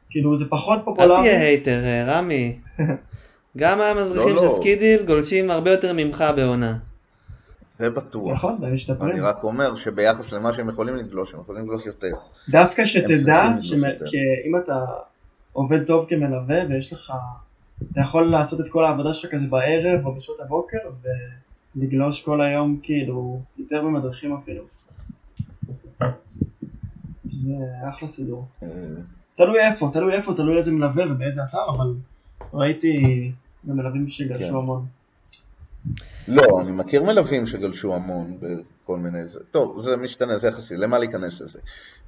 כאילו 0.10 0.38
זה 0.38 0.46
פחות 0.50 0.80
אל 0.80 0.86
פופולרי. 0.86 1.22
תהיה 1.22 1.42
hater, 1.42 1.82
רמי. 2.08 2.56
גם 3.58 3.82
המדריכים 3.82 4.36
לא, 4.36 4.42
של 4.42 4.48
לא. 4.48 4.56
סקידיל 4.56 5.06
גולשים 5.06 5.52
הרבה 5.52 5.72
יותר 5.72 5.94
ממך 5.94 6.24
בעונה. 6.36 6.78
זה 7.80 7.90
בטוח. 7.90 8.34
נכון, 8.34 8.64
אני 8.64 8.74
משתפרים. 8.74 9.24
רק 9.24 9.44
אומר 9.44 9.76
שביחס 9.76 10.34
למה 10.34 10.54
שהם 10.54 10.70
יכולים 10.70 10.96
לגלוש, 10.96 11.34
הם 11.34 11.40
יכולים 11.42 11.64
לגלוש 11.64 11.86
יותר. 11.86 12.12
דווקא 12.50 12.86
שתדע 12.86 13.56
יותר. 13.74 14.06
אתה 14.64 14.86
עובד 15.54 15.86
טוב 15.86 16.06
כמלווה 16.10 16.58
ויש 16.70 16.94
לך, 16.94 17.12
אתה 17.92 18.02
יכול 18.02 18.32
לעשות 18.32 18.60
את 18.60 18.70
כל 18.70 18.86
העבודה 18.86 19.14
שלך 19.14 19.32
כזה 19.32 19.46
בערב 19.50 20.06
או 20.06 20.16
בשעות 20.16 20.40
הבוקר 20.40 20.78
ולגלוש 21.76 22.24
כל 22.24 22.42
היום 22.42 22.80
כאילו 22.84 23.42
יותר 23.58 23.82
ממדריכים 23.82 24.36
אפילו. 24.36 24.64
זה 27.32 27.54
אחלה 27.90 28.08
סידור. 28.08 28.46
אה, 28.64 28.68
תלוי 29.36 29.60
איפה, 29.60 29.90
תלוי 29.94 30.14
איפה, 30.14 30.34
תלוי 30.34 30.58
איזה 30.58 30.72
מלווה 30.72 31.06
ובאיזה 31.12 31.42
אתר, 31.44 31.70
אבל 31.70 31.94
ראיתי 32.54 33.32
גם 33.68 33.78
מלווים 33.78 34.10
שגלשו 34.10 34.50
כן. 34.50 34.56
המון. 34.56 34.86
לא, 36.28 36.62
אני 36.62 36.72
מכיר 36.72 37.04
מלווים 37.04 37.46
שגלשו 37.46 37.96
המון 37.96 38.38
בכל 38.40 38.98
מיני 38.98 39.28
זה. 39.28 39.40
טוב, 39.52 39.82
זה 39.82 39.98
משתנה, 39.98 40.38
זה 40.38 40.48
יחסי, 40.48 40.78
למה 40.78 41.00
להיכנס 41.00 41.42
לזה? 41.42 41.60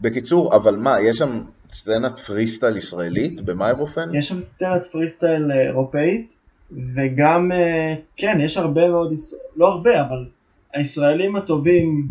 בקיצור, 0.02 0.56
אבל 0.56 0.76
מה, 0.76 1.02
יש 1.02 1.18
שם 1.18 1.42
סצנת 1.72 2.20
פריסטייל 2.20 2.78
ישראלית 2.78 3.42
במיירופן? 3.42 4.10
יש 4.14 4.28
שם 4.28 4.40
סצנת 4.40 4.84
פרי 4.84 5.10
סטייל 5.10 5.52
אה, 5.52 5.62
אירופאית, 5.62 6.40
וגם, 6.72 7.52
אה, 7.52 7.96
כן, 8.18 8.38
יש 8.42 8.58
הרבה 8.58 8.90
מאוד, 8.90 9.14
לא 9.56 9.68
הרבה, 9.68 10.02
אבל 10.02 10.26
הישראלים 10.74 11.36
הטובים 11.36 12.08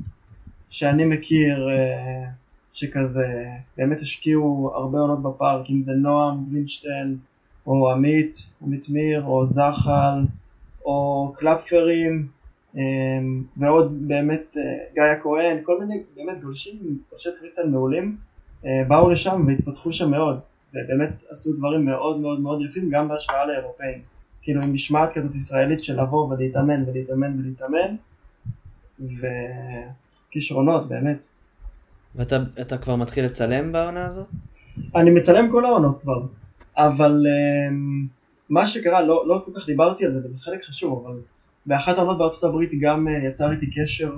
שאני 0.71 1.05
מכיר, 1.05 1.69
אה, 1.69 2.31
שכזה 2.73 3.27
באמת 3.77 4.01
השקיעו 4.01 4.73
הרבה 4.75 4.99
עונות 4.99 5.23
בפארק, 5.23 5.71
אם 5.71 5.83
זה 5.83 5.93
נועם 5.93 6.45
גרינשטיין, 6.51 7.17
או 7.67 7.91
עמית, 7.91 8.47
עמית 8.63 8.89
מיר, 8.89 9.25
או 9.25 9.47
זחל, 9.47 10.25
או 10.85 11.33
קלפפרים, 11.37 12.29
אה, 12.77 12.83
ועוד 13.57 14.09
באמת 14.09 14.57
אה, 14.57 14.63
גיא 14.95 15.03
הכהן, 15.03 15.59
כל 15.63 15.81
מיני 15.81 16.03
באמת 16.17 16.41
גולשים, 16.43 16.99
גולשי 17.11 17.29
פריסטייל 17.39 17.69
מעולים, 17.69 18.17
אה, 18.65 18.85
באו 18.89 19.11
לשם 19.11 19.45
והתפתחו 19.47 19.93
שם 19.93 20.11
מאוד. 20.11 20.41
ובאמת 20.75 21.23
עשו 21.31 21.53
דברים 21.53 21.85
מאוד 21.85 22.21
מאוד 22.21 22.41
מאוד 22.41 22.63
יפים 22.63 22.91
גם 22.91 23.09
בהשוואה 23.09 23.47
לאירופאים. 23.47 24.03
כאילו 24.43 24.63
עם 24.63 24.75
משמעת 24.75 25.13
כזאת 25.13 25.35
ישראלית 25.35 25.85
של 25.85 26.03
לבוא 26.03 26.29
ולהתאמן 26.29 26.85
ולהתאמן 26.87 27.39
ולהתאמן 27.39 27.97
וכישרונות 30.31 30.89
באמת. 30.89 31.27
ואתה 32.15 32.37
אתה 32.61 32.79
כבר 32.79 32.97
מתחיל 32.97 33.25
לצלם 33.25 33.73
בעונה 33.73 34.07
הזאת? 34.07 34.29
אני 34.97 35.11
מצלם 35.11 35.51
כל 35.51 35.65
העונות 35.65 35.99
כבר, 35.99 36.23
אבל 36.77 37.27
אמ, 37.27 38.07
מה 38.51 38.67
שקרה, 38.67 39.03
לא, 39.03 39.25
לא 39.27 39.43
כל 39.45 39.61
כך 39.61 39.67
דיברתי 39.67 40.05
על 40.05 40.13
זה, 40.13 40.19
וזה 40.19 40.39
חלק 40.39 40.65
חשוב, 40.65 41.07
אבל 41.07 41.21
באחת 41.67 41.99
העונות 41.99 42.19
בארצות 42.19 42.45
הברית 42.45 42.71
גם 42.81 43.09
אה, 43.09 43.13
יצר 43.13 43.53
איתי 43.53 43.67
קשר 43.71 44.15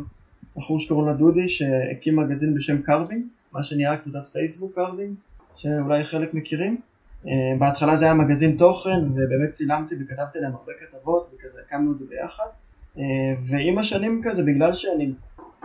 בחור 0.57 0.81
שקוראים 0.81 1.09
לו 1.09 1.15
דודי, 1.15 1.49
שהקים 1.49 2.17
מגזין 2.17 2.55
בשם 2.55 2.83
קרווינג, 2.83 3.25
מה 3.53 3.63
שנהיה 3.63 3.97
קבוצת 3.97 4.27
פייסבוק 4.27 4.75
קרווינג, 4.75 5.15
שאולי 5.57 6.05
חלק 6.05 6.35
מכירים. 6.35 6.81
אה, 7.27 7.33
בהתחלה 7.59 7.97
זה 7.97 8.05
היה 8.05 8.15
מגזין 8.15 8.57
תוכן, 8.57 8.99
ובאמת 9.15 9.53
צילמתי 9.53 9.95
וכתבתי 10.01 10.39
להם 10.39 10.53
הרבה 10.55 10.73
כתבות, 10.81 11.35
וכזה 11.35 11.61
הקמנו 11.67 11.93
את 11.93 11.99
זה 11.99 12.05
ביחד. 12.09 12.47
אה, 12.99 13.03
ועם 13.43 13.79
השנים 13.79 14.21
כזה, 14.25 14.43
בגלל 14.43 14.75
שאני 14.75 15.13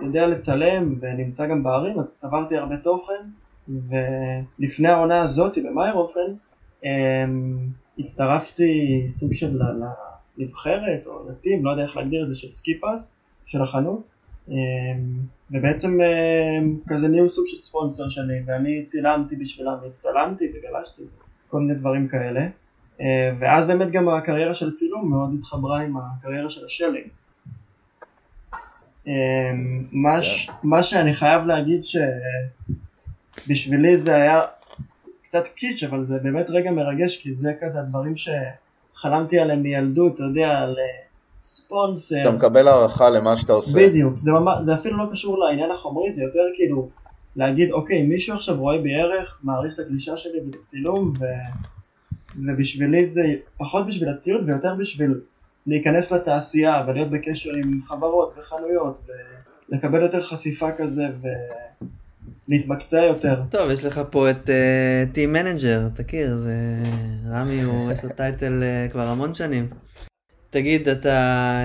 יודע 0.01 0.27
לצלם 0.27 0.95
ונמצא 0.99 1.47
גם 1.47 1.63
בערים, 1.63 1.99
אז 1.99 2.05
צברתי 2.11 2.57
הרבה 2.57 2.77
תוכן, 2.77 3.23
ולפני 3.69 4.87
העונה 4.87 5.21
הזאת 5.21 5.57
במאייר 5.57 5.93
אופן, 5.93 6.33
הצטרפתי 7.99 9.05
סוג 9.09 9.33
של 9.33 9.59
לנבחרת 10.37 11.05
או 11.05 11.29
לטים, 11.29 11.65
לא 11.65 11.71
יודע 11.71 11.83
איך 11.83 11.97
להגדיר 11.97 12.23
את 12.23 12.27
זה, 12.29 12.35
של 12.35 12.49
סקיפס, 12.49 13.19
של 13.45 13.61
החנות, 13.61 14.13
ובעצם 15.51 15.99
כזה 16.87 17.07
נהיו 17.07 17.29
סוג 17.29 17.45
של 17.47 17.57
ספונסר 17.57 18.09
שלי, 18.09 18.41
ואני 18.45 18.83
צילמתי 18.85 19.35
בשבילם 19.35 19.75
והצטלמתי 19.83 20.45
וגלשתי, 20.45 21.03
כל 21.47 21.59
מיני 21.59 21.75
דברים 21.75 22.07
כאלה. 22.07 22.47
ואז 23.39 23.67
באמת 23.67 23.91
גם 23.91 24.09
הקריירה 24.09 24.53
של 24.53 24.69
הצילום 24.69 25.09
מאוד 25.09 25.29
התחברה 25.39 25.81
עם 25.81 25.97
הקריירה 25.97 26.49
של 26.49 26.65
השלינג. 26.65 27.07
מה, 29.91 30.23
ש... 30.23 30.49
מה 30.63 30.83
שאני 30.83 31.13
חייב 31.13 31.45
להגיד 31.45 31.81
שבשבילי 33.45 33.97
זה 33.97 34.15
היה 34.15 34.41
קצת 35.27 35.47
קיץ' 35.47 35.83
אבל 35.83 36.03
זה 36.03 36.19
באמת 36.19 36.45
רגע 36.49 36.71
מרגש 36.71 37.21
כי 37.21 37.33
זה 37.33 37.53
כזה 37.61 37.79
הדברים 37.79 38.13
שחלמתי 38.15 39.39
עליהם 39.39 39.63
מילדות, 39.63 40.15
אתה 40.15 40.23
יודע, 40.23 40.49
על 40.49 40.75
ספונסר. 41.41 42.21
אתה 42.21 42.31
מקבל 42.31 42.67
הערכה 42.67 43.09
למה 43.09 43.37
שאתה 43.37 43.53
עושה. 43.53 43.71
בדיוק, 43.75 44.15
זה, 44.15 44.31
ממש, 44.31 44.57
זה 44.61 44.75
אפילו 44.75 44.97
לא 44.97 45.05
קשור 45.11 45.39
לעניין 45.39 45.71
החומרי, 45.71 46.13
זה 46.13 46.23
יותר 46.23 46.43
כאילו 46.53 46.89
להגיד 47.35 47.71
אוקיי 47.71 48.07
מישהו 48.07 48.35
עכשיו 48.35 48.55
רואה 48.59 48.77
בי 48.77 48.95
ערך, 48.95 49.39
מעריך 49.43 49.73
את 49.73 49.79
הגלישה 49.79 50.17
שלי 50.17 50.39
בצילום 50.39 51.13
ו... 51.19 51.25
ובשבילי 52.45 53.05
זה 53.05 53.23
פחות 53.57 53.87
בשביל 53.87 54.09
הציוד 54.09 54.49
ויותר 54.49 54.75
בשביל 54.75 55.19
להיכנס 55.67 56.11
לתעשייה 56.11 56.83
ולהיות 56.87 57.09
בקשר 57.09 57.51
עם 57.55 57.81
חברות 57.87 58.31
וחנויות 58.39 58.99
ולקבל 59.69 60.01
יותר 60.01 60.23
חשיפה 60.23 60.71
כזה 60.71 61.07
ולהתמקצע 62.49 62.97
יותר. 62.97 63.41
טוב, 63.49 63.71
יש 63.71 63.85
לך 63.85 64.01
פה 64.09 64.29
את 64.29 64.49
team 65.13 65.35
uh, 65.35 65.39
manager, 65.39 65.87
תכיר, 65.93 66.35
זה 66.35 66.55
רמי, 67.31 67.61
הוא 67.61 67.91
יש 67.91 68.03
לו 68.03 68.09
title 68.09 68.63
uh, 68.63 68.91
כבר 68.91 69.07
המון 69.07 69.35
שנים. 69.35 69.67
תגיד, 70.49 70.89
אתה 70.89 71.59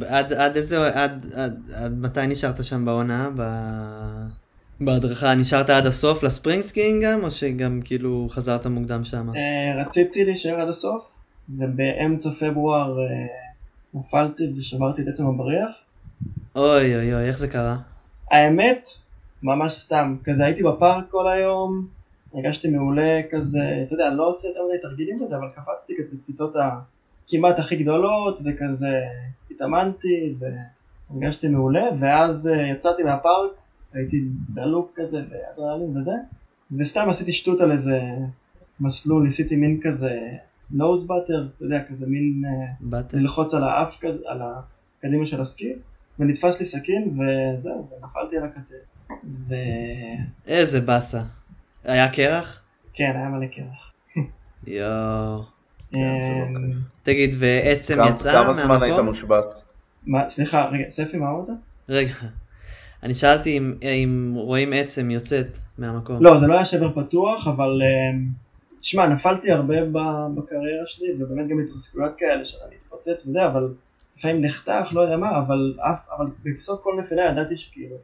um, 0.00 0.04
עד, 0.08 0.32
עד 0.32 0.56
איזה, 0.56 1.02
עד, 1.02 1.26
עד, 1.34 1.70
עד 1.74 1.98
מתי 1.98 2.26
נשארת 2.26 2.64
שם 2.64 2.84
בעונה? 2.84 3.30
ב... 3.36 3.42
בהדרכה 4.80 5.34
נשארת 5.34 5.70
עד 5.70 5.86
הסוף 5.86 6.22
ל 6.22 6.28
spring 6.28 6.62
skiing 6.62 7.04
גם, 7.04 7.24
או 7.24 7.30
שגם 7.30 7.80
כאילו 7.84 8.28
חזרת 8.30 8.66
מוקדם 8.66 9.04
שם? 9.04 9.30
Uh, 9.30 9.86
רציתי 9.86 10.24
להישאר 10.24 10.60
עד 10.60 10.68
הסוף, 10.68 11.12
ובאמצע 11.58 12.30
פברואר 12.40 12.96
uh, 12.98 13.98
נפלתי 13.98 14.42
ושברתי 14.58 15.02
את 15.02 15.06
עצם 15.08 15.26
הבריח. 15.26 15.70
אוי 16.56 16.96
אוי 16.96 17.14
אוי, 17.14 17.28
איך 17.28 17.38
זה 17.38 17.48
קרה? 17.48 17.76
האמת, 18.30 18.88
ממש 19.42 19.72
סתם, 19.72 20.16
כזה 20.24 20.44
הייתי 20.44 20.62
בפארק 20.62 21.04
כל 21.10 21.28
היום, 21.28 21.86
הרגשתי 22.34 22.68
מעולה 22.68 23.20
כזה, 23.30 23.82
אתה 23.86 23.94
יודע, 23.94 24.10
לא 24.10 24.28
עושה 24.28 24.48
יותר 24.48 24.60
מדי 24.68 24.78
תרגילים 24.82 25.24
כזה, 25.24 25.36
אבל 25.36 25.48
קפצתי 25.48 25.94
כזה 25.98 26.16
בקפיצות 26.16 26.54
הכמעט 26.56 27.58
הכי 27.58 27.76
גדולות, 27.76 28.38
וכזה 28.44 29.00
התאמנתי, 29.50 30.34
והרגשתי 30.38 31.48
מעולה, 31.48 31.84
ואז 31.98 32.50
uh, 32.52 32.56
יצאתי 32.56 33.02
מהפארק, 33.02 33.50
הייתי 33.92 34.24
דלוק 34.54 34.92
כזה, 34.94 35.22
באדרנלין 35.22 35.96
וזה, 35.96 36.12
וסתם 36.78 37.08
עשיתי 37.08 37.32
שטות 37.32 37.60
על 37.60 37.72
איזה 37.72 38.00
מסלול, 38.80 39.22
ניסיתי 39.22 39.56
מין 39.56 39.80
כזה 39.82 40.20
נוז 40.70 41.06
באטר, 41.06 41.46
אתה 41.56 41.64
יודע, 41.64 41.82
כזה 41.88 42.06
מין 42.06 42.42
באטר. 42.80 43.18
ללחוץ 43.18 43.54
על 43.54 43.64
האף 43.64 43.98
כזה, 44.00 44.18
על 44.26 44.40
הקדימה 44.42 45.26
של 45.26 45.40
הסקי, 45.40 45.72
ונתפס 46.18 46.60
לי 46.60 46.66
סכין, 46.66 47.08
וזהו, 47.08 47.88
ונפלתי 47.90 48.36
על 48.36 48.44
הכתף. 48.44 48.91
ו... 49.48 49.54
איזה 50.46 50.80
באסה. 50.80 51.20
היה 51.84 52.08
קרח? 52.08 52.62
כן, 52.94 53.12
היה 53.14 53.28
מלא 53.28 53.46
קרח. 53.46 53.92
יואו. 54.66 55.42
כן, 55.92 55.98
אמ, 55.98 56.72
תגיד, 57.02 57.34
ועצם 57.38 57.98
יצא 58.08 58.32
כמה 58.32 58.54
זמן 58.54 58.82
היית 58.82 58.82
מהמקום? 58.82 59.06
מושבת? 59.06 59.62
מה, 60.06 60.28
סליחה, 60.30 60.64
רגע, 60.64 60.84
ספי, 60.88 61.16
מה 61.16 61.30
אמרת? 61.30 61.48
רגע. 61.88 62.12
אני 63.02 63.14
שאלתי 63.14 63.58
אם, 63.58 63.74
אם 63.82 64.32
רואים 64.36 64.72
עצם 64.72 65.10
יוצאת 65.10 65.58
מהמקום. 65.78 66.22
לא, 66.22 66.40
זה 66.40 66.46
לא 66.46 66.54
היה 66.54 66.64
שבר 66.64 67.04
פתוח, 67.04 67.46
אבל 67.46 67.80
אמ, 67.82 68.28
שמע, 68.82 69.06
נפלתי 69.06 69.52
הרבה 69.52 69.84
ב- 69.84 70.34
בקריירה 70.34 70.86
שלי, 70.86 71.06
ובאמת 71.18 71.48
גם 71.48 71.60
התרסקויות 71.64 72.12
כאלה 72.18 72.44
שאתה 72.44 72.64
מתפוצץ 72.76 73.26
וזה, 73.26 73.46
אבל 73.46 73.74
לפעמים 74.16 74.44
נחתך, 74.44 74.92
לא 74.92 75.00
יודע 75.00 75.16
מה, 75.16 75.38
אבל 75.38 75.74
אף, 75.80 76.08
אבל 76.16 76.26
בסוף 76.44 76.80
כל 76.82 76.96
נפילה 77.00 77.24
ידעתי 77.24 77.56
שכאילו 77.56 77.96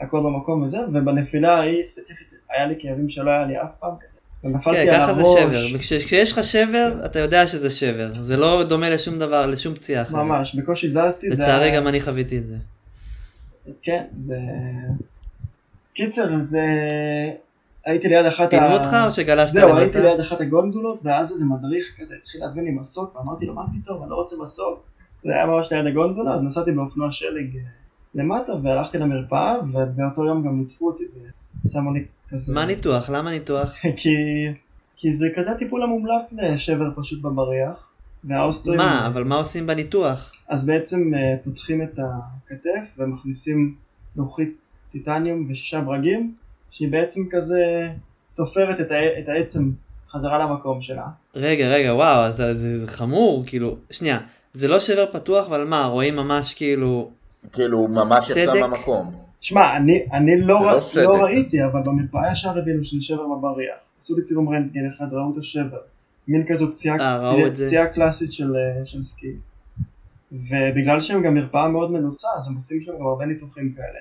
הכל 0.00 0.20
במקום 0.20 0.62
וזה, 0.62 0.78
ובנפילה 0.92 1.54
ההיא 1.54 1.82
ספציפית 1.82 2.26
היה 2.50 2.66
לי 2.66 2.74
כאבים 2.78 3.08
שלא 3.08 3.30
היה 3.30 3.44
לי 3.44 3.62
אף 3.62 3.76
פעם 3.78 3.94
כזה. 4.00 4.16
כן, 4.64 4.86
ככה 4.92 5.12
זה 5.12 5.22
הראש, 5.22 5.42
שבר. 5.42 5.76
וכש- 5.76 5.92
כשיש 5.92 6.32
לך 6.32 6.44
שבר, 6.44 7.02
אתה 7.04 7.18
יודע 7.18 7.46
שזה 7.46 7.70
שבר. 7.70 8.14
זה 8.14 8.36
לא 8.36 8.64
דומה 8.64 8.90
לשום 8.90 9.18
דבר, 9.18 9.46
לשום 9.46 9.74
פציעה 9.74 10.02
אחרת. 10.02 10.14
ממש, 10.14 10.54
בקושי 10.54 10.88
זזתי, 10.88 11.30
זה 11.30 11.42
לצערי 11.42 11.70
גם 11.70 11.88
אני 11.88 12.00
חוויתי 12.00 12.38
את 12.38 12.46
זה. 12.46 12.56
כן, 13.82 14.04
זה... 14.14 14.38
קיצר, 15.94 16.40
זה... 16.40 16.64
הייתי 17.86 18.08
ליד 18.08 18.26
אחת 18.26 18.50
פינו 18.50 18.72
אותך 18.72 18.96
או 19.06 19.12
שגלשת 19.12 19.52
זהו, 19.52 19.68
למטה? 19.68 19.80
הייתי 19.80 20.00
ליד 20.02 20.20
אחת 20.20 20.40
הגונדולות, 20.40 21.00
ואז 21.04 21.32
איזה 21.32 21.44
מדריך 21.44 21.86
כזה 22.00 22.14
התחיל 22.22 22.40
להזמין 22.40 22.64
לי 22.64 22.70
מסוק, 22.70 23.16
ואמרתי 23.16 23.46
לו, 23.46 23.54
מה 23.54 23.62
פתאום, 23.82 24.02
אני 24.02 24.10
לא 24.10 24.16
רוצה 24.16 24.36
מסוק. 24.42 24.84
זה 25.24 25.32
היה 25.34 25.46
ממש 25.46 25.72
ליד 25.72 25.86
הגונדולה, 25.86 26.34
אז 26.34 26.40
נסעתי 26.42 26.72
באופנוע 26.72 27.10
שלג 27.12 27.56
אה, 27.56 27.60
למטה, 28.16 28.52
והלכתי 28.62 28.98
למרפאה, 28.98 29.54
ובאותו 29.72 30.24
יום 30.24 30.46
גם 30.46 30.58
ניתחו 30.58 30.86
אותי, 30.86 31.04
ושמו 31.64 31.92
לי 31.92 32.04
כזה... 32.30 32.54
מה 32.54 32.64
ניתוח? 32.64 33.10
למה 33.10 33.30
ניתוח? 33.30 33.74
כי... 34.00 34.10
כי 34.96 35.14
זה 35.14 35.26
כזה 35.36 35.50
הטיפול 35.52 35.82
המומלץ 35.82 36.32
לשבר 36.32 36.84
פשוט 36.96 37.22
בבריח, 37.22 37.88
והאוסטרים... 38.24 38.76
מה? 38.76 39.06
אבל 39.06 39.24
מה 39.24 39.36
עושים 39.36 39.66
בניתוח? 39.66 40.32
אז 40.48 40.66
בעצם 40.66 41.14
אה, 41.14 41.34
פותחים 41.44 41.82
את 41.82 41.98
הכתף 41.98 42.98
ומכניסים 42.98 43.74
לוחית 44.16 44.54
טיטניום 44.92 45.46
ושישה 45.50 45.80
ברגים 45.80 46.34
שהיא 46.70 46.92
בעצם 46.92 47.20
כזה 47.30 47.88
תופרת 48.34 48.80
את, 48.80 48.90
הע- 48.90 49.18
את 49.18 49.28
העצם 49.28 49.70
חזרה 50.10 50.38
למקום 50.38 50.82
שלה. 50.82 51.06
רגע, 51.34 51.68
רגע, 51.68 51.94
וואו, 51.94 52.32
זה, 52.32 52.54
זה, 52.54 52.78
זה 52.78 52.86
חמור, 52.86 53.44
כאילו, 53.46 53.76
שנייה, 53.90 54.18
זה 54.54 54.68
לא 54.68 54.80
שבר 54.80 55.06
פתוח, 55.12 55.46
אבל 55.46 55.64
מה, 55.64 55.86
רואים 55.86 56.16
ממש 56.16 56.54
כאילו, 56.54 57.10
כאילו, 57.52 57.88
ממש 57.88 58.30
יצא? 58.30 58.60
מהמקום. 58.60 59.14
שמע, 59.40 59.76
אני, 59.76 60.06
אני 60.12 60.40
לא, 60.40 60.60
ר... 60.60 60.80
לא 60.94 61.02
לא. 61.02 61.24
ראיתי, 61.24 61.64
אבל 61.64 61.82
במרפאה 61.82 62.32
ישר 62.32 62.58
הבינו 62.58 62.84
שזה 62.84 63.02
שבר 63.02 63.26
בבריח. 63.26 63.78
עשו 63.98 64.16
לי 64.16 64.22
צילום 64.22 64.48
רנטגן 64.48 64.88
אחד, 64.88 65.12
ראו 65.12 65.32
את 65.32 65.36
השבר. 65.36 65.78
מין 66.28 66.44
כזו 66.48 66.72
פציעה, 66.72 66.96
אה. 67.00 67.50
פציעה 67.50 67.86
קלאסית 67.86 68.32
של, 68.32 68.56
אה, 68.56 68.86
של 68.86 69.02
סקי. 69.02 69.32
ובגלל 70.32 71.00
שהם 71.00 71.22
גם 71.22 71.34
מרפאה 71.34 71.68
מאוד 71.68 71.90
מנוסה, 71.90 72.28
אז 72.38 72.48
הם 72.48 72.54
עושים 72.54 72.82
שם 72.82 72.92
גם 72.98 73.06
הרבה 73.06 73.24
ניתוחים 73.24 73.72
כאלה. 73.72 73.98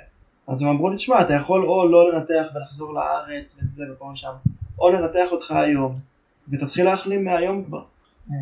אז 0.48 0.62
הם 0.62 0.68
אמרו 0.68 0.89
לי, 0.89 0.96
תשמע, 0.96 1.22
אתה 1.22 1.34
יכול 1.34 1.66
או 1.66 1.88
לא 1.88 2.14
לנתח 2.14 2.46
ולחזור 2.56 2.93
לארץ 2.93 3.60
וזה 3.64 3.84
ופה 3.93 4.06
ושם, 4.14 4.32
או 4.80 4.89
לנתח 4.89 5.32
אותך 5.32 5.52
היום, 5.52 6.00
ותתחיל 6.50 6.86
להחלים 6.86 7.26
מהיום 7.26 7.64
כבר. 7.64 7.84
אמ, 8.30 8.34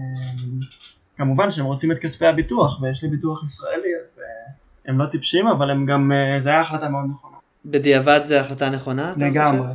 כמובן 1.17 1.51
שהם 1.51 1.65
רוצים 1.65 1.91
את 1.91 1.99
כספי 1.99 2.25
הביטוח, 2.25 2.81
ויש 2.81 3.03
לי 3.03 3.09
ביטוח 3.09 3.43
ישראלי, 3.43 3.89
אז 4.03 4.21
אה, 4.23 4.51
הם 4.85 4.99
לא 4.99 5.05
טיפשים, 5.05 5.47
אבל 5.47 5.69
הם 5.69 5.85
גם, 5.85 6.11
אה, 6.11 6.39
זה 6.39 6.49
היה 6.49 6.61
החלטה 6.61 6.89
מאוד 6.89 7.05
נכונה. 7.09 7.37
בדיעבד 7.65 8.21
זה 8.23 8.39
החלטה 8.39 8.69
נכונה? 8.69 9.13
לגמרי. 9.17 9.73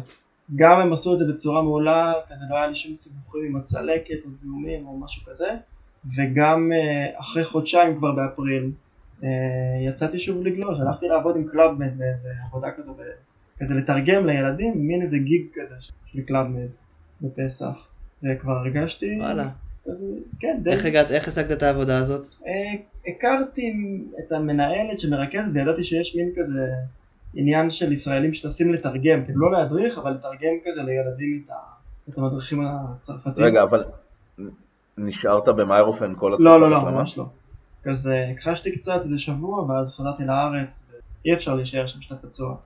גם 0.57 0.81
הם 0.81 0.93
עשו 0.93 1.15
את 1.15 1.19
זה 1.19 1.25
בצורה 1.33 1.63
מעולה, 1.63 2.13
כזה 2.33 2.45
לא 2.51 2.57
היה 2.57 2.67
לי 2.67 2.75
שום 2.75 2.97
סיבוכים 2.97 3.45
עם 3.47 3.57
הצלקת 3.57 4.25
או 4.27 4.31
זיהומים 4.31 4.87
או 4.87 4.99
משהו 4.99 5.27
כזה, 5.27 5.49
וגם 6.17 6.73
אה, 6.73 7.21
אחרי 7.21 7.45
חודשיים 7.45 7.99
כבר 7.99 8.13
באפריל 8.13 8.71
אה, 9.25 9.29
יצאתי 9.89 10.19
שוב 10.19 10.47
לגלוש, 10.47 10.81
הלכתי 10.81 11.09
לעבוד 11.09 11.37
עם 11.37 11.45
קלאבמד 11.49 11.99
באיזה 11.99 12.31
עבודה 12.47 12.69
כזו, 12.77 12.97
כזה 13.61 13.75
לתרגם 13.75 14.27
לילדים, 14.27 14.73
מין 14.77 15.03
איזה 15.03 15.19
גיג 15.19 15.47
כזה 15.55 15.75
של 16.07 16.21
קלאבמד 16.23 16.69
בפסח, 17.21 17.89
וכבר 18.23 18.53
הרגשתי, 18.53 19.19
וואלה. 19.21 19.49
כזה, 19.85 20.07
כן, 20.41 20.61
די, 20.63 20.71
איך 20.71 20.85
הגעת, 20.85 21.11
איך 21.11 21.29
השגת 21.29 21.53
את 21.53 21.63
העבודה 21.63 21.99
הזאת? 21.99 22.27
אה, 22.47 22.81
הכרתי 23.07 23.73
את 24.19 24.33
המנהלת 24.33 25.01
שמרכזת 25.01 25.55
וידעתי 25.55 25.85
שיש 25.85 26.17
מין 26.17 26.33
כזה 26.37 26.67
עניין 27.35 27.71
של 27.71 27.93
ישראלים 27.93 28.35
שטסים 28.35 28.73
לתרגם, 28.73 29.25
כאילו 29.25 29.41
לא 29.41 29.59
להדריך 29.59 29.99
אבל 29.99 30.11
לתרגם 30.11 30.55
כזה 30.65 30.83
לילדים 30.83 31.43
את, 31.45 31.51
ה, 31.51 31.55
את 32.09 32.19
המדריכים 32.19 32.67
הצרפתים. 32.67 33.45
רגע, 33.45 33.63
אבל 33.63 33.85
נשארת 34.99 35.49
במיירופן 35.49 36.15
כל 36.17 36.35
התקופת 36.35 36.45
לא, 36.45 36.61
לא, 36.61 36.71
לא? 36.71 36.83
ממש 36.83 37.19
לא. 37.19 37.25
כזה 37.85 38.27
הכחשתי 38.33 38.73
קצת 38.73 39.01
איזה 39.05 39.19
שבוע, 39.19 39.63
ואז 39.63 39.95
חזרתי 39.95 40.25
לארץ, 40.25 40.87
ואי 41.25 41.35
אפשר 41.35 41.55
להישאר 41.55 41.87
שם 41.87 42.01
כשאתה 42.01 42.17
פצוע. 42.17 42.57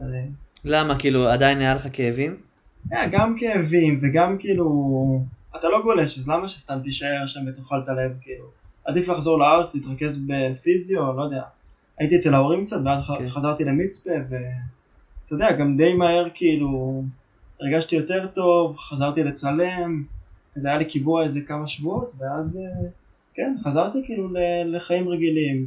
למה, 0.65 0.99
כאילו, 0.99 1.29
עדיין 1.29 1.59
היה 1.59 1.75
לך 1.75 1.89
כאבים? 1.93 2.37
היה 2.91 3.09
גם 3.09 3.35
כאבים, 3.39 4.01
וגם 4.03 4.39
כאילו, 4.39 4.67
אתה 5.57 5.69
לא 5.69 5.83
גולש, 5.83 6.19
אז 6.19 6.29
למה 6.29 6.49
שסתם 6.49 6.79
תישאר 6.85 7.27
שם 7.27 7.41
ותאכל 7.49 7.81
את 7.85 7.89
הלב, 7.89 8.13
כאילו. 8.21 8.45
עדיף 8.85 9.09
לחזור 9.09 9.39
לארץ, 9.39 9.75
להתרכז 9.75 10.19
בפיזיו, 10.27 11.13
לא 11.13 11.23
יודע. 11.23 11.43
הייתי 11.99 12.17
אצל 12.17 12.35
ההורים 12.35 12.65
קצת, 12.65 12.77
ואז 12.85 13.03
כן. 13.19 13.29
חזרתי 13.29 13.65
למצפה, 13.65 14.11
ואתה 14.29 15.35
יודע, 15.35 15.53
גם 15.53 15.77
די 15.77 15.95
מהר 15.95 16.29
כאילו, 16.35 17.03
הרגשתי 17.61 17.97
יותר 17.97 18.27
טוב, 18.27 18.77
חזרתי 18.77 19.23
לצלם, 19.25 20.05
כזה 20.55 20.69
היה 20.69 20.79
לי 20.79 20.85
קיבוע 20.85 21.25
איזה 21.25 21.41
כמה 21.41 21.69
שבועות, 21.69 22.13
ואז 22.19 22.57
אה, 22.57 22.89
כן, 23.35 23.57
חזרתי 23.65 24.03
כאילו 24.05 24.29
לחיים 24.65 25.09
רגילים, 25.09 25.67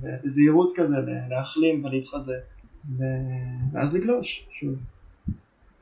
ובזהירות 0.00 0.72
כזה, 0.76 0.96
להחלים 1.28 1.84
ולהתחזק, 1.84 2.34
ואז 3.72 3.94
לגלוש, 3.94 4.46
שוב. 4.52 4.74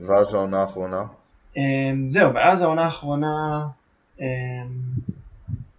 ואז 0.00 0.34
העונה 0.34 0.60
האחרונה? 0.60 1.02
אמ, 1.56 2.06
זהו, 2.06 2.34
ואז 2.34 2.62
העונה 2.62 2.84
האחרונה 2.84 3.66
אמ, 4.20 4.26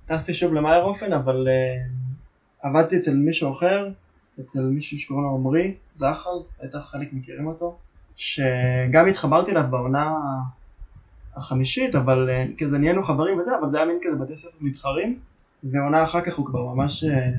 טסתי 0.06 0.34
שוב 0.34 0.54
למאיירופן, 0.54 1.14
אבל 1.14 1.48
אמ, 1.48 2.02
עבדתי 2.62 2.98
אצל 2.98 3.16
מישהו 3.16 3.52
אחר, 3.52 3.90
אצל 4.40 4.62
מישהו 4.62 5.00
שקוראים 5.00 5.26
לו 5.26 5.36
עמרי 5.36 5.76
זחל, 5.94 6.30
בטח 6.64 6.92
חלק 6.92 7.14
מכירים 7.14 7.48
אותו, 7.48 7.78
שגם 8.16 9.08
התחברתי 9.10 9.52
אליו 9.52 9.64
בעונה 9.70 10.18
החמישית, 11.36 11.96
אבל 11.96 12.30
אה, 12.30 12.46
כזה 12.58 12.78
נהיינו 12.78 13.04
חברים 13.04 13.40
וזה, 13.40 13.52
אבל 13.62 13.70
זה 13.70 13.78
היה 13.78 13.86
מין 13.86 14.00
כזה 14.02 14.16
בתי 14.16 14.36
ספר 14.36 14.58
מתחרים, 14.62 15.20
ועונה 15.64 16.04
אחר 16.04 16.22
כך 16.22 16.36
הוא 16.36 16.46
כבר 16.46 16.74
ממש 16.74 17.04
אה, 17.04 17.30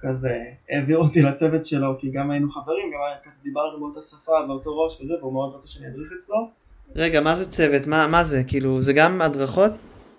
כזה 0.00 0.44
העביר 0.70 0.98
אותי 0.98 1.22
לצוות 1.22 1.66
שלו, 1.66 1.98
כי 1.98 2.10
גם 2.10 2.30
היינו 2.30 2.50
חברים, 2.50 2.90
גם 2.94 3.00
היה 3.08 3.16
כזה 3.24 3.42
דיברנו 3.42 3.78
באותה 3.80 4.00
שפה, 4.00 4.32
באותו 4.46 4.78
ראש 4.78 5.00
וזה, 5.00 5.14
והוא 5.20 5.32
מאוד 5.32 5.54
רצה 5.54 5.68
שאני 5.68 5.88
אדריך 5.88 6.12
אצלו. 6.16 6.50
רגע, 6.96 7.20
מה 7.20 7.34
זה 7.34 7.50
צוות? 7.50 7.86
מה, 7.86 8.06
מה 8.06 8.24
זה? 8.24 8.42
כאילו, 8.46 8.82
זה 8.82 8.92
גם 8.92 9.22
הדרכות? 9.22 9.72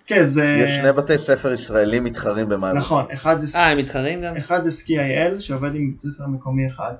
כן, 0.06 0.24
זה... 0.24 0.44
יש 0.64 0.70
שני 0.80 0.92
בתי 0.92 1.18
ספר 1.18 1.52
ישראלים 1.52 2.04
מתחרים 2.04 2.48
במיירהופן. 2.48 2.78
נכון, 2.78 3.04
אחד 3.14 3.38
זה, 3.38 3.58
אה, 3.58 3.70
הם 3.70 3.78
מתחרים 3.78 4.22
גם? 4.22 4.36
אחד 4.36 4.62
זה 4.62 4.70
סקי 4.70 4.98
איי-אל 4.98 5.40
שעובד 5.40 5.74
עם 5.74 5.90
בית 5.90 6.00
ספר 6.00 6.26
מקומי 6.26 6.66
אחד 6.66 6.94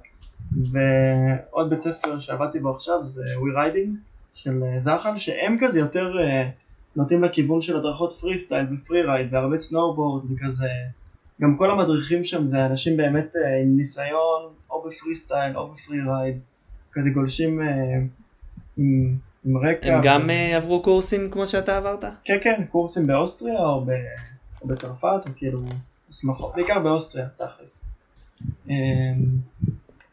ועוד 0.53 1.71
בית 1.71 1.81
ספר 1.81 2.21
שעבדתי 2.21 2.61
בו 2.61 2.71
עכשיו 2.71 3.03
זה 3.05 3.25
ווי 3.39 3.53
ריידינג 3.53 3.97
של 4.35 4.62
אה, 4.62 4.79
זחל 4.79 5.19
שהם 5.19 5.57
כזה 5.61 5.81
יותר 5.81 6.19
אה, 6.19 6.49
נוטים 6.97 7.23
לכיוון 7.23 7.62
של 7.62 7.77
הדרכות 7.77 8.12
freestyle 8.12 8.66
ו 8.72 9.03
freeride 9.03 9.35
והרבה 9.35 9.59
סנובורד 9.59 10.24
וכזה 10.31 10.69
גם 11.43 11.57
כל 11.57 11.71
המדריכים 11.71 12.25
שם 12.25 12.45
זה 12.45 12.67
אנשים 12.67 12.97
באמת 12.97 13.37
אה, 13.37 13.62
עם 13.62 13.77
ניסיון 13.77 14.43
או 14.71 14.89
בפרי 14.89 15.14
סטייל 15.14 15.57
או 15.57 15.69
ב 15.68 15.99
freeride 16.01 16.41
כזה 16.93 17.11
גולשים 17.11 17.61
עם, 18.77 19.17
עם 19.47 19.59
רקע 19.59 19.94
הם 19.94 20.01
גם 20.03 20.22
ו- 20.26 20.30
אה, 20.30 20.57
עברו 20.57 20.82
קורסים 20.82 21.30
כמו 21.30 21.47
שאתה 21.47 21.76
עברת? 21.76 22.05
כן, 22.24 22.38
כן, 22.42 22.64
קורסים 22.70 23.07
באוסטריה 23.07 23.59
או, 23.59 23.84
ב... 23.84 23.90
או 24.62 24.66
בצרפת, 24.66 25.20
או 25.28 25.30
כאילו, 25.36 25.62
הסמכות, 26.11 26.55
בעיקר 26.55 26.78
באוסטריה, 26.78 27.26
תכלס. 27.36 27.84
אמ, 28.68 28.74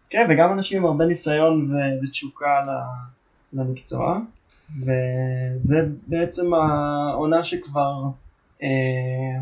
כן, 0.09 0.27
וגם 0.29 0.53
אנשים 0.53 0.77
עם 0.77 0.85
הרבה 0.85 1.05
ניסיון 1.05 1.71
ו... 1.71 1.75
ותשוקה 2.03 2.59
ל... 2.67 2.69
למקצוע, 3.53 4.19
וזה 4.79 5.87
בעצם 6.07 6.53
העונה 6.53 7.43
שכבר, 7.43 8.03
אה, 8.63 9.41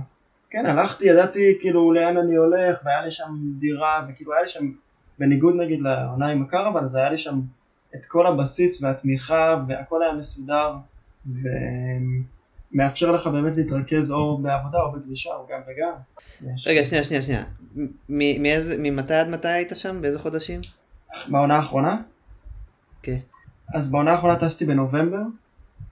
כן, 0.49 0.65
הלכתי, 0.65 1.05
ידעתי 1.05 1.57
כאילו 1.59 1.93
לאן 1.93 2.17
אני 2.17 2.35
הולך, 2.35 2.77
והיה 2.85 3.01
לי 3.01 3.11
שם 3.11 3.31
דירה, 3.59 4.05
וכאילו 4.09 4.33
היה 4.33 4.41
לי 4.41 4.47
שם, 4.47 4.71
בניגוד 5.19 5.55
נגיד 5.55 5.81
לעונה 5.81 6.27
עם 6.27 6.43
הקרוון, 6.43 6.85
אז 6.85 6.95
היה 6.95 7.09
לי 7.09 7.17
שם 7.17 7.41
את 7.95 8.05
כל 8.07 8.27
הבסיס 8.27 8.83
והתמיכה, 8.83 9.63
והכל 9.67 10.03
היה 10.03 10.13
מסודר, 10.13 10.73
ומאפשר 12.73 13.11
לך 13.11 13.27
באמת 13.27 13.57
להתרכז 13.57 14.11
או 14.11 14.37
בעבודה 14.37 14.77
או 14.77 14.91
בגלישה 14.91 15.29
או 15.29 15.47
גם 15.51 15.59
וגם. 15.67 15.93
יש- 16.53 16.67
רגע, 16.67 16.85
שנייה, 16.85 17.03
שנייה, 17.03 17.23
שנייה. 17.23 17.43
מ- 18.09 18.43
מאיזה, 18.43 18.75
ממתי 18.79 19.13
עד 19.13 19.29
מתי 19.29 19.47
היית 19.47 19.71
שם? 19.75 20.01
באיזה 20.01 20.19
חודשים? 20.19 20.61
בעונה 21.27 21.55
האחרונה? 21.55 22.01
כן. 23.03 23.17
אז 23.73 23.91
בעונה 23.91 24.11
האחרונה 24.11 24.39
טסתי 24.39 24.65
בנובמבר. 24.65 25.21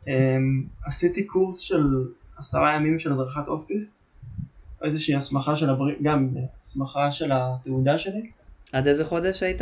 אמ, 0.07 0.63
עשיתי 0.85 1.23
קורס 1.23 1.59
של 1.59 1.83
עשרה 2.37 2.75
ימים 2.75 2.99
של 2.99 3.13
הדרכת 3.13 3.47
off-piste. 3.47 3.99
איזושהי 4.83 5.15
הסמכה 5.15 5.55
של 5.55 5.69
הבריא, 5.69 5.95
גם 6.03 6.29
הסמכה 6.61 7.11
של 7.11 7.31
התעודה 7.33 7.97
שלי. 7.99 8.29
עד 8.73 8.87
איזה 8.87 9.05
חודש 9.05 9.43
היית? 9.43 9.61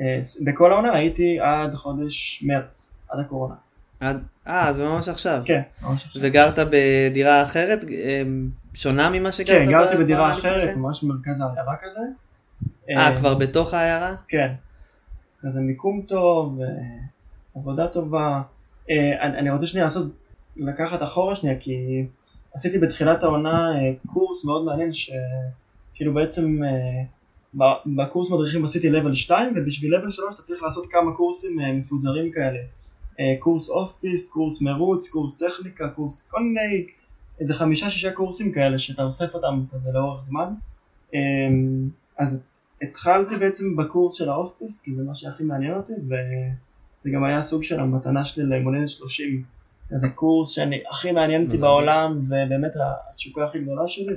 אה, 0.00 0.20
בכל 0.44 0.72
העונה 0.72 0.94
הייתי 0.94 1.40
עד 1.40 1.74
חודש 1.74 2.42
מרץ, 2.46 2.98
עד 3.08 3.20
הקורונה. 3.20 3.54
עד... 4.00 4.22
אה, 4.48 4.72
זה 4.72 4.84
ממש 4.84 5.08
עכשיו. 5.08 5.42
כן, 5.44 5.62
ממש 5.82 6.04
עכשיו. 6.06 6.22
וגרת 6.24 6.58
בדירה 6.70 7.42
אחרת? 7.42 7.84
אה, 7.90 8.22
שונה 8.74 9.10
ממה 9.10 9.32
שגרת 9.32 9.64
כן, 9.64 9.70
גרתי 9.70 9.96
ב- 9.96 10.00
בדירה 10.00 10.32
אחרת, 10.32 10.68
כן? 10.68 10.78
ממש 10.78 11.04
במרכז 11.04 11.40
העיירה 11.40 11.74
כזה. 11.84 12.00
אה, 12.90 13.16
כבר 13.16 13.34
בתוך 13.34 13.74
העיירה? 13.74 14.14
כן. 14.28 14.52
כזה 15.42 15.60
מיקום 15.60 16.02
טוב, 16.08 16.60
אה, 16.60 16.66
עבודה 17.56 17.88
טובה. 17.88 18.42
אה, 18.90 19.22
אני, 19.22 19.50
רוצה 19.50 19.66
שנייה 19.66 19.84
לעשות, 19.84 20.06
לקחת 20.56 21.02
אחורה 21.02 21.36
שנייה, 21.36 21.56
כי 21.60 22.06
עשיתי 22.54 22.78
בתחילת 22.78 23.22
העונה 23.22 23.72
אה, 23.74 23.92
קורס 24.12 24.44
מאוד 24.44 24.64
מעניין, 24.64 24.90
שכאילו 24.92 26.14
בעצם 26.14 26.64
אה, 26.64 27.02
בקורס 27.96 28.30
מדריכים 28.30 28.64
עשיתי 28.64 28.90
level 28.90 29.14
2, 29.14 29.52
ובשביל 29.56 29.94
level 29.94 30.10
3 30.10 30.34
אתה 30.34 30.42
צריך 30.42 30.62
לעשות 30.62 30.86
כמה 30.90 31.12
קורסים 31.16 31.60
אה, 31.60 31.72
מפוזרים 31.72 32.32
כאלה. 32.32 32.58
אה, 33.20 33.34
קורס 33.38 33.70
אוף 33.70 33.96
פיסט, 34.00 34.32
קורס 34.32 34.62
מרוץ, 34.62 35.08
קורס 35.08 35.38
טכניקה, 35.38 35.88
קורס, 35.88 36.20
כל 36.28 36.42
מיני, 36.42 36.86
איזה 37.40 37.54
חמישה 37.54 37.90
שישה 37.90 38.12
קורסים 38.12 38.52
כאלה 38.52 38.78
שאתה 38.78 39.02
אוסף 39.02 39.34
אותם 39.34 39.64
כזה 39.72 39.90
לאורך 39.92 40.24
זמן. 40.24 40.52
אה, 41.14 41.20
אז 42.18 42.42
התחלתי 42.82 43.36
בעצם 43.36 43.76
בקורס 43.76 44.14
של 44.14 44.28
ה 44.28 44.33
off-piste, 44.33 44.84
כי 44.84 44.94
זה 44.94 45.02
מה 45.02 45.14
שהכי 45.14 45.42
מעניין 45.42 45.74
אותי, 45.74 45.92
וזה 45.92 47.10
גם 47.14 47.24
היה 47.24 47.42
סוג 47.42 47.62
של 47.62 47.80
המתנה 47.80 48.24
שלי 48.24 48.44
ליום 48.44 48.64
הולדת 48.64 48.88
30. 48.88 49.42
זה 49.90 50.08
קורס 50.08 50.50
שאני 50.50 50.80
הכי 50.90 51.12
מעניין 51.12 51.44
אותי. 51.44 51.58
בעולם, 51.58 52.18
ובאמת 52.26 52.72
התשוקה 53.10 53.44
הכי 53.44 53.58
גדולה 53.58 53.88
שלי, 53.88 54.14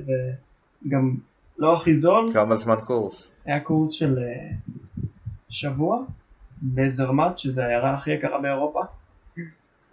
וגם 0.85 1.15
לא 1.59 1.77
הכי 1.77 1.95
זול, 1.95 2.31
כמה 2.33 2.57
זמן 2.57 2.75
קורס? 2.85 3.31
היה 3.45 3.59
קורס 3.59 3.91
של 3.91 4.17
אה, 4.17 4.49
שבוע 5.49 5.99
בזרמט, 6.63 7.37
שזה 7.37 7.65
העיירה 7.65 7.93
הכי 7.93 8.11
יקרה 8.11 8.41
באירופה. 8.41 8.81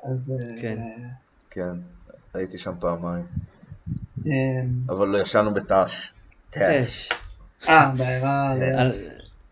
אז 0.02 0.34
אה, 0.40 0.62
כן. 0.62 0.78
כן, 1.50 1.74
הייתי 2.34 2.58
שם 2.58 2.72
פעמיים. 2.80 3.24
אה, 4.26 4.32
אבל 4.88 5.08
לא 5.08 5.18
ישנו 5.18 5.54
בת"ש. 5.54 6.12
אש. 6.56 7.12
אה, 7.68 7.90
בעיירה... 7.96 8.54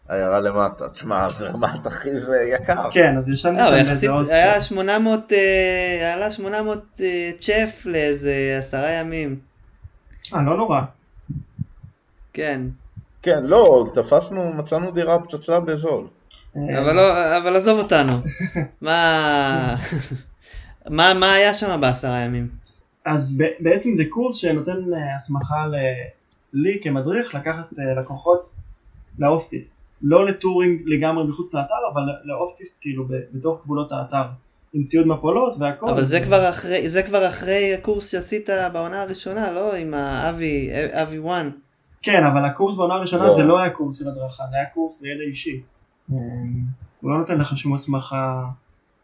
עיירה 0.09 0.41
למטה. 0.41 0.89
תשמע, 0.89 1.29
זה 1.29 1.47
רמת 1.49 1.87
אחי 1.87 2.21
זה 2.21 2.37
יקר. 2.43 2.91
כן, 2.91 3.19
אז 3.19 3.29
ישנתי 3.29 3.61
לא, 3.61 3.65
שם 3.65 3.73
באיזה 3.73 3.93
יחסית 3.93 4.11
הוסטל. 4.11 4.35
היה 4.35 4.61
800, 4.61 5.33
אה, 5.33 6.13
עלה 6.15 6.31
800 6.31 7.01
אה, 7.01 7.31
צ'ף 7.41 7.87
לאיזה 7.87 8.57
עשרה 8.59 8.91
ימים. 8.91 9.39
אה, 10.35 10.43
לא 10.43 10.57
נורא. 10.57 10.81
כן. 12.35 12.61
כן, 13.23 13.43
לא, 13.43 13.87
תפסנו, 13.95 14.53
מצאנו 14.53 14.91
דירה 14.91 15.19
פצצה 15.19 15.61
בזול. 15.61 16.07
אה, 16.57 16.81
אבל 16.81 16.93
לא, 16.97 17.37
אבל 17.37 17.57
עזוב 17.57 17.79
אותנו. 17.79 18.13
מה... 18.81 19.77
מה 20.91 21.15
מה 21.15 21.33
היה 21.33 21.55
שם 21.55 21.81
בעשרה 21.81 22.19
ימים? 22.19 22.49
אז 23.07 23.39
ב- 23.39 23.55
בעצם 23.61 23.95
זה 23.95 24.05
קורס 24.09 24.37
שנותן 24.37 24.95
אה, 24.95 25.17
הסמכה 25.17 25.67
לי 26.53 26.81
כמדריך 26.83 27.35
לקחת 27.35 27.79
אה, 27.79 28.01
לקוחות 28.01 28.53
לאופטיסט. 29.19 29.85
לא 30.03 30.27
לטורינג 30.27 30.83
לגמרי 30.87 31.25
מחוץ 31.25 31.55
לאתר, 31.55 31.75
אבל 31.93 32.03
לאופטיסט 32.25 32.79
כאילו 32.81 33.05
ב- 33.05 33.13
בתוך 33.33 33.61
גבולות 33.65 33.93
האתר. 33.93 34.25
עם 34.73 34.85
ציוד 34.85 35.07
מפולות 35.07 35.57
והכל. 35.61 35.89
אבל 35.89 36.05
זה 36.05 36.21
כבר 36.21 36.49
אחרי, 36.49 36.89
זה 36.89 37.03
כבר 37.03 37.29
אחרי 37.29 37.75
הקורס 37.75 38.09
שעשית 38.09 38.49
בעונה 38.73 39.03
הראשונה, 39.03 39.53
לא? 39.53 39.75
עם 39.75 39.95
האבי, 39.95 40.71
אבי 40.93 41.19
וואן. 41.19 41.51
כן, 42.05 42.25
אבל 42.25 42.45
הקורס 42.45 42.75
בעונה 42.75 42.95
הראשונה 42.95 43.25
לא. 43.25 43.35
זה 43.35 43.43
לא 43.43 43.59
היה 43.59 43.71
קורס 43.71 43.99
של 43.99 44.09
הדרכה, 44.09 44.45
זה 44.51 44.57
היה 44.57 44.67
קורס 44.67 45.03
לידע 45.03 45.23
אישי. 45.23 45.63
הוא 47.01 47.11
לא 47.11 47.19
נותן 47.19 47.39
לך 47.39 47.59
שום 47.59 47.75
הסמכה, 47.75 48.45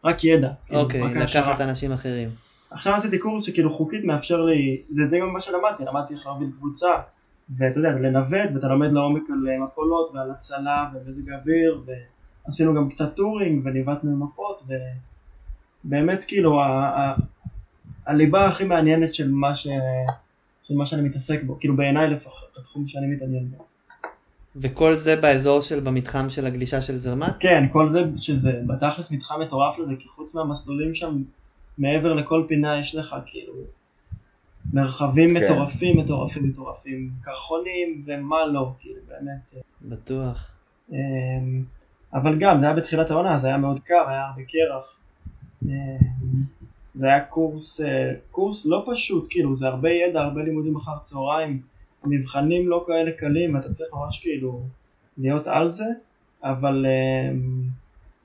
רק 0.03 0.23
ידע. 0.23 0.51
כאילו, 0.65 0.81
אוקיי. 0.81 1.13
לקחת 1.13 1.61
אנשים 1.61 1.91
אחרים. 1.91 2.29
עכשיו 2.71 2.93
עשיתי 2.93 3.19
קורס 3.19 3.43
שכאילו 3.43 3.73
חוקית 3.73 4.03
מאפשר 4.03 4.41
לי, 4.41 4.81
זה, 4.89 5.07
זה 5.07 5.19
גם 5.19 5.33
מה 5.33 5.41
שלמדתי, 5.41 5.83
למדתי 5.85 6.13
איך 6.13 6.25
להוביל 6.25 6.49
קבוצה, 6.57 6.89
ואתה 7.57 7.79
יודע, 7.79 7.89
לנווט, 7.89 8.49
ואתה 8.53 8.67
לומד 8.67 8.91
לעומק 8.91 9.23
על 9.29 9.49
אה, 9.49 9.65
מפולות 9.65 10.09
ועל 10.13 10.31
הצלה 10.31 10.89
ומזג 10.93 11.31
אוויר, 11.31 11.81
ועשינו 12.45 12.73
גם 12.73 12.89
קצת 12.89 13.15
touring 13.15 13.65
וניווטנו 13.65 14.25
מפות, 14.25 14.61
ובאמת 15.85 16.25
כאילו 16.27 16.61
הליבה 18.05 18.47
הכי 18.47 18.63
מעניינת 18.63 19.15
של 19.15 19.31
מה 19.31 19.55
ש... 19.55 19.63
של 19.63 19.71
של 20.71 20.77
מה 20.77 20.85
שאני 20.85 21.01
מתעסק 21.01 21.43
בו, 21.43 21.59
כאילו 21.59 21.75
בעיניי 21.75 22.09
לפחות, 22.09 22.50
התחום 22.61 22.87
שאני 22.87 23.07
מתעניין 23.07 23.49
בו. 23.49 23.65
וכל 24.55 24.93
זה 24.93 25.15
באזור 25.15 25.61
של, 25.61 25.79
במתחם 25.79 26.29
של 26.29 26.45
הגלישה 26.45 26.81
של 26.81 26.95
זרמת? 26.95 27.33
כן, 27.39 27.63
כל 27.71 27.89
זה, 27.89 28.03
שזה 28.17 28.51
בתכלס 28.67 29.11
מתחם 29.11 29.41
מטורף 29.41 29.79
לזה, 29.79 29.93
כי 29.99 30.07
חוץ 30.07 30.35
מהמסלולים 30.35 30.93
שם, 30.93 31.23
מעבר 31.77 32.13
לכל 32.13 32.45
פינה 32.47 32.79
יש 32.79 32.95
לך 32.95 33.15
כאילו 33.25 33.53
מרחבים 34.73 35.37
כן. 35.39 35.43
מטורפים, 35.43 35.99
מטורפים, 35.99 36.43
מטורפים, 36.49 37.09
קרחונים 37.21 38.03
ומה 38.05 38.45
לא, 38.45 38.71
כאילו 38.79 38.99
באמת. 39.07 39.63
בטוח. 39.81 40.51
אמ, 40.91 40.97
אבל 42.13 42.39
גם, 42.39 42.59
זה 42.59 42.65
היה 42.65 42.75
בתחילת 42.75 43.11
העונה, 43.11 43.37
זה 43.37 43.47
היה 43.47 43.57
מאוד 43.57 43.79
קר, 43.79 44.09
היה 44.09 44.25
הרבה 44.25 44.41
קרח. 44.43 44.97
אמ, 45.65 45.69
זה 46.93 47.07
היה 47.07 47.25
קורס, 47.25 47.81
אה, 47.81 48.13
קורס 48.31 48.65
לא 48.65 48.85
פשוט, 48.91 49.27
כאילו, 49.29 49.55
זה 49.55 49.67
הרבה 49.67 49.89
ידע, 49.89 50.21
הרבה 50.21 50.43
לימודים 50.43 50.75
אחר 50.75 50.97
צהריים, 51.01 51.61
המבחנים 52.03 52.69
לא 52.69 52.83
כאלה 52.87 53.11
קלים, 53.11 53.57
אתה 53.57 53.69
צריך 53.69 53.89
ממש 53.93 54.19
כאילו 54.19 54.61
להיות 55.17 55.47
על 55.47 55.71
זה, 55.71 55.85
אבל 56.43 56.85
אמ, 56.85 57.61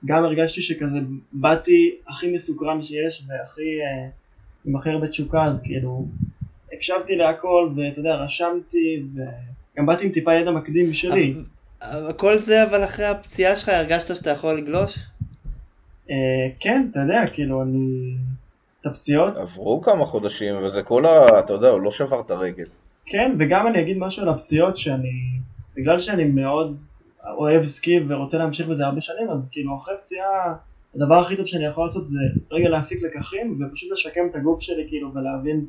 גם 0.05 0.23
הרגשתי 0.23 0.61
שכזה 0.61 0.97
באתי 1.33 1.95
הכי 2.07 2.31
מסוקרן 2.31 2.81
שיש 2.81 3.23
והכי, 3.27 3.61
אה, 3.61 4.09
עם 4.65 4.75
הכי 4.75 4.89
הרבה 4.89 5.07
תשוקה, 5.07 5.45
אז 5.45 5.61
כאילו, 5.63 6.05
הקשבתי 6.73 7.15
להכל, 7.15 7.69
ואתה 7.75 7.99
יודע, 7.99 8.15
רשמתי, 8.15 9.03
וגם 9.13 9.85
באתי 9.85 10.05
עם 10.05 10.11
טיפה 10.11 10.33
ידע 10.33 10.51
מקדים 10.51 10.93
שלי. 10.93 11.35
אבל- 11.81 12.13
כל 12.13 12.37
זה 12.37 12.63
אבל 12.63 12.83
אחרי 12.83 13.05
הפציעה 13.05 13.55
שלך 13.55 13.69
הרגשת 13.69 14.15
שאתה 14.15 14.29
יכול 14.29 14.53
לגלוש? 14.57 14.99
אה, 16.09 16.15
כן, 16.59 16.87
אתה 16.91 16.99
יודע, 16.99 17.23
כאילו, 17.33 17.61
אני... 17.61 18.15
את 18.81 18.85
הפציעות, 18.85 19.37
עברו 19.37 19.81
כמה 19.81 20.05
חודשים, 20.05 20.55
וזה 20.63 20.83
כל 20.83 21.05
ה... 21.05 21.39
אתה 21.39 21.53
יודע, 21.53 21.67
הוא 21.69 21.81
לא 21.81 21.91
שבר 21.91 22.21
את 22.21 22.31
הרגל. 22.31 22.65
כן, 23.07 23.35
וגם 23.39 23.67
אני 23.67 23.81
אגיד 23.81 23.97
משהו 23.97 24.23
על 24.23 24.29
הפציעות, 24.29 24.77
שאני... 24.77 25.39
בגלל 25.75 25.99
שאני 25.99 26.23
מאוד 26.23 26.77
אוהב 27.25 27.63
סקי 27.63 27.99
ורוצה 28.07 28.37
להמשיך 28.37 28.67
בזה 28.67 28.85
הרבה 28.85 29.01
שנים, 29.01 29.29
אז 29.29 29.49
כאילו, 29.49 29.77
אחרי 29.77 29.93
פציעה, 30.01 30.55
הדבר 30.95 31.15
הכי 31.15 31.35
טוב 31.35 31.45
שאני 31.45 31.65
יכול 31.65 31.85
לעשות 31.85 32.07
זה 32.07 32.19
רגע 32.51 32.69
להפיק 32.69 33.01
לקחים, 33.01 33.59
ופשוט 33.61 33.91
לשקם 33.91 34.21
את 34.29 34.35
הגוף 34.35 34.61
שלי, 34.61 34.85
כאילו, 34.87 35.13
ולהבין 35.13 35.65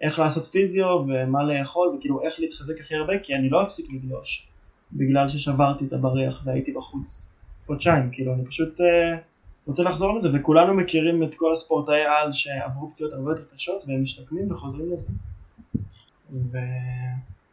איך 0.00 0.18
לעשות 0.18 0.44
פיזיו, 0.44 1.04
ומה 1.08 1.44
לאכול, 1.44 1.96
וכאילו, 1.98 2.22
איך 2.22 2.40
להתחזק 2.40 2.80
הכי 2.80 2.94
הרבה, 2.94 3.18
כי 3.18 3.34
אני 3.34 3.50
לא 3.50 3.62
אפסיק 3.62 3.86
לגלוש, 3.92 4.46
בגלל 4.92 5.28
ששברתי 5.28 5.84
את 5.84 5.92
הבריח 5.92 6.42
והייתי 6.44 6.72
בחוץ 6.72 7.34
חודשיים, 7.66 8.10
כאילו, 8.12 8.34
אני 8.34 8.46
פשוט... 8.46 8.80
אה, 8.80 9.16
רוצה 9.66 9.82
לחזור 9.82 10.18
לזה, 10.18 10.28
וכולנו 10.34 10.74
מכירים 10.74 11.22
את 11.22 11.34
כל 11.34 11.52
הספורטאי 11.52 12.02
על 12.04 12.32
שעברו 12.32 12.90
פציעות 12.90 13.12
הרבה 13.12 13.30
יותר 13.30 13.42
קשות 13.56 13.84
והם 13.88 14.02
משתקמים 14.02 14.52
וחוזרים 14.52 14.86
לזה. 14.86 15.12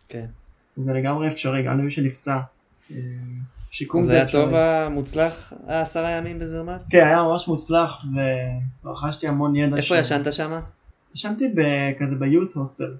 כן. 0.09 0.25
וזה 0.77 0.93
לגמרי 0.93 1.27
אפשרי, 1.27 1.63
גם 1.63 1.77
למי 1.79 1.91
שנפצע. 1.91 2.39
אה, 2.91 2.97
שיקום 3.71 4.03
זה 4.03 4.13
היה 4.13 4.23
אפשרי. 4.23 4.41
טוב 4.41 4.53
המוצלח 4.53 5.53
העשרה 5.67 6.11
ימים 6.11 6.39
בזרמת? 6.39 6.81
כן, 6.89 7.05
היה 7.05 7.23
ממש 7.23 7.47
מוצלח 7.47 8.05
ורכשתי 8.83 9.27
המון 9.27 9.55
ידע. 9.55 9.77
איפה 9.77 9.97
ישנת 9.97 10.33
שם? 10.33 10.59
ישנתי 11.15 11.47
ב- 11.55 11.99
כזה 11.99 12.15
ביוט 12.15 12.53
הוסטל. 12.55 12.93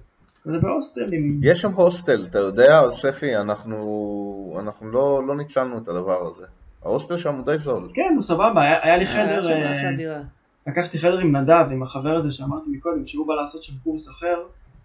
כזה 0.44 0.58
בהוסטל 0.58 1.12
עם... 1.12 1.40
יש 1.42 1.60
שם 1.60 1.72
הוסטל, 1.72 2.26
אתה 2.30 2.38
יודע, 2.38 2.82
ספי, 2.92 3.36
אנחנו, 3.36 4.56
אנחנו 4.60 4.90
לא, 4.90 5.26
לא 5.26 5.36
ניצלנו 5.36 5.78
את 5.78 5.88
הדבר 5.88 6.26
הזה. 6.28 6.46
ההוסטל 6.82 7.16
שם 7.16 7.34
הוא 7.34 7.44
די 7.44 7.58
זול. 7.58 7.90
כן, 7.94 8.12
הוא 8.14 8.22
סבבה, 8.22 8.62
היה, 8.62 8.78
היה 8.82 8.96
לי 8.96 9.04
היה 9.04 9.26
חדר, 9.26 9.42
שם 9.42 9.48
אה, 9.50 9.76
אחלה 9.78 9.92
דירה. 9.92 10.20
לקחתי 10.66 10.98
חדר 10.98 11.18
עם 11.18 11.36
נדב, 11.36 11.66
עם 11.72 11.82
החבר 11.82 12.16
הזה 12.16 12.30
שאמרתי 12.30 12.70
מקודם, 12.70 13.06
שהוא 13.06 13.28
בא 13.28 13.34
לעשות 13.34 13.62
שם 13.62 13.72
קורס 13.84 14.08
אחר, 14.08 14.36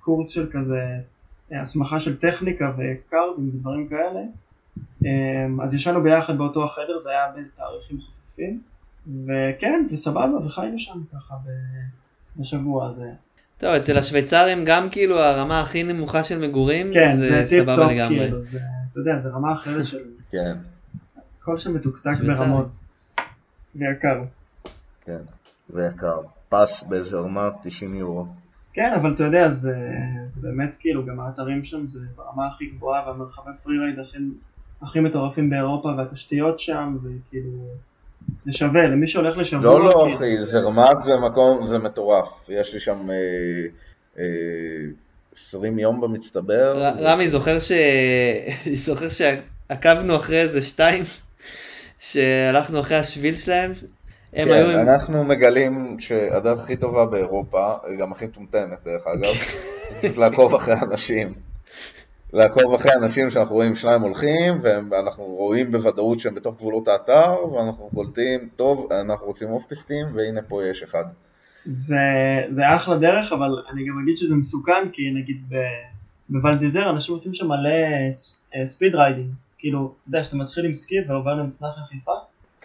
קורס 0.10 0.30
של 0.30 0.50
כזה 0.52 0.82
אה, 1.52 1.62
הסמכה 1.62 2.00
של 2.00 2.18
טכניקה 2.18 2.72
וקארדים 2.78 3.50
ודברים 3.50 3.88
כאלה. 3.88 4.20
אה, 5.06 5.64
אז 5.64 5.74
ישנו 5.74 6.04
ביחד 6.04 6.38
באותו 6.38 6.66
החדר, 6.66 7.00
זה 7.00 7.10
היה 7.10 7.26
בתאריכים 7.32 7.98
חופפים, 8.02 8.62
וכן, 9.26 9.86
וסבבה, 9.92 10.46
וחיינו 10.46 10.80
שם 10.80 11.00
ככה 11.14 11.36
בשבוע 12.38 12.88
הזה. 12.88 13.12
טוב, 13.58 13.70
אצל 13.70 13.98
השוויצרים 13.98 14.66
גם 14.66 14.90
כאילו 14.90 15.20
הרמה 15.20 15.60
הכי 15.60 15.84
נמוכה 15.84 16.24
של 16.24 16.48
מגורים, 16.48 16.94
כן, 16.94 17.16
זה 17.16 17.30
זה 17.30 17.46
טיפ 17.50 17.60
סבבה 17.60 17.76
top, 17.76 17.92
לגמרי. 17.92 18.20
כאילו, 18.20 18.44
זה, 18.44 18.60
אתה 18.92 19.00
יודע, 19.00 19.20
זה 19.20 19.30
רמה 19.30 19.54
אחרת 19.54 19.88
של 19.88 20.04
כן, 20.32 20.58
הכל 21.42 21.58
שם 21.58 21.74
מתוקתק 21.74 22.12
שוויצרי. 22.14 22.36
ברמות. 22.36 22.70
ויקר. 23.76 24.24
כן, 25.06 25.22
זה 25.70 25.90
יקר. 25.96 26.22
pass 26.50 26.70
בצרמט 26.90 27.54
90 27.64 27.96
יורו. 27.96 28.39
כן, 28.74 28.92
אבל 28.96 29.14
אתה 29.14 29.24
יודע, 29.24 29.52
זה, 29.52 29.76
זה 30.30 30.42
באמת 30.42 30.76
כאילו, 30.80 31.06
גם 31.06 31.20
האתרים 31.20 31.64
שם 31.64 31.86
זה 31.86 32.00
ברמה 32.16 32.48
הכי 32.48 32.66
גבוהה, 32.66 33.08
והמרחבי 33.08 33.52
freeride 33.64 34.00
הכי, 34.00 34.18
הכי 34.82 35.00
מטורפים 35.00 35.50
באירופה, 35.50 35.90
והתשתיות 35.98 36.60
שם, 36.60 36.98
וכאילו, 37.04 37.52
זה 38.46 38.52
שווה, 38.52 38.88
למי 38.88 39.08
שהולך 39.08 39.38
לשבוע, 39.38 39.64
לא, 39.64 39.86
לא, 39.86 39.92
כאילו, 39.92 40.16
אחי, 40.16 40.46
זרמת 40.46 41.02
זה 41.02 41.18
מקום, 41.18 41.68
זה 41.68 41.78
מטורף. 41.78 42.50
יש 42.50 42.74
לי 42.74 42.80
שם 42.80 43.10
אה, 43.10 43.16
אה, 44.20 44.26
20 45.36 45.80
יום 45.80 46.02
במצטבר. 46.02 46.84
ר- 46.84 46.96
רמי 47.00 47.30
זוכר 47.30 47.60
ש... 47.60 47.72
זוכר 48.86 49.08
שעקבנו 49.10 50.16
אחרי 50.16 50.42
איזה 50.42 50.62
שתיים, 50.62 51.04
שהלכנו 52.10 52.80
אחרי 52.80 52.98
השביל 52.98 53.36
שלהם, 53.36 53.72
הם 54.34 54.48
כן, 54.48 54.54
היו. 54.54 54.80
אנחנו 54.82 55.24
מגלים 55.24 56.00
שהדרך 56.00 56.60
הכי 56.60 56.76
טובה 56.76 57.06
באירופה, 57.06 57.74
גם 58.00 58.12
הכי 58.12 58.26
מטומטמת 58.26 58.78
דרך 58.86 59.08
אגב, 59.08 59.34
זה 60.02 60.20
לעקוב 60.20 60.56
אחרי 60.56 60.76
אנשים. 60.92 61.34
לעקוב 62.34 62.74
אחרי 62.74 62.92
אנשים 63.04 63.32
שאנחנו 63.32 63.56
רואים 63.56 63.76
שניים 63.76 64.02
הולכים, 64.02 64.54
ואנחנו 64.62 65.24
רואים 65.24 65.72
בוודאות 65.72 66.20
שהם 66.20 66.36
בתוך 66.36 66.56
גבולות 66.58 66.88
האתר, 66.88 67.46
ואנחנו 67.54 67.90
קולטים, 67.96 68.50
טוב, 68.56 68.88
אנחנו 68.92 69.26
רוצים 69.28 69.50
אוף 69.50 69.66
פיסטים, 69.66 70.06
והנה 70.16 70.42
פה 70.42 70.66
יש 70.66 70.84
אחד. 70.84 71.04
זה, 71.66 71.96
זה 72.50 72.62
אחלה 72.76 72.98
דרך, 72.98 73.34
אבל 73.34 73.50
אני 73.72 73.82
גם 73.88 74.04
אגיד 74.04 74.18
שזה 74.18 74.36
מסוכן, 74.36 74.90
כי 74.94 75.02
נגיד 75.12 75.38
ב- 75.50 75.56
בוואל 76.30 76.60
ד'יזר 76.60 76.90
אנשים 76.90 77.14
עושים 77.14 77.34
שם 77.34 77.48
מלא 77.48 77.70
אה, 78.56 78.66
speed 78.66 78.96
riding, 78.96 79.32
כאילו, 79.58 79.80
אתה 79.86 80.10
יודע, 80.10 80.24
שאתה 80.24 80.36
מתחיל 80.38 80.66
עם 80.66 80.74
סקי 80.74 80.96
ועובר 81.08 81.34
למצנח 81.36 81.72
רחיפה, 81.88 82.12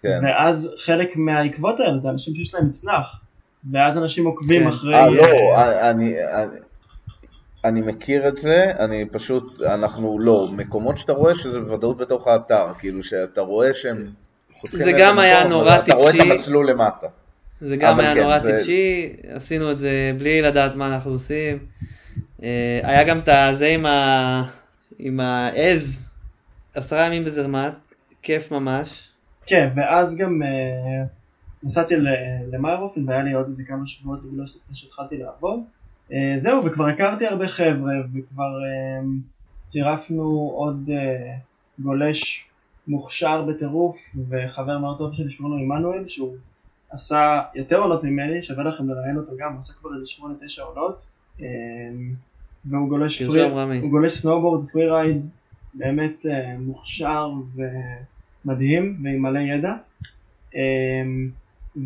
כן. 0.05 0.21
ואז 0.25 0.71
חלק 0.85 1.17
מהעקבות 1.17 1.81
האלה 1.81 1.99
זה 1.99 2.09
אנשים 2.11 2.35
שיש 2.35 2.55
להם 2.55 2.67
מצנח, 2.67 3.21
ואז 3.73 3.99
אנשים 3.99 4.27
עוקבים 4.27 4.63
כן. 4.63 4.69
אחרי... 4.69 4.95
אה, 4.95 5.07
לא, 5.11 5.27
אני, 5.91 6.15
אני, 6.33 6.57
אני 7.65 7.81
מכיר 7.81 8.29
את 8.29 8.37
זה, 8.37 8.65
אני 8.79 9.05
פשוט, 9.13 9.63
אנחנו 9.63 10.19
לא, 10.19 10.49
מקומות 10.53 10.99
שאתה 10.99 11.13
רואה 11.13 11.35
שזה 11.35 11.61
בוודאות 11.61 11.97
בתוך 11.97 12.29
האתר, 12.29 12.67
כאילו 12.79 13.03
שאתה 13.03 13.41
רואה 13.41 13.75
שהם 13.75 13.97
זה 14.73 14.93
גם 14.93 15.19
היה 15.19 15.41
מקום, 15.41 15.53
נורא 15.53 15.75
אבל 15.77 15.85
אתה 15.85 15.95
רואה 15.95 16.11
את 16.11 16.15
טיפשי. 16.15 16.33
המסלול 16.33 16.71
למטה. 16.71 17.07
זה 17.61 17.77
גם 17.77 18.01
היה 18.01 18.15
כן, 18.15 18.23
נורא 18.23 18.39
זה- 18.39 18.57
טיפשי, 18.57 19.13
עשינו 19.29 19.71
את 19.71 19.79
זה 19.79 20.13
בלי 20.19 20.43
לדעת 20.43 20.75
מה 20.75 20.95
אנחנו 20.95 21.11
עושים. 21.11 21.59
אה, 22.43 22.81
היה 22.83 23.05
גם 23.05 23.19
את 23.19 23.29
הזה 23.29 23.67
עם 23.69 23.87
ה... 23.87 24.43
עם 24.99 25.21
העז, 25.21 26.09
עשרה 26.75 27.07
ימים 27.07 27.25
בזרמת, 27.25 27.73
כיף 28.23 28.51
ממש. 28.53 29.09
כן, 29.47 29.71
ואז 29.77 30.17
גם 30.17 30.43
אה, 30.43 31.05
נסעתי 31.63 31.97
ל- 31.97 32.09
למיירופן 32.51 33.09
והיה 33.09 33.23
לי 33.23 33.33
עוד 33.33 33.47
איזה 33.47 33.65
כמה 33.65 33.87
שבועות 33.87 34.21
לגלוש 34.25 34.57
לפני 34.57 34.77
שהתחלתי 34.77 35.17
לעבוד. 35.19 35.61
אה, 36.13 36.35
זהו, 36.39 36.65
וכבר 36.65 36.87
הכרתי 36.87 37.27
הרבה 37.27 37.49
חבר'ה, 37.49 37.93
וכבר 38.15 38.45
אה, 38.65 39.03
צירפנו 39.67 40.23
עוד 40.57 40.91
גולש 41.79 42.45
מוכשר 42.89 43.43
בטירוף, 43.43 43.99
וחבר 44.29 44.79
מאוד 44.79 44.99
טוב 44.99 45.15
שלי 45.15 45.27
לו 45.41 45.57
עמנואל, 45.57 46.09
שהוא 46.09 46.35
עשה 46.91 47.21
יותר 47.55 47.77
עונות 47.77 48.05
ממני, 48.05 48.43
שווה 48.43 48.65
לכם 48.65 48.89
לראיין 48.89 49.17
אותו 49.17 49.33
גם, 49.39 49.53
הוא 49.53 49.59
עשה 49.59 49.73
כבר 49.75 49.91
איזה 49.95 50.05
8-9 50.59 50.63
עונות. 50.63 51.07
והוא 52.65 52.89
גולש 52.89 53.23
free- 53.23 53.43
גולש 53.91 54.13
סנובורד 54.13 54.63
freeride, 54.73 55.25
באמת 55.75 56.27
מוכשר 56.59 57.33
ומדהים 58.47 59.01
ועם 59.05 59.23
מלא 59.23 59.39
ידע. 59.39 59.73
אה, 60.57 60.61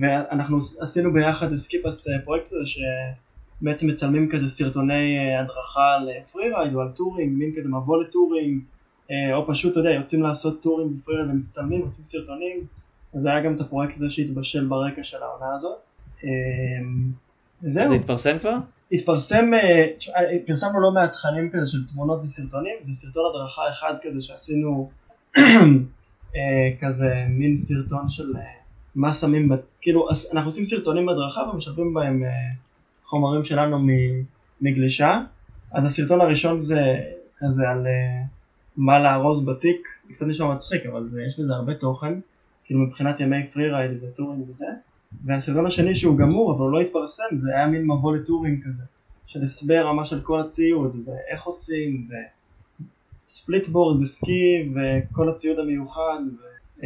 ואנחנו 0.00 0.58
עשינו 0.80 1.12
ביחד 1.12 1.52
הסקיפס 1.52 2.08
אה, 2.08 2.18
פרויקט 2.24 2.52
הזה 2.52 2.70
שבעצם 2.70 3.86
מצלמים 3.88 4.28
כזה 4.28 4.48
סרטוני 4.48 5.18
אה, 5.18 5.40
הדרכה 5.40 5.98
ל 6.06 6.52
freeride 6.52 6.74
או 6.74 6.80
על 6.80 6.88
touring, 6.88 7.38
מין 7.38 7.52
כזה 7.58 7.68
מבוא 7.68 8.02
ל 8.02 8.09
touring, 8.09 8.62
אה, 9.10 9.36
או 9.36 9.46
פשוט, 9.46 9.72
אתה 9.72 9.80
יודע, 9.80 9.90
יוצאים 9.90 10.22
לעשות 10.22 10.62
touring 10.62 10.92
ב 10.96 11.16
freeride 11.16 11.30
ומצטלמים, 11.30 11.82
עושים 11.82 12.04
סרטונים, 12.04 12.66
אז 13.14 13.26
היה 13.26 13.40
גם 13.40 13.56
את 13.56 13.60
הפרויקט 13.60 13.96
הזה 13.96 14.10
שהתבשל 14.10 14.66
ברקע 14.66 15.04
של 15.04 15.22
העונה 15.22 15.56
הזאת. 15.56 15.78
אה, 16.24 16.30
וזהו. 17.62 17.88
זה 17.88 17.94
התפרסם 17.94 18.38
כבר? 18.38 18.56
התפרסם, 18.92 19.50
פרסמנו 20.46 20.80
לא 20.80 20.90
מעט 20.92 21.12
תכנים 21.12 21.50
כזה 21.52 21.66
של 21.66 21.86
תמונות 21.86 22.20
וסרטונים, 22.24 22.76
וסרטון 22.88 23.22
הדרכה 23.30 23.62
אחד 23.70 23.94
כזה 24.02 24.22
שעשינו 24.22 24.90
כזה 26.80 27.26
מין 27.28 27.56
סרטון 27.56 28.08
של 28.08 28.36
אה, 28.36 28.42
מה 28.94 29.14
שמים, 29.14 29.48
כאילו 29.80 30.08
אנחנו 30.32 30.48
עושים 30.48 30.64
סרטונים 30.64 31.06
בהדרכה 31.06 31.40
ומשלבים 31.40 31.94
בהם 31.94 32.24
אה, 32.24 32.30
חומרים 33.04 33.44
שלנו 33.44 33.86
מגלישה, 34.60 35.20
אז 35.72 35.84
הסרטון 35.84 36.20
הראשון 36.20 36.60
זה 36.60 36.80
כזה 37.38 37.68
על 37.68 37.86
אה, 37.86 38.22
מה 38.76 38.98
לארוז 38.98 39.44
בתיק, 39.44 39.88
זה 40.08 40.14
קצת 40.14 40.26
נשמע 40.26 40.54
מצחיק, 40.54 40.86
אבל 40.86 41.06
זה, 41.06 41.22
יש 41.22 41.34
בזה 41.40 41.52
הרבה 41.52 41.74
תוכן, 41.74 42.20
כאילו 42.64 42.80
מבחינת 42.80 43.20
ימי 43.20 43.46
freeride 43.46 43.70
ו 43.70 43.90
touring 44.02 44.50
וזה. 44.50 44.66
והסרטון 45.24 45.66
השני 45.66 45.94
שהוא 45.94 46.18
גמור, 46.18 46.52
אבל 46.52 46.60
הוא 46.60 46.72
לא 46.72 46.80
התפרסם, 46.80 47.36
זה 47.36 47.56
היה 47.56 47.66
מין 47.66 47.84
מבוא 47.84 48.16
ל 48.16 48.22
touring 48.22 48.64
כזה, 48.64 48.82
של 49.26 49.42
הסבר 49.42 49.92
ממש 49.92 50.12
על 50.12 50.20
כל 50.20 50.40
הציוד, 50.40 50.96
ואיך 51.04 51.42
עושים, 51.42 52.08
ו 53.28 53.68
splitboard 53.68 54.02
וסקי, 54.02 54.72
וכל 54.74 55.28
הציוד 55.28 55.58
המיוחד. 55.58 56.18
ו... 56.38 56.84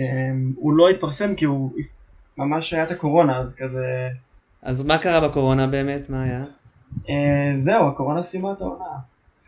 הוא 0.56 0.74
לא 0.74 0.88
התפרסם 0.88 1.34
כי 1.34 1.44
הוא 1.44 1.72
ממש 2.38 2.72
היה 2.72 2.84
את 2.84 2.90
הקורונה, 2.90 3.38
אז 3.38 3.54
כזה... 3.54 4.08
אז 4.62 4.84
מה 4.84 4.98
קרה 4.98 5.28
בקורונה 5.28 5.66
באמת? 5.66 6.10
מה 6.10 6.22
היה? 6.22 6.44
אה, 7.08 7.52
זהו, 7.56 7.88
הקורונה 7.88 8.22
סיימה 8.22 8.52
את 8.52 8.60
העונה. 8.60 8.84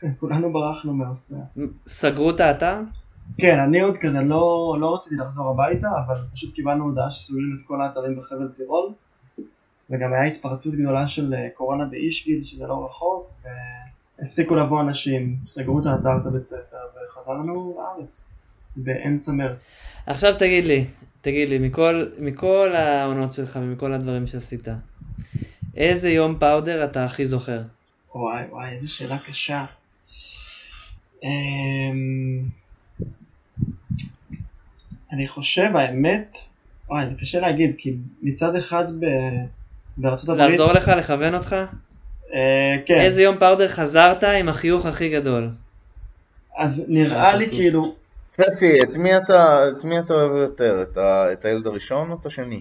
כולנו 0.20 0.52
ברחנו 0.52 0.94
מאוסטריה. 0.94 1.44
סגרו 1.86 2.30
את 2.30 2.40
האתר? 2.40 2.76
כן, 3.38 3.58
אני 3.58 3.80
עוד 3.80 3.96
כזה 3.96 4.20
לא, 4.20 4.76
לא 4.80 4.94
רציתי 4.94 5.16
לחזור 5.16 5.50
הביתה, 5.50 5.88
אבל 6.06 6.16
פשוט 6.32 6.54
קיבלנו 6.54 6.84
הודעה 6.84 7.10
שסוגרים 7.10 7.56
את 7.60 7.66
כל 7.66 7.82
האתרים 7.82 8.16
בחבל 8.16 8.48
טירול, 8.56 8.92
וגם 9.90 10.12
היה 10.12 10.24
התפרצות 10.24 10.74
גדולה 10.74 11.08
של 11.08 11.34
אה, 11.34 11.48
קורונה 11.54 11.84
באישגיל, 11.84 12.44
שזה 12.44 12.66
לא 12.66 12.84
רחוק, 12.84 13.30
והפסיקו 14.18 14.54
לבוא 14.56 14.80
אנשים, 14.80 15.36
סגרו 15.48 15.80
את 15.80 15.86
האתר, 15.86 16.16
את 16.20 16.26
הבית 16.26 16.46
ספר, 16.46 16.76
וחזרנו 17.08 17.76
לארץ, 17.78 18.28
באמצע 18.76 19.32
מרץ. 19.32 19.72
עכשיו 20.06 20.34
תגיד 20.38 20.64
לי, 20.64 20.84
תגיד 21.20 21.48
לי, 21.48 21.58
מכל, 21.58 22.04
מכל 22.18 22.72
העונות 22.74 23.34
שלך 23.34 23.58
ומכל 23.62 23.92
הדברים 23.92 24.26
שעשית, 24.26 24.68
איזה 25.76 26.10
יום 26.10 26.36
פאודר 26.38 26.84
אתה 26.84 27.04
הכי 27.04 27.26
זוכר? 27.26 27.62
וואי 28.14 28.44
וואי, 28.50 28.72
איזה 28.72 28.88
שאלה 28.88 29.18
קשה. 29.18 29.64
אמ, 31.22 31.28
אני 35.12 35.28
חושב, 35.28 35.76
האמת, 35.76 36.38
וואי, 36.88 37.06
זה 37.10 37.14
קשה 37.20 37.40
להגיד, 37.40 37.74
כי 37.78 37.96
מצד 38.22 38.56
אחד 38.56 38.84
ב... 39.00 39.06
בארצות 39.96 40.28
הברית, 40.28 40.50
לעזור 40.50 40.72
לך, 40.72 40.88
לכוון 40.88 41.34
אותך? 41.34 41.56
אה, 42.34 42.38
כן, 42.86 42.94
איזה 43.00 43.22
יום 43.22 43.36
פאודר 43.38 43.68
חזרת 43.68 44.24
עם 44.24 44.48
החיוך 44.48 44.86
הכי 44.86 45.08
גדול? 45.10 45.48
אז 46.58 46.84
נראה 46.88 47.34
לי 47.36 47.44
פרצוף. 47.44 47.58
כאילו, 47.58 47.94
ספי, 48.34 48.82
את 48.82 48.96
מי 48.96 49.16
אתה, 49.16 49.68
את 49.68 49.84
מי 49.84 49.98
אתה 49.98 50.14
אוהב 50.14 50.32
יותר? 50.36 50.82
את, 50.82 50.96
ה, 50.96 51.32
את 51.32 51.44
הילד 51.44 51.66
הראשון 51.66 52.10
או 52.10 52.16
את 52.20 52.26
השני? 52.26 52.60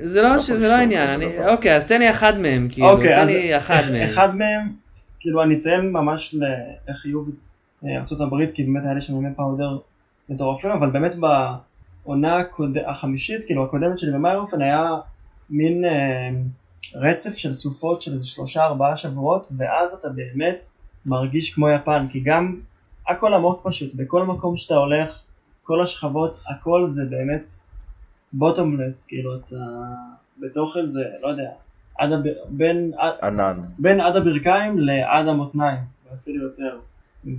זה 0.00 0.22
לא, 0.22 0.28
יכול 0.28 0.56
לא 0.56 0.72
העניין, 0.72 1.08
אני. 1.08 1.48
אוקיי, 1.48 1.76
אז 1.76 1.88
תן 1.88 1.98
לי 1.98 2.10
אחד 2.10 2.38
מהם, 2.38 2.68
כאילו, 2.70 2.90
אוקיי, 2.90 3.08
תן 3.14 3.20
אז 3.20 3.28
לי 3.28 3.56
אחד 3.56 3.74
אח- 3.84 3.90
מהם. 3.90 4.02
אחד 4.04 4.36
מהם, 4.36 4.72
כאילו 5.20 5.42
אני 5.42 5.54
אציין 5.54 5.92
ממש 5.92 6.34
לחיוב 6.88 7.30
אה, 7.86 8.02
הברית, 8.20 8.52
כי 8.54 8.62
באמת 8.62 8.84
היה 8.84 8.94
לי 8.94 9.00
שם 9.00 9.12
ימי 9.16 9.34
פאודר 9.36 9.78
מטורפים, 10.28 10.70
אבל 10.70 10.90
באמת 10.90 11.14
בעונה 12.04 12.36
הקוד... 12.38 12.78
החמישית, 12.86 13.44
כאילו 13.46 13.64
הקודמת 13.64 13.98
שלי 13.98 14.12
במאי 14.12 14.34
אופן 14.34 14.62
היה 14.62 14.90
מין 15.50 15.84
אה, 15.84 16.28
רצף 16.94 17.36
של 17.36 17.52
סופות 17.52 18.02
של 18.02 18.12
איזה 18.12 18.26
שלושה 18.26 18.64
ארבעה 18.64 18.96
שבועות, 18.96 19.48
ואז 19.56 19.92
אתה 19.92 20.08
באמת 20.08 20.66
מרגיש 21.06 21.54
כמו 21.54 21.68
יפן, 21.68 22.06
כי 22.10 22.20
גם 22.20 22.60
הכל 23.08 23.34
עמוק 23.34 23.60
פשוט, 23.64 23.94
בכל 23.94 24.26
מקום 24.26 24.56
שאתה 24.56 24.74
הולך, 24.74 25.18
כל 25.62 25.82
השכבות, 25.82 26.36
הכל 26.50 26.84
זה 26.88 27.02
באמת 27.10 27.54
בוטומלס, 28.32 29.06
כאילו 29.06 29.36
אתה 29.36 29.56
בתוך 30.38 30.76
איזה, 30.80 31.04
לא 31.22 31.28
יודע, 31.28 31.50
עד 31.98 32.12
הב... 32.12 32.22
בין, 32.48 32.92
ענן. 33.22 33.60
בין 33.78 34.00
עד 34.00 34.16
הברכיים 34.16 34.78
לעד 34.78 35.28
המותניים, 35.28 35.80
ואפילו 36.10 36.44
יותר. 36.44 36.78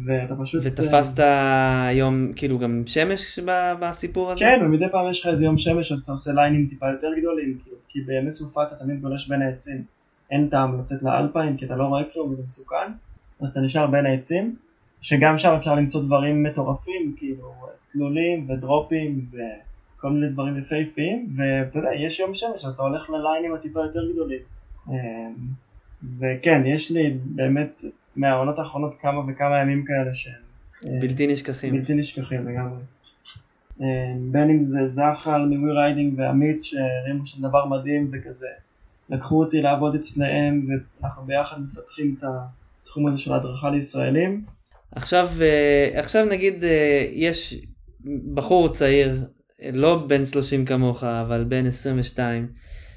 ואתה 0.06 0.36
פשוט... 0.44 0.62
ותפסת 0.64 1.24
יום, 1.92 2.34
כאילו, 2.36 2.60
גם 2.60 2.84
שמש 2.86 3.40
ב- 3.40 3.74
בסיפור 3.80 4.32
הזה? 4.32 4.40
כן, 4.40 4.60
ומדי 4.66 4.86
פעם 4.92 5.10
יש 5.10 5.22
לך 5.22 5.28
איזה 5.28 5.46
יום 5.46 5.58
שמש 5.58 5.92
אז 5.92 6.00
אתה 6.00 6.12
עושה 6.12 6.32
ליינים 6.34 6.68
טיפה 6.70 6.86
יותר 6.92 7.12
גדולים, 7.20 7.58
כאילו, 7.64 7.78
כי 7.90 8.02
בימי 8.02 8.32
סופה 8.32 8.64
אתה 8.64 8.76
תמיד 8.76 9.02
גולש 9.02 9.28
בין 9.28 9.42
העצים. 9.42 9.84
אין 10.32 10.48
טעם 10.48 10.80
לצאת 10.80 11.04
לאלפיים 11.04 11.58
כי 11.58 11.66
אתה 11.66 11.76
לא 11.76 11.84
רואה 11.84 12.04
כלום 12.14 12.34
וזה 12.34 12.44
מסוכן, 12.46 12.92
אז 13.42 13.50
אתה 13.50 13.62
נשאר 13.62 13.88
בין 13.88 14.06
העצים, 14.06 14.56
שגם 15.02 15.38
שם 15.38 15.54
אפשר 15.56 15.76
למצוא 15.76 16.04
דברים 16.04 16.44
מטורפים, 16.44 17.16
כאילו 17.18 17.54
תלולים 17.92 18.50
ודרופים 18.50 19.26
וכל 19.32 20.10
מיני 20.10 20.30
דברים 20.30 20.58
יפהפיים, 20.58 21.28
ואתה 21.36 21.80
יודע, 21.80 21.90
יש 21.94 22.20
יום 22.20 22.36
שמש 22.36 22.66
אז 22.66 22.74
אתה 22.74 22.84
הולך 22.84 23.10
לליינים 23.10 23.54
הטיפה 23.56 23.80
יותר 23.80 24.12
גדולים. 24.14 24.40
אמ, 24.90 24.94
וכן, 26.20 26.66
יש 26.66 26.92
לי 26.92 27.18
באמת 27.26 27.84
מהעונות 28.16 28.60
האחרונות 28.60 28.94
כמה 29.00 29.20
וכמה 29.28 29.62
ימים 29.62 29.86
כאלה 29.86 30.14
שהם 30.14 30.34
אה, 30.86 31.00
בלתי 31.02 31.28
נשכחים. 31.28 31.74
בלתי 31.74 31.94
נשכחים 31.94 32.48
לגמרי. 32.48 32.82
אה, 33.82 34.14
בין 34.32 34.50
אם 34.50 34.62
זה 34.62 34.88
זחל 34.88 35.46
מווי 35.46 35.72
ריידינג 35.72 36.20
ועמית 36.20 36.64
שהרימו 36.64 37.26
שם 37.26 37.48
דבר 37.48 37.66
מדהים 37.66 38.12
וכזה. 38.12 38.48
לקחו 39.10 39.44
אותי 39.44 39.62
לעבוד 39.62 39.96
אצלם 39.96 40.68
ואנחנו 41.02 41.24
ביחד 41.24 41.58
מפתחים 41.62 42.16
את 42.20 42.24
התחום 42.84 43.08
הזה 43.08 43.18
של 43.18 43.34
ההדרכה 43.34 43.70
לישראלים. 43.70 44.44
עכשיו, 44.92 45.30
אה, 45.42 45.90
עכשיו 46.00 46.26
נגיד 46.26 46.64
יש 47.12 47.66
בחור 48.34 48.70
צעיר, 48.70 49.20
לא 49.74 50.06
בן 50.08 50.26
30 50.26 50.66
כמוך, 50.66 51.04
אבל 51.04 51.44
בן 51.44 51.66
22, 51.66 52.48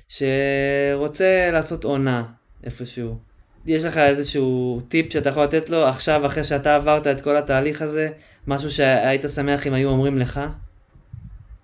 שרוצה 0.09 1.51
לעשות 1.53 1.85
עונה 1.85 2.25
איפשהו. 2.64 3.28
יש 3.67 3.85
לך 3.85 3.99
איזשהו 3.99 4.81
טיפ 4.89 5.13
שאתה 5.13 5.29
יכול 5.29 5.43
לתת 5.43 5.71
לו 5.71 5.87
עכשיו, 5.87 6.27
אחרי 6.27 6.45
שאתה 6.45 6.77
עברת 6.77 7.07
את 7.07 7.21
כל 7.21 7.37
התהליך 7.37 7.83
הזה, 7.83 8.09
משהו 8.47 8.71
שהיית 8.71 9.23
שמח 9.35 9.67
אם 9.67 9.73
היו 9.73 9.89
אומרים 9.89 10.19
לך? 10.19 10.41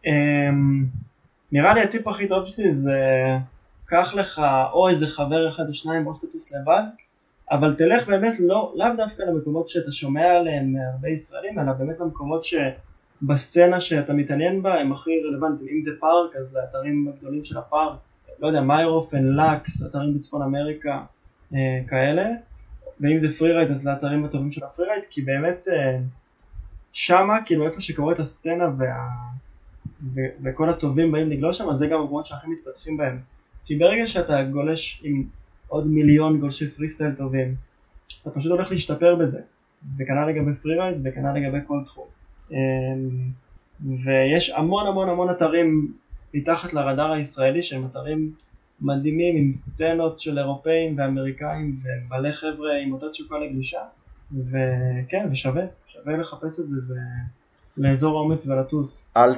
אמ, 0.07 0.85
נראה 1.53 1.75
לי 1.75 1.83
הטיפ 1.83 2.09
הכי 2.09 2.29
טוב 2.29 2.47
שלי 2.47 2.73
זה 2.75 3.01
קח 3.87 4.15
לך 4.15 4.43
או 4.73 4.89
איזה 4.89 5.07
חבר 5.07 5.49
אחד 5.49 5.69
או 5.69 5.75
שניים 5.75 6.07
או 6.07 6.15
שתטוס 6.15 6.53
לבד, 6.53 6.83
אבל 7.51 7.75
תלך 7.79 8.09
באמת 8.09 8.41
לא, 8.41 8.73
לאו 8.77 8.89
דווקא 8.97 9.23
למקומות 9.23 9.69
שאתה 9.69 9.93
שומע 9.93 10.31
עליהם 10.31 10.73
מהרבה 10.73 11.09
ישראלים, 11.09 11.59
אלא 11.59 11.73
באמת 11.73 12.01
למקומות 12.01 12.45
שבסצנה 12.45 13.81
שאתה 13.81 14.13
מתעניין 14.13 14.63
בה 14.63 14.81
הם 14.81 14.93
הכי 14.93 15.11
רלוונטיים. 15.25 15.69
אם 15.75 15.83
זה 15.83 15.91
פארק, 16.01 16.37
אז 16.37 16.55
לאתרים 16.55 17.09
הגדולים 17.09 17.45
של 17.45 17.59
הפארק, 17.59 17.99
לא 18.41 18.47
יודע, 18.47 18.61
מאיירהופן, 18.61 19.25
לאאקס, 19.25 19.87
אתרים 19.87 20.15
בצפון 20.15 20.43
אמריקה, 20.43 21.03
כאלה. 21.89 22.25
ואם 23.01 23.21
זה 23.21 23.39
freeride, 23.39 23.71
אז 23.71 23.87
לאתרים 23.87 24.25
הטובים 24.25 24.53
של 24.53 24.65
ה 24.65 24.87
freeride, 24.87 25.03
כי 25.11 25.23
באמת 25.23 25.69
אה, 25.69 25.99
שמה, 26.93 27.43
כאילו 27.47 27.67
איפה 27.67 27.81
שקורית 27.81 28.19
הסצנה 28.19 28.65
וה... 28.79 29.09
ו- 30.15 30.35
וכל 30.45 30.69
הטובים 30.69 31.13
באים 31.13 31.31
לגלוש 31.31 31.59
שם, 31.59 31.71
אז 31.71 31.79
זה 31.79 31.87
גם 31.87 32.01
המקומות 32.01 32.27
שהכי 32.27 32.47
מתפתחים 32.47 32.97
בהם. 32.97 33.19
כי 33.65 33.77
ברגע 33.77 34.07
שאתה 34.07 34.43
גולש 34.43 35.01
עם 35.05 35.25
עוד 35.69 35.87
מיליון 35.87 36.41
גולשי 36.41 36.69
פרי 36.69 36.89
סטייל 36.89 37.15
טובים, 37.15 37.55
אתה 38.23 38.31
פשוט 38.31 38.53
הולך 38.53 38.71
להשתפר 38.71 39.15
בזה. 39.15 39.41
וכנ"ל 39.99 40.29
לגבי 40.29 40.55
freeriders 40.63 41.01
וכנ"ל 41.05 41.39
לגבי 41.39 41.59
כל 41.67 41.79
תחום. 41.85 42.07
אמ, 42.51 42.57
ויש 44.05 44.51
המון 44.51 44.87
המון 44.87 45.09
המון 45.09 45.31
אתרים 45.31 45.93
מתחת 46.35 46.73
לרדאר 46.73 47.13
הישראלי 47.13 47.63
שהם 47.63 47.87
אתרים 47.87 48.33
מדהימים 48.85 49.37
עם 49.37 49.51
סצנות 49.51 50.21
של 50.21 50.39
אירופאים 50.39 50.99
ואמריקאים 50.99 51.77
ומלא 51.83 52.33
חבר'ה 52.33 52.77
עם 52.83 52.93
אותה 52.93 53.07
תשוקה 53.13 53.35
לגלישה. 53.39 53.81
וכן, 54.51 55.29
ושווה, 55.33 55.63
שווה 55.87 56.17
לחפש 56.17 56.61
את 56.61 56.69
זה 56.69 56.81
ולאזור 57.79 58.17
האומץ 58.19 58.47
ולטוס. 58.47 59.11
אל, 59.17 59.31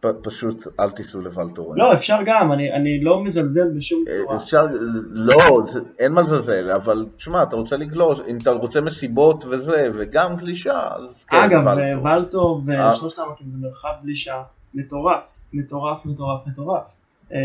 פ, 0.00 0.06
פשוט 0.22 0.66
אל 0.80 0.90
תיסעו 0.90 1.20
לוולטורן. 1.20 1.78
לא, 1.78 1.92
אפשר 1.94 2.18
גם, 2.26 2.52
אני, 2.52 2.72
אני 2.72 3.00
לא 3.00 3.24
מזלזל 3.24 3.70
בשום 3.76 4.04
צורה. 4.10 4.36
אפשר, 4.36 4.62
לא, 5.10 5.62
זה- 5.72 5.80
אין 5.98 6.12
מה 6.12 6.20
לזלזל, 6.20 6.70
אבל 6.70 7.06
תשמע, 7.16 7.42
אתה 7.42 7.56
רוצה 7.56 7.76
לגלוש, 7.76 8.20
אם 8.28 8.38
אתה 8.42 8.50
רוצה 8.50 8.80
מסיבות 8.80 9.44
וזה, 9.44 9.90
וגם 9.94 10.36
גלישה, 10.36 10.88
אז 10.96 11.24
כן, 11.28 11.36
אגב, 11.36 11.66
ולטור. 11.66 12.04
ולטו 12.04 12.60
אה. 12.80 12.92
ושלושת 12.92 13.18
העמקים 13.18 13.48
זה 13.48 13.58
מרחב 13.60 13.92
גלישה 14.02 14.42
מטורף, 14.74 15.40
מטורף, 15.52 16.04
מטורף, 16.04 16.40
מטורף. 16.46 16.96
אה, 17.34 17.38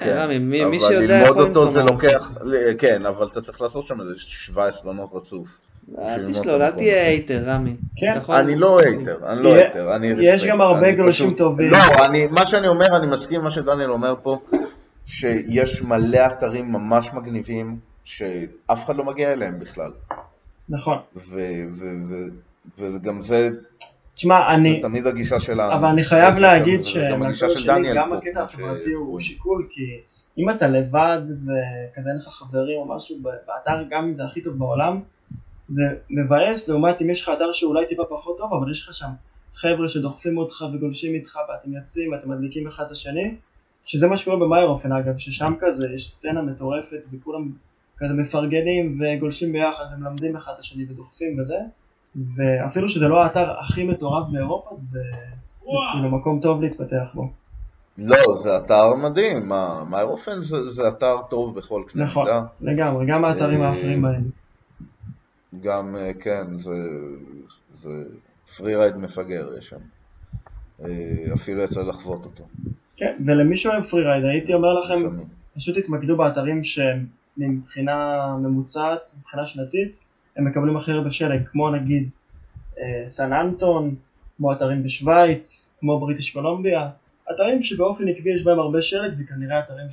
כן, 0.00 0.14
רמי, 0.16 0.38
מי 0.38 0.80
שיודע 0.80 1.00
ללמוד 1.00 1.22
יכול 1.30 1.38
אותו 1.38 1.46
למצוא 1.46 1.70
זה 1.70 1.82
לוקח, 1.82 2.32
כן, 2.78 3.06
אבל 3.06 3.26
אתה 3.26 3.40
צריך 3.40 3.60
לעשות 3.60 3.86
שם 3.86 4.00
איזה 4.00 4.12
17 4.16 4.90
עונות 4.90 5.10
רצוף. 5.14 5.48
אל 5.98 6.26
בשביל 6.26 6.40
תשלול, 6.40 6.62
אל 6.62 6.70
תהיה. 6.70 7.02
הייטר, 7.06 7.42
רמי. 7.46 7.76
כן. 7.96 8.18
אני 8.28 8.56
לא 8.56 8.80
הייטר, 8.80 9.32
אני 9.32 9.42
לא 9.42 9.54
הייטר, 9.54 9.90
יש. 10.20 10.44
גם 10.44 10.60
הרבה 10.60 10.86
פשוט- 11.08 11.36
טובים. 11.36 11.70
לא, 11.70 12.04
אני, 12.04 12.26
מה 12.26 12.46
שאני 12.46 12.68
אומר, 12.68 12.96
אני 12.96 13.06
מסכים 13.06 13.38
עם 13.38 13.44
מה 13.44 13.50
שדניאל 13.50 13.90
אומר 13.90 14.14
פה, 14.22 14.38
שיש 15.06 15.82
מלא 15.82 16.26
אתרים 16.26 16.72
ממש 16.72 17.10
מגניבים, 17.14 17.76
שאף 18.04 18.84
אחד 18.84 18.96
לא 18.96 19.04
מגיע 19.04 19.32
אליהם 19.32 19.60
בכלל. 19.60 19.90
נכון. 20.68 20.98
ו- 21.16 21.64
ו- 21.70 21.96
ו- 22.08 22.28
וגם 22.78 23.22
זה, 23.22 23.50
תשמע, 24.16 24.54
אני, 24.54 24.74
זה 24.74 24.82
תמיד 24.82 25.06
הגישה 25.06 25.40
שלנו. 25.40 25.72
אבל 25.72 25.88
אני 25.88 26.04
חייב 26.04 26.34
וזה 26.34 26.42
להגיד 26.42 26.80
זה 26.80 27.08
גם 27.10 27.22
הגישה 27.22 27.48
שמהצד 27.48 27.60
של 27.60 27.64
שלי 27.64 27.94
גם 27.94 28.12
הקטע 28.12 28.42
החברתי 28.42 28.92
הוא 28.92 29.20
ש- 29.20 29.26
שיקול, 29.28 29.66
כי 29.70 30.00
אם 30.38 30.50
אתה 30.50 30.68
לבד 30.68 31.20
וכזה 31.22 32.10
אין 32.10 32.18
לך 32.18 32.28
חברים 32.28 32.78
או 32.78 32.96
משהו 32.96 33.16
באתר, 33.22 33.82
גם 33.90 34.04
אם 34.04 34.14
זה 34.14 34.24
הכי 34.24 34.42
טוב 34.42 34.58
בעולם, 34.58 35.00
זה 35.68 35.82
מבאס 36.10 36.68
לעומת 36.68 37.02
אם 37.02 37.10
יש 37.10 37.22
לך 37.22 37.30
אתר 37.36 37.52
שאולי 37.52 37.86
טיפה 37.86 38.04
פחות 38.04 38.38
טוב, 38.38 38.54
אבל 38.54 38.70
יש 38.70 38.88
לך 38.88 38.94
שם 38.94 39.10
חבר'ה 39.54 39.88
שדוחפים 39.88 40.38
אותך 40.38 40.64
וגולשים 40.74 41.14
איתך 41.14 41.38
ואתם 41.48 41.72
יוצאים 41.72 42.12
ואתם 42.12 42.30
מדליקים 42.30 42.66
אחד 42.66 42.84
את 42.84 42.90
השני, 42.90 43.36
שזה 43.84 44.08
מה 44.08 44.16
שקורה 44.16 44.36
במאיירופן 44.36 44.92
אגב, 44.92 45.18
ששם 45.18 45.54
כזה 45.60 45.86
יש 45.94 46.08
סצנה 46.10 46.42
מטורפת 46.42 47.04
וכולם 47.12 47.52
כזה 47.98 48.12
מפרגנים 48.12 49.00
וגולשים 49.00 49.52
ביחד 49.52 49.84
ומלמדים 49.96 50.36
אחד 50.36 50.52
את 50.54 50.58
השני 50.58 50.84
ודוחפים 50.88 51.40
וזה, 51.40 51.58
ואפילו 52.36 52.88
שזה 52.88 53.08
לא 53.08 53.22
האתר 53.24 53.60
הכי 53.60 53.84
מטורף 53.84 54.28
באירופה, 54.32 54.70
זה, 54.76 55.00
זה 55.60 55.70
כאילו 55.92 56.10
מקום 56.10 56.40
טוב 56.40 56.60
להתפתח 56.62 57.10
בו. 57.14 57.28
לא, 57.98 58.36
זה 58.42 58.56
אתר 58.56 58.94
מדהים, 58.94 59.48
מה, 59.48 59.84
מאיירופן 59.90 60.40
זה, 60.40 60.70
זה 60.70 60.88
אתר 60.88 61.16
טוב 61.30 61.56
בכל 61.56 61.82
קנה 61.86 62.04
נכון, 62.04 62.24
מידה. 62.24 62.42
לגמרי, 62.60 63.06
גם 63.06 63.24
האתרים 63.24 63.62
אה, 63.62 63.68
האחרים 63.68 64.02
בהם. 64.02 64.30
גם, 65.62 65.96
אה, 65.96 66.10
כן, 66.20 66.58
זה, 66.58 66.74
זה 67.74 67.90
פרי 68.56 68.76
רייד 68.76 68.96
מפגר 68.96 69.48
יש 69.58 69.68
שם. 69.68 69.76
אה, 70.84 71.34
אפילו 71.34 71.62
יצא 71.62 71.82
לחוות 71.82 72.24
אותו. 72.24 72.44
כן, 72.96 73.16
ולמי 73.26 73.56
שאוהב 73.56 73.84
פרי 73.84 74.04
רייד, 74.04 74.24
הייתי 74.24 74.54
אומר 74.54 74.80
לכם, 74.80 74.94
לפעמים. 74.94 75.26
פשוט 75.56 75.78
תתמקדו 75.78 76.16
באתרים 76.16 76.60
שמבחינה 76.64 78.26
ממוצעת, 78.36 79.00
מבחינה 79.20 79.46
שנתית, 79.46 79.98
הם 80.36 80.44
מקבלים 80.44 80.76
הכי 80.76 80.90
הרבה 80.92 81.10
שלג, 81.10 81.40
כמו 81.52 81.70
נגיד 81.70 82.08
אה, 82.78 83.02
סן 83.06 83.32
אנטון, 83.32 83.94
כמו 84.36 84.52
אתרים 84.52 84.82
בשוויץ, 84.82 85.74
כמו 85.80 86.00
בריטיש 86.00 86.30
קולומביה, 86.30 86.88
אתרים 87.34 87.62
שבאופן 87.62 88.08
עקבי 88.08 88.30
יש 88.34 88.44
בהם 88.44 88.58
הרבה 88.58 88.82
שלג, 88.82 89.12
זה 89.12 89.24
כנראה 89.24 89.58
אתרים 89.58 89.86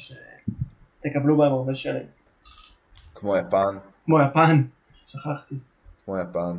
שתקבלו 0.99 1.37
בהם 1.37 1.51
הרבה 1.51 1.75
שלג. 1.75 2.03
כמו 3.15 3.37
יפן, 3.37 3.77
כמו 4.05 4.17
יפן, 4.21 4.61
שכחתי, 5.07 5.55
כמו 6.05 6.17
יפן. 6.19 6.55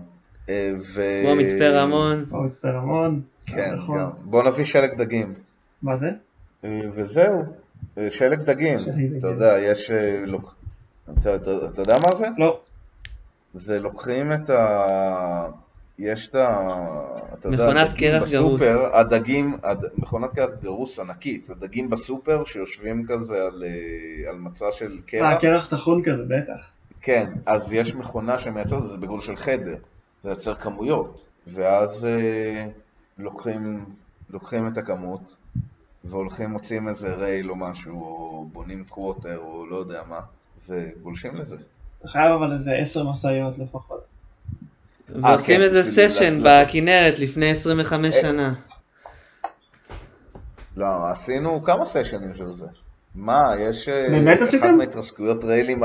אה, 0.49 0.73
ו... 0.95 1.03
כמו 1.25 1.35
מצפה 1.37 1.69
רמון. 1.69 2.25
כמו 2.29 2.43
מצפה 2.43 2.71
רמון, 2.71 3.23
כן, 3.47 3.75
נכון. 3.77 3.99
גם. 3.99 4.11
בוא 4.25 4.43
נביא 4.43 4.65
שלג 4.65 4.95
דגים. 4.95 5.35
מה 5.83 5.97
זה? 5.97 6.11
אה, 6.65 6.81
וזהו, 6.93 7.43
שלג 8.09 8.41
דגים. 8.43 8.79
שלג 8.79 8.95
דגים. 8.95 9.19
אתה 9.19 9.27
יודע, 9.27 9.59
יש... 9.59 9.91
לוק- 10.27 10.55
אתה, 11.05 11.35
אתה, 11.37 11.51
אתה 11.73 11.83
יודע 11.83 11.95
מה 12.03 12.15
זה? 12.15 12.27
לא, 12.39 12.61
זה 13.55 13.81
לוקחים 13.81 14.33
את 14.33 14.51
ה... 14.51 15.47
יש 15.99 16.29
את 16.29 16.35
ה... 16.35 16.71
אתה 17.39 17.49
יודע, 17.49 17.65
מכונת 17.65 17.89
הדגים 17.89 18.11
קרח 18.11 18.31
גרוס. 18.31 18.61
בסופר, 18.61 18.97
הדגים, 18.97 19.57
הד... 19.63 19.85
מכונת 19.95 20.35
קרח 20.35 20.51
גרוס 20.63 21.01
ענקית, 21.01 21.51
הדגים 21.51 21.91
בסופר 21.91 22.45
שיושבים 22.45 23.07
כזה 23.07 23.47
על, 23.47 23.65
אה, 23.67 24.31
על 24.31 24.37
מצע 24.37 24.67
של 24.71 24.93
אה, 24.93 25.03
קרח. 25.07 25.41
קרח 25.41 25.71
טחון 25.71 26.03
כזה, 26.03 26.23
בטח. 26.23 26.71
כן, 27.01 27.33
אז 27.47 27.73
יש 27.73 27.95
מכונה 27.95 28.39
שמייצרת 28.39 28.83
את 28.83 28.89
זה 28.89 28.97
בגודל 28.97 29.23
של 29.23 29.37
חדר, 29.37 29.77
זה 30.23 30.31
יוצר 30.31 30.55
כמויות, 30.55 31.25
ואז 31.47 32.07
אה, 32.07 32.67
לוקחים, 33.19 33.85
לוקחים 34.31 34.69
את 34.69 34.79
הכמות 34.79 35.37
והולכים 36.05 36.51
מוצאים 36.51 36.89
איזה 36.89 37.15
רייל 37.15 37.51
או 37.51 37.57
משהו, 37.57 38.01
או 38.01 38.47
בונים 38.53 38.85
קווטר 38.85 39.39
או 39.39 39.67
לא 39.67 39.77
יודע 39.77 40.03
מה, 40.09 40.21
וגולשים 40.69 41.35
לזה. 41.35 41.57
אתה 42.05 42.13
חייב 42.13 42.33
אבל 42.33 42.53
איזה 42.53 42.73
עשר 42.75 43.11
משאיות 43.11 43.59
לפחות. 43.59 44.05
ועושים 45.09 45.57
כן, 45.57 45.63
איזה 45.63 45.85
סשן 45.85 46.41
בכנרת 46.45 47.19
לפני 47.19 47.51
25 47.51 48.15
אה, 48.17 48.21
שנה. 48.21 48.55
לא, 50.77 50.87
עשינו 51.11 51.63
כמה 51.63 51.85
סשנים 51.85 52.35
של 52.35 52.51
זה. 52.51 52.67
מה, 53.15 53.55
יש... 53.59 53.89
אה, 53.89 54.33
אחת 54.33 54.43
עשיתם? 54.43 54.79
מההתרסקויות 54.79 55.45
ריילים. 55.45 55.85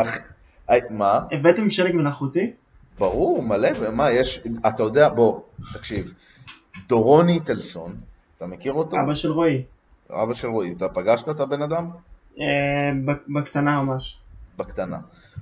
אה, 0.70 0.76
מה? 0.90 1.20
הבאתם 1.32 1.70
שלג 1.70 1.96
מלאכותי? 1.96 2.52
ברור, 3.00 3.44
מלא, 3.44 3.70
מה, 3.94 4.12
יש... 4.12 4.42
אתה 4.68 4.84
יודע, 4.84 5.10
בוא, 5.10 5.40
תקשיב. 5.74 6.14
דורון 6.88 7.30
איטלסון, 7.30 7.96
אתה 8.38 8.48
מכיר 8.48 8.74
אותו? 8.74 8.98
אבא 8.98 9.14
של 9.14 9.32
רועי. 9.32 9.64
אבא 10.12 10.34
של 10.34 10.48
רועי, 10.48 10.74
אתה 10.74 10.90
פגשת 10.90 11.30
את 11.30 11.40
הבן 11.40 11.62
אדם? 11.62 11.90
אה, 12.40 12.46
בקטנה 13.28 13.84
ממש. 13.84 14.18
בקטנה. 14.58 14.98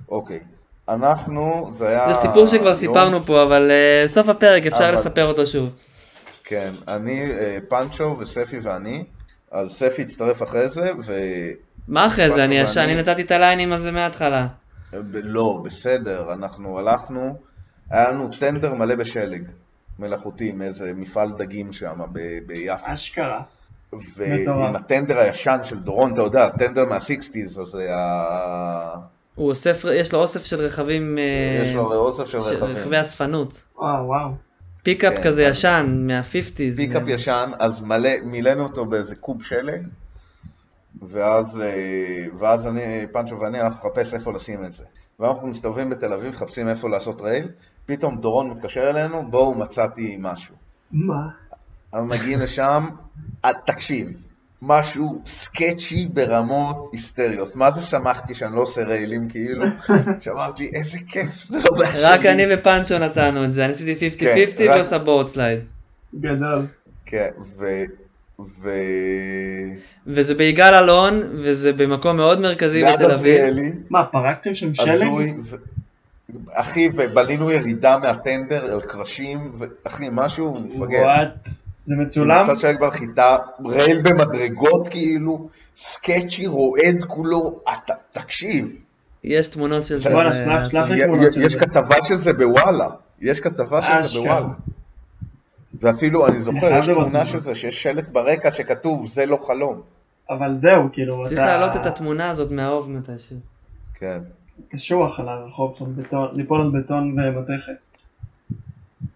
אוקיי. 0.08 0.40
אנחנו, 0.88 1.70
זה 1.74 1.88
היה... 1.88 2.08
זה 2.08 2.20
סיפור 2.20 2.46
שכבר 2.46 2.66
יום- 2.66 2.74
סיפרנו 2.74 3.22
פה, 3.26 3.42
אבל 3.42 3.70
אה, 3.70 4.08
סוף 4.08 4.28
הפרק 4.28 4.66
אפשר 4.66 4.84
אבל- 4.88 4.94
לספר 4.94 5.24
אותו 5.26 5.46
שוב. 5.46 5.68
כן, 6.44 6.70
אני, 6.88 7.30
אה, 7.32 7.58
פאנצ'ו 7.68 8.16
וספי 8.18 8.58
ואני, 8.58 9.04
אז 9.52 9.70
ספי 9.70 10.02
הצטרף 10.02 10.42
אחרי 10.42 10.68
זה, 10.68 10.90
ו... 11.06 11.14
מה 11.88 12.06
אחרי 12.06 12.30
זה? 12.30 12.44
אני 12.44 12.62
ואני- 12.64 12.92
אני 12.92 13.02
נתתי 13.02 13.22
את 13.22 13.30
הליינים 13.30 13.72
הזה 13.72 13.92
מההתחלה. 13.92 14.46
ב- 14.92 14.96
לא, 15.22 15.60
בסדר, 15.64 16.32
אנחנו 16.32 16.78
הלכנו, 16.78 17.36
היה 17.90 18.10
לנו 18.10 18.28
טנדר 18.40 18.74
מלא 18.74 18.94
בשלג 18.94 19.42
מלאכותי 19.98 20.52
מאיזה 20.52 20.92
מפעל 20.94 21.30
דגים 21.38 21.72
שם 21.72 22.00
ב- 22.12 22.18
ביפו. 22.46 22.74
אשכרה. 22.94 23.40
ועם. 24.16 24.76
הטנדר 24.76 25.18
הישן 25.18 25.58
של 25.62 25.78
דורון, 25.78 26.12
אתה 26.12 26.20
יודע, 26.20 26.44
הטנדר 26.44 26.84
מה-60's, 26.84 27.38
אז 27.60 27.66
זה 27.68 27.86
ה... 27.94 28.94
הוא 29.38 29.48
אוסף, 29.48 29.84
יש 29.94 30.12
לו 30.12 30.18
אוסף 30.20 30.44
של 30.44 30.60
רכבים, 30.60 31.18
אה, 31.18 31.62
יש 31.64 31.74
לו 31.74 31.94
אוסף 31.94 32.24
של 32.24 32.38
רכבים. 32.38 32.76
רכבי 32.76 33.00
אספנות. 33.00 33.62
וואו 33.76 34.06
וואו. 34.06 34.30
פיקאפ 34.82 35.14
כן, 35.16 35.22
כזה 35.22 35.46
אז- 35.48 35.56
ישן, 35.56 36.04
מה-50's. 36.06 36.76
פיקאפ 36.76 37.02
ישן, 37.06 37.50
אז 37.58 37.80
מלא, 37.80 38.10
מילאנו 38.24 38.62
אותו 38.62 38.86
באיזה 38.86 39.14
קוב 39.16 39.42
שלג, 39.42 39.82
ואז, 41.02 41.62
אה, 41.62 41.66
ואז 42.38 42.66
אני, 42.66 42.80
פאנצ'ו 43.12 43.40
ואני, 43.40 43.60
אנחנו 43.60 43.88
נחפש 43.88 44.14
איפה 44.14 44.32
לשים 44.32 44.64
את 44.64 44.74
זה. 44.74 44.84
ואנחנו 45.20 45.48
מסתובבים 45.48 45.90
בתל 45.90 46.12
אביב, 46.12 46.34
מחפשים 46.34 46.68
איפה 46.68 46.88
לעשות 46.88 47.20
rail, 47.20 47.48
פתאום 47.86 48.16
דורון 48.20 48.50
מתקשר 48.50 48.90
אלינו, 48.90 49.30
בואו 49.30 49.54
מצאתי 49.54 50.16
משהו. 50.20 50.54
מה? 50.92 51.28
אבל 51.94 52.02
מגיעים 52.02 52.40
לשם, 52.40 52.88
אה, 53.44 53.50
תקשיב, 53.66 54.26
משהו 54.62 55.22
sketchy 55.26 56.08
ברמות 56.12 56.90
היסטריות. 56.92 57.56
מה 57.56 57.70
זה 57.70 57.82
שמחתי 57.82 58.34
שאני 58.34 58.56
לא 58.56 58.60
עושה 58.60 58.82
ריילים 58.84 59.28
כאילו? 59.28 59.64
שאמרתי, 60.20 60.70
איזה 60.74 60.98
כיף, 61.06 61.44
זה 61.48 61.58
לא 61.64 61.78
בעיה 61.78 61.96
שלי. 61.96 62.02
רק 62.02 62.26
אני 62.26 62.42
ופאנצ'ו 62.50 62.98
נתנו 62.98 63.44
את 63.44 63.52
זה, 63.52 63.64
אני 63.64 63.72
עשיתי 63.72 64.10
50-50 64.16 64.18
כן, 64.18 64.64
רק- 64.68 64.76
ועושה 64.76 64.98
board 64.98 65.26
slide. 65.26 65.60
גדול. 66.20 66.66
כן, 67.06 67.28
ו... 67.58 67.82
ו... 68.60 68.70
וזה 70.06 70.34
ביגאל 70.34 70.74
אלון, 70.74 71.22
וזה 71.32 71.72
במקום 71.72 72.16
מאוד 72.16 72.40
מרכזי 72.40 72.84
בתל 72.84 73.10
אביב. 73.10 73.40
מה, 73.90 74.04
פרקתם 74.04 74.54
שם 74.54 74.74
שלג? 74.74 75.08
ו... 75.50 75.56
אחי, 76.52 76.88
ובנינו 76.94 77.50
ירידה 77.50 77.98
מהטנדר 77.98 78.72
על 78.72 78.80
קרשים, 78.80 79.52
ואחי, 79.54 80.08
משהו 80.12 80.60
מפגר. 80.60 80.98
וואט? 80.98 81.48
זה 81.88 81.94
מצולם? 81.94 82.44
קצת 82.44 82.56
שלג 82.58 82.80
בנחיתה, 82.80 83.36
רייל 83.66 84.00
במדרגות 84.02 84.88
כאילו, 84.88 85.48
סקצ'י 85.76 86.46
רועד 86.46 87.04
כולו, 87.06 87.60
אתה, 87.72 87.94
תקשיב, 88.12 88.82
יש 89.24 89.48
תמונות 89.48 89.84
של 89.84 89.96
זה. 89.96 90.10
בואנה, 90.10 90.32
זה- 90.34 90.44
שלח- 90.44 90.70
שלח 90.70 90.90
לי 90.90 91.04
תמונות 91.04 91.32
של 91.32 91.40
יש 91.42 91.52
זה. 91.52 91.58
כתבה 91.58 91.96
של 92.02 92.16
זה 92.16 92.32
בוואלה, 92.32 92.88
יש 93.20 93.40
כתבה 93.40 93.82
של 93.82 94.02
זה. 94.08 94.18
בוואלה. 94.20 94.46
ואפילו, 95.80 96.26
אני 96.26 96.38
זוכר, 96.38 96.78
יש 96.78 96.86
תמונה. 96.86 97.26
של 97.26 97.40
זה, 97.40 97.54
שיש 97.54 97.82
שלט 97.82 98.10
ברקע 98.10 98.50
שכתוב, 98.50 99.06
זה 99.08 99.26
לא 99.26 99.38
חלום. 99.46 99.80
אבל 100.30 100.56
זהו, 100.56 100.88
כאילו, 100.92 101.22
צריך 101.22 101.32
אתה 101.40 101.46
להעלות 101.46 101.76
את 101.76 101.86
התמונה 101.86 102.30
הזאת 102.30 102.50
מהאוב 102.50 102.90
מתישהו. 102.90 103.36
כן. 103.94 104.18
קשוח 104.68 105.20
על 105.20 105.28
הרחוב 105.28 105.78
ליפול 106.32 106.60
על 106.60 106.82
בטון 106.82 107.16
ומתכת. 107.18 107.72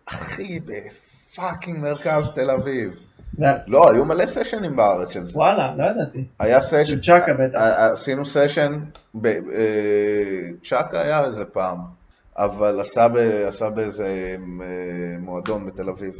אחי, 0.06 0.60
ב 1.32 1.38
fucking 1.38 1.78
מרכז 1.78 2.32
תל 2.32 2.50
אביב. 2.50 2.98
לא, 3.66 3.90
היו 3.90 4.04
מלא 4.04 4.26
סשנים 4.26 4.76
בארץ 4.76 5.10
של 5.12 5.22
זה. 5.22 5.38
וואלה, 5.38 5.74
לא 5.76 5.84
ידעתי. 5.84 6.24
היה 6.38 6.60
סשן, 6.60 6.84
של 6.84 7.00
צ'אקה 7.00 7.32
בטח. 7.34 7.58
עשינו 7.92 8.24
סשן, 8.24 8.84
אה, 9.24 9.30
צ'אקה 10.64 11.00
היה 11.00 11.24
איזה 11.24 11.44
פעם, 11.44 11.78
אבל 12.36 12.80
עשה 13.48 13.70
באיזה 13.74 14.36
אה, 14.62 15.16
מועדון 15.18 15.66
בתל 15.66 15.88
אביב. 15.88 16.14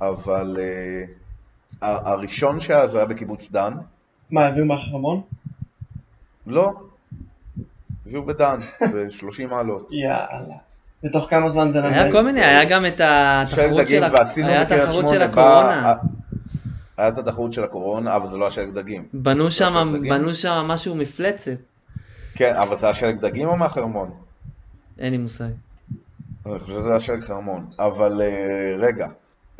אבל 0.00 0.56
אה, 0.60 1.04
הראשון 1.80 2.60
שהיה 2.60 2.86
זה 2.86 2.98
היה 2.98 3.06
בקיבוץ 3.06 3.50
דן, 3.50 3.72
מה, 4.30 4.46
הביאו 4.46 4.66
מהחרמון? 4.66 5.22
לא, 6.46 6.72
הביאו 8.06 8.26
בדן, 8.26 8.60
ב-30 8.92 9.50
מעלות. 9.50 9.88
יאללה. 9.90 10.67
בתוך 11.02 11.30
כמה 11.30 11.50
זמן 11.50 11.70
זה 11.70 11.84
היה? 11.84 12.12
כל 12.12 12.22
מיני, 12.22 12.40
היה 12.40 12.64
גם 12.64 12.86
את 12.86 13.00
התחרות 13.04 13.88
של 13.88 14.04
היה 14.44 15.24
הקורונה. 15.24 15.94
היה 16.96 17.08
את 17.08 17.18
התחרות 17.18 17.52
של 17.52 17.64
הקורונה, 17.64 18.16
אבל 18.16 18.26
זה 18.26 18.36
לא 18.36 18.44
היה 18.44 18.50
שלג 18.50 18.74
דגים. 18.74 19.08
בנו 19.12 19.50
שם? 19.50 19.94
בנו 20.08 20.30
משהו 20.64 20.94
מפלצת. 20.94 21.58
כן, 22.34 22.56
אבל 22.56 22.76
זה 22.76 22.86
היה 22.86 22.94
שלג 22.94 23.20
דגים 23.20 23.48
או 23.48 23.56
מהחרמון? 23.56 24.10
אין 24.98 25.12
לי 25.12 25.18
מושג. 25.18 25.48
אני 26.46 26.58
חושב 26.58 26.72
שזה 26.72 26.90
היה 26.90 27.00
שלג 27.00 27.20
חרמון. 27.20 27.66
אבל 27.78 28.22
אה, 28.22 28.74
רגע, 28.78 29.06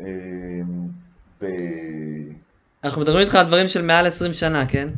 אה, 0.01 0.05
ב... 1.41 1.45
אנחנו 2.83 3.01
מדברים 3.01 3.21
איתך 3.21 3.35
על 3.35 3.45
דברים 3.45 3.67
של 3.67 3.81
מעל 3.81 4.07
20 4.07 4.33
שנה, 4.33 4.65
כן? 4.65 4.89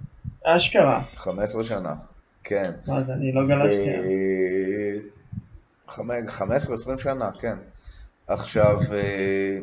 אשכרה. 0.45 1.01
15 1.15 1.63
שנה, 1.63 1.93
כן. 2.43 2.71
זה, 3.01 3.13
אני 3.13 3.31
לא 3.31 3.47
גלשתי. 3.47 3.89
אז. 5.91 6.87
15-20 6.97 7.01
שנה, 7.01 7.31
כן. 7.31 7.57
עכשיו, 8.27 8.79
אה, 8.93 9.59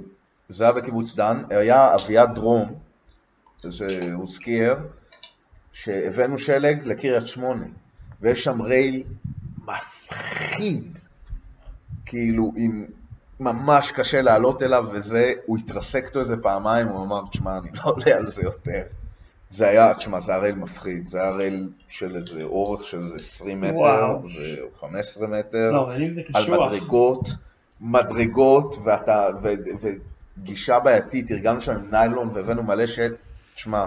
זה 0.49 0.65
היה 0.65 0.73
בקיבוץ 0.73 1.15
דן, 1.15 1.43
היה 1.51 1.95
אביעד 1.95 2.35
דרום, 2.35 2.79
שהוא 3.71 4.29
skier, 4.29 4.77
שהבאנו 5.73 6.39
שלג 6.39 6.83
לקריית 6.85 7.27
שמונה, 7.27 7.67
ויש 8.21 8.45
שם 8.45 8.63
רייל 8.63 9.03
מפחיד, 9.59 10.99
כאילו, 12.07 12.53
עם 12.57 12.87
ממש 13.41 13.93
קשה 13.93 14.23
לעלות 14.23 14.63
אליו, 14.63 14.85
וזה, 14.93 15.33
הוא 15.47 15.59
התרסק 15.59 16.05
איתו 16.07 16.21
איזה 16.21 16.37
פעמיים, 16.37 16.89
הוא 16.89 17.05
אמר, 17.05 17.23
תשמע, 17.31 17.59
אני 17.59 17.71
לא 17.75 17.81
עולה 17.85 18.17
על 18.17 18.31
זה 18.31 18.43
יותר. 18.43 18.83
זה 19.51 19.69
היה, 19.69 19.95
תשמע, 19.95 20.21
זה 20.21 20.37
רייל 20.37 20.55
מפחיד, 20.55 21.07
זה 21.07 21.31
רייל 21.31 21.69
של 21.89 22.17
איזה 22.17 22.43
אורך 22.45 22.85
של 22.85 23.03
איזה 23.03 23.15
20 23.15 23.61
מטר, 23.61 23.77
וואו. 23.77 24.23
ו- 24.23 24.81
15 24.81 25.27
מטר, 25.27 25.71
לא, 25.73 25.83
אבל 25.83 26.03
אם 26.03 26.15
זה 26.15 26.23
על. 26.35 26.51
מדרגות, 26.51 27.29
מדרגות, 27.81 28.75
ואתה, 28.85 29.29
ו, 29.43 29.49
וגישה 30.39 30.79
בעייתית, 30.79 31.31
ארגנו 31.31 31.61
שם 31.61 31.73
עם 31.73 31.91
ניילון 31.91 32.31
והבאנו 32.33 32.63
מלא 32.63 32.87
שט, 32.87 33.13
תשמע, 33.55 33.87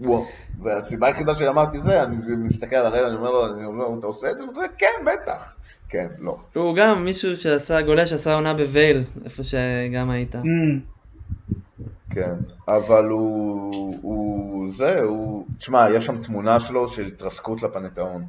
וואו, 0.00 0.26
והסיבה 0.60 1.06
היחידה 1.06 1.34
שאמרתי 1.34 1.80
זה, 1.80 2.02
אני 2.02 2.16
מסתכל 2.46 2.76
על 2.76 2.86
הרייל, 2.86 3.04
אני 3.04 3.16
אומר 3.16 3.30
לו, 3.30 3.54
אני 3.54 3.64
אומר 3.64 3.88
לו, 3.88 3.98
אתה 3.98 4.06
עושה 4.06 4.30
את 4.30 4.38
זה? 4.38 4.44
הוא 4.44 4.52
אומר, 4.52 4.62
כן, 4.78 5.04
בטח. 5.06 5.56
כן, 5.88 6.06
לא. 6.18 6.36
הוא 6.54 6.76
גם 6.76 7.04
מישהו 7.04 7.36
שעשה, 7.36 7.82
גולש 7.82 8.10
שעשה 8.10 8.34
עונה 8.34 8.54
בווייל, 8.54 9.02
איפה 9.24 9.42
שגם 9.42 10.10
היית. 10.10 10.34
Mm, 10.34 10.38
כן, 12.10 12.34
אבל 12.68 13.04
הוא, 13.04 13.98
הוא, 14.02 14.70
זה, 14.72 15.00
הוא, 15.00 15.46
תשמע, 15.58 15.86
יש 15.90 16.06
שם 16.06 16.22
תמונה 16.22 16.60
שלו 16.60 16.88
של 16.88 17.06
התרסקות 17.06 17.62
לפנתאון. 17.62 18.24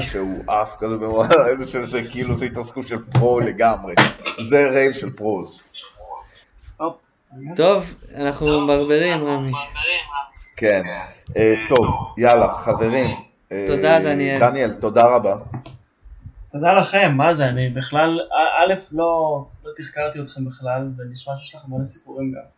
שהוא 0.00 0.44
עף 0.46 0.76
כזה 0.78 0.94
איזה 1.50 1.66
שזה 1.66 2.02
כאילו 2.10 2.34
זה 2.34 2.46
התרסקות 2.46 2.86
של 2.86 2.98
פרו 3.12 3.40
לגמרי. 3.40 3.94
זה 4.48 4.70
רייל 4.70 4.92
של 4.92 5.10
פרוז. 5.10 5.62
טוב, 7.56 7.94
אנחנו 8.14 8.60
מברברים, 8.60 9.24
רמי. 9.26 9.52
כן. 10.56 10.80
אה, 11.36 11.54
טוב, 11.68 11.86
יאללה, 12.18 12.54
חברים. 12.54 13.10
אה, 13.52 13.64
תודה, 13.66 13.98
דניאל. 14.00 14.40
דניאל, 14.40 14.72
תודה 14.74 15.06
רבה. 15.06 15.36
תודה 16.50 16.72
לכם, 16.72 17.12
מה 17.16 17.34
זה, 17.34 17.44
אני 17.48 17.68
בכלל, 17.68 18.20
א- 18.20 18.72
א', 18.72 18.74
לא, 18.92 19.44
לא 19.64 19.70
תחקרתי 19.76 20.20
אתכם 20.20 20.44
בכלל, 20.44 20.88
ונשמע 20.98 21.36
שיש 21.36 21.54
לכם 21.54 21.68
מלא 21.68 21.84
סיפורים 21.84 22.32
גם. 22.32 22.55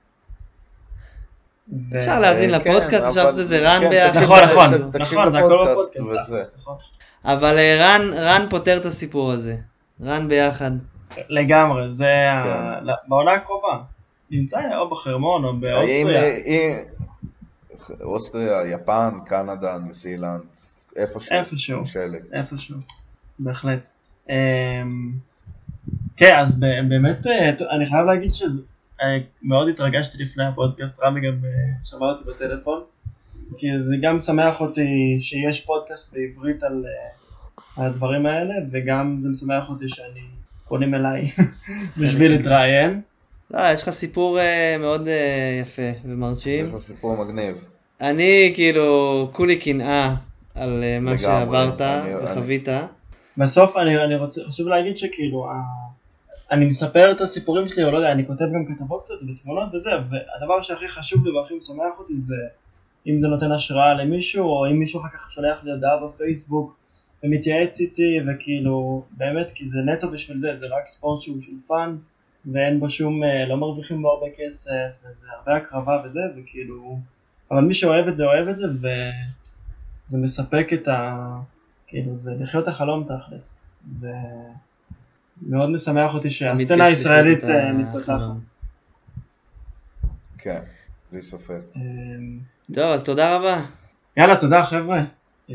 אפשר 1.94 2.20
להאזין 2.20 2.54
אה, 2.54 2.58
לפודקאסט, 2.58 2.90
כן, 2.90 3.08
אפשר 3.08 3.24
לעשות 3.24 3.38
איזה 3.38 3.58
רן 3.58 3.80
כן, 3.80 3.90
ביחד. 3.90 4.22
נכון, 4.22 4.38
נכון, 4.44 4.90
נכון, 5.00 5.32
זה 5.32 5.38
הכל 5.38 5.66
בפודקאסט. 5.70 6.56
נכון. 6.58 6.76
אבל 7.24 7.58
אה, 7.58 7.76
רן, 7.80 8.00
רן 8.16 8.46
פותר 8.50 8.76
את 8.76 8.86
הסיפור 8.86 9.32
הזה. 9.32 9.56
רן 10.02 10.28
ביחד. 10.28 10.70
לגמרי, 11.28 11.88
זה. 11.88 12.06
כן. 12.44 12.86
בעונה 13.08 13.32
הקרובה. 13.32 13.78
נמצא 14.30 14.60
או 14.78 14.90
בחרמון 14.90 15.44
או 15.44 15.52
באוסטריה. 15.56 16.22
אה, 16.22 16.82
אוסטריה, 18.00 18.66
יפן, 18.66 19.10
קנדה, 19.26 19.78
ניו 19.78 19.94
זילנד, 19.94 20.40
איפשהו. 20.96 21.36
איפשהו. 21.36 21.82
איפשהו, 22.32 22.76
בהחלט. 23.38 23.80
אמ, 24.30 24.34
כן, 26.16 26.38
אז 26.38 26.60
באמת, 26.60 27.26
אני 27.70 27.86
חייב 27.86 28.06
להגיד 28.06 28.34
שמאוד 29.02 29.68
התרגשתי 29.68 30.22
לפני 30.22 30.44
הפודקאסט, 30.44 31.02
רמי 31.02 31.20
גם 31.20 31.34
אה, 31.44 31.50
שמע 31.84 32.06
אותי 32.06 32.24
בטלפון, 32.30 32.80
כי 33.58 33.66
זה 33.78 33.94
גם 34.02 34.20
שמח 34.20 34.60
אותי 34.60 35.16
שיש 35.20 35.60
פודקאסט 35.60 36.14
בעברית 36.14 36.62
על 36.62 36.84
אה, 36.86 37.08
על 37.76 37.90
הדברים 37.90 38.26
האלה, 38.26 38.54
וגם 38.72 39.16
זה 39.18 39.30
משמח 39.30 39.70
אותי 39.70 39.88
שאני 39.88 40.20
פונים 40.68 40.94
אליי 40.94 41.28
בשביל 42.00 42.30
להתראיין. 42.32 43.00
לא, 43.50 43.60
יש 43.72 43.82
לך 43.82 43.90
סיפור 43.90 44.38
אה, 44.40 44.76
מאוד 44.80 45.08
אה, 45.08 45.58
יפה 45.62 45.82
ומרשים. 46.04 46.66
יש 46.66 46.72
לו 46.72 46.80
סיפור 46.80 47.24
מגניב. 47.24 47.64
אני 48.00 48.52
כאילו 48.54 49.28
כולי 49.32 49.56
קנאה 49.56 50.14
על 50.54 50.84
אה, 50.84 51.00
מה 51.00 51.12
לגמרי, 51.12 51.18
שעברת 51.18 51.80
אני- 51.80 52.14
וחווית. 52.24 52.68
בסוף 53.36 53.76
אני, 53.76 54.04
אני 54.04 54.16
רוצה, 54.16 54.40
חשוב 54.48 54.68
להגיד 54.68 54.98
שכאילו. 54.98 55.46
אני 56.50 56.66
מספר 56.66 57.12
את 57.12 57.20
הסיפורים 57.20 57.68
שלי, 57.68 57.84
או 57.84 57.90
לא 57.90 57.96
יודע, 57.96 58.12
אני 58.12 58.26
כותב 58.26 58.44
גם 58.44 58.74
כתבות 58.74 59.02
קצת 59.04 59.14
ותמונות 59.28 59.74
וזה, 59.74 59.90
והדבר 59.90 60.62
שהכי 60.62 60.88
חשוב 60.88 61.26
לי 61.26 61.30
והכי 61.32 61.56
משמח 61.56 61.98
אותי 61.98 62.16
זה 62.16 62.36
אם 63.06 63.20
זה 63.20 63.28
נותן 63.28 63.52
השראה 63.52 63.94
למישהו, 63.94 64.46
או 64.46 64.66
אם 64.70 64.78
מישהו 64.78 65.00
אחר 65.00 65.08
כך 65.08 65.32
שולח 65.32 65.64
לי 65.64 65.70
הודעה 65.70 66.06
בפייסבוק 66.06 66.76
ומתייעץ 67.24 67.80
איתי, 67.80 68.18
וכאילו, 68.26 69.04
באמת, 69.10 69.50
כי 69.54 69.68
זה 69.68 69.78
נטו 69.80 70.10
בשביל 70.10 70.38
זה, 70.38 70.54
זה 70.54 70.66
רק 70.66 70.86
ספורט 70.86 71.22
שהוא 71.22 71.42
של 71.42 71.58
fun, 71.66 71.96
ואין 72.52 72.80
בו 72.80 72.90
שום, 72.90 73.24
אה, 73.24 73.46
לא 73.48 73.56
מרוויחים 73.56 74.02
בו 74.02 74.08
הרבה 74.08 74.26
כסף, 74.36 74.90
וזה 75.00 75.26
הרבה 75.38 75.56
הקרבה 75.56 76.02
וזה, 76.04 76.20
וכאילו, 76.36 76.98
אבל 77.50 77.60
מי 77.60 77.74
שאוהב 77.74 78.08
את 78.08 78.16
זה, 78.16 78.24
אוהב 78.24 78.48
את 78.48 78.56
זה, 78.56 78.66
וזה 78.66 80.18
מספק 80.18 80.66
את 80.72 80.88
ה... 80.88 81.28
כאילו 81.86 82.16
זה 82.16 82.34
לחיות 82.40 82.68
החלום 82.68 83.04
תכלס. 83.08 83.60
ומאוד 85.42 85.70
משמח 85.70 86.14
אותי 86.14 86.30
שהסצנה 86.30 86.84
הישראלית 86.84 87.44
אה, 87.44 87.72
מתפתחת. 87.72 88.20
כן, 90.38 90.60
בלי 91.12 91.22
ספק. 91.22 91.60
אמ, 91.76 92.38
טוב, 92.74 92.92
אז 92.92 93.02
תודה 93.02 93.36
רבה. 93.36 93.62
יאללה, 94.16 94.40
תודה 94.40 94.64
חבר'ה. 94.64 95.04
אה, 95.50 95.54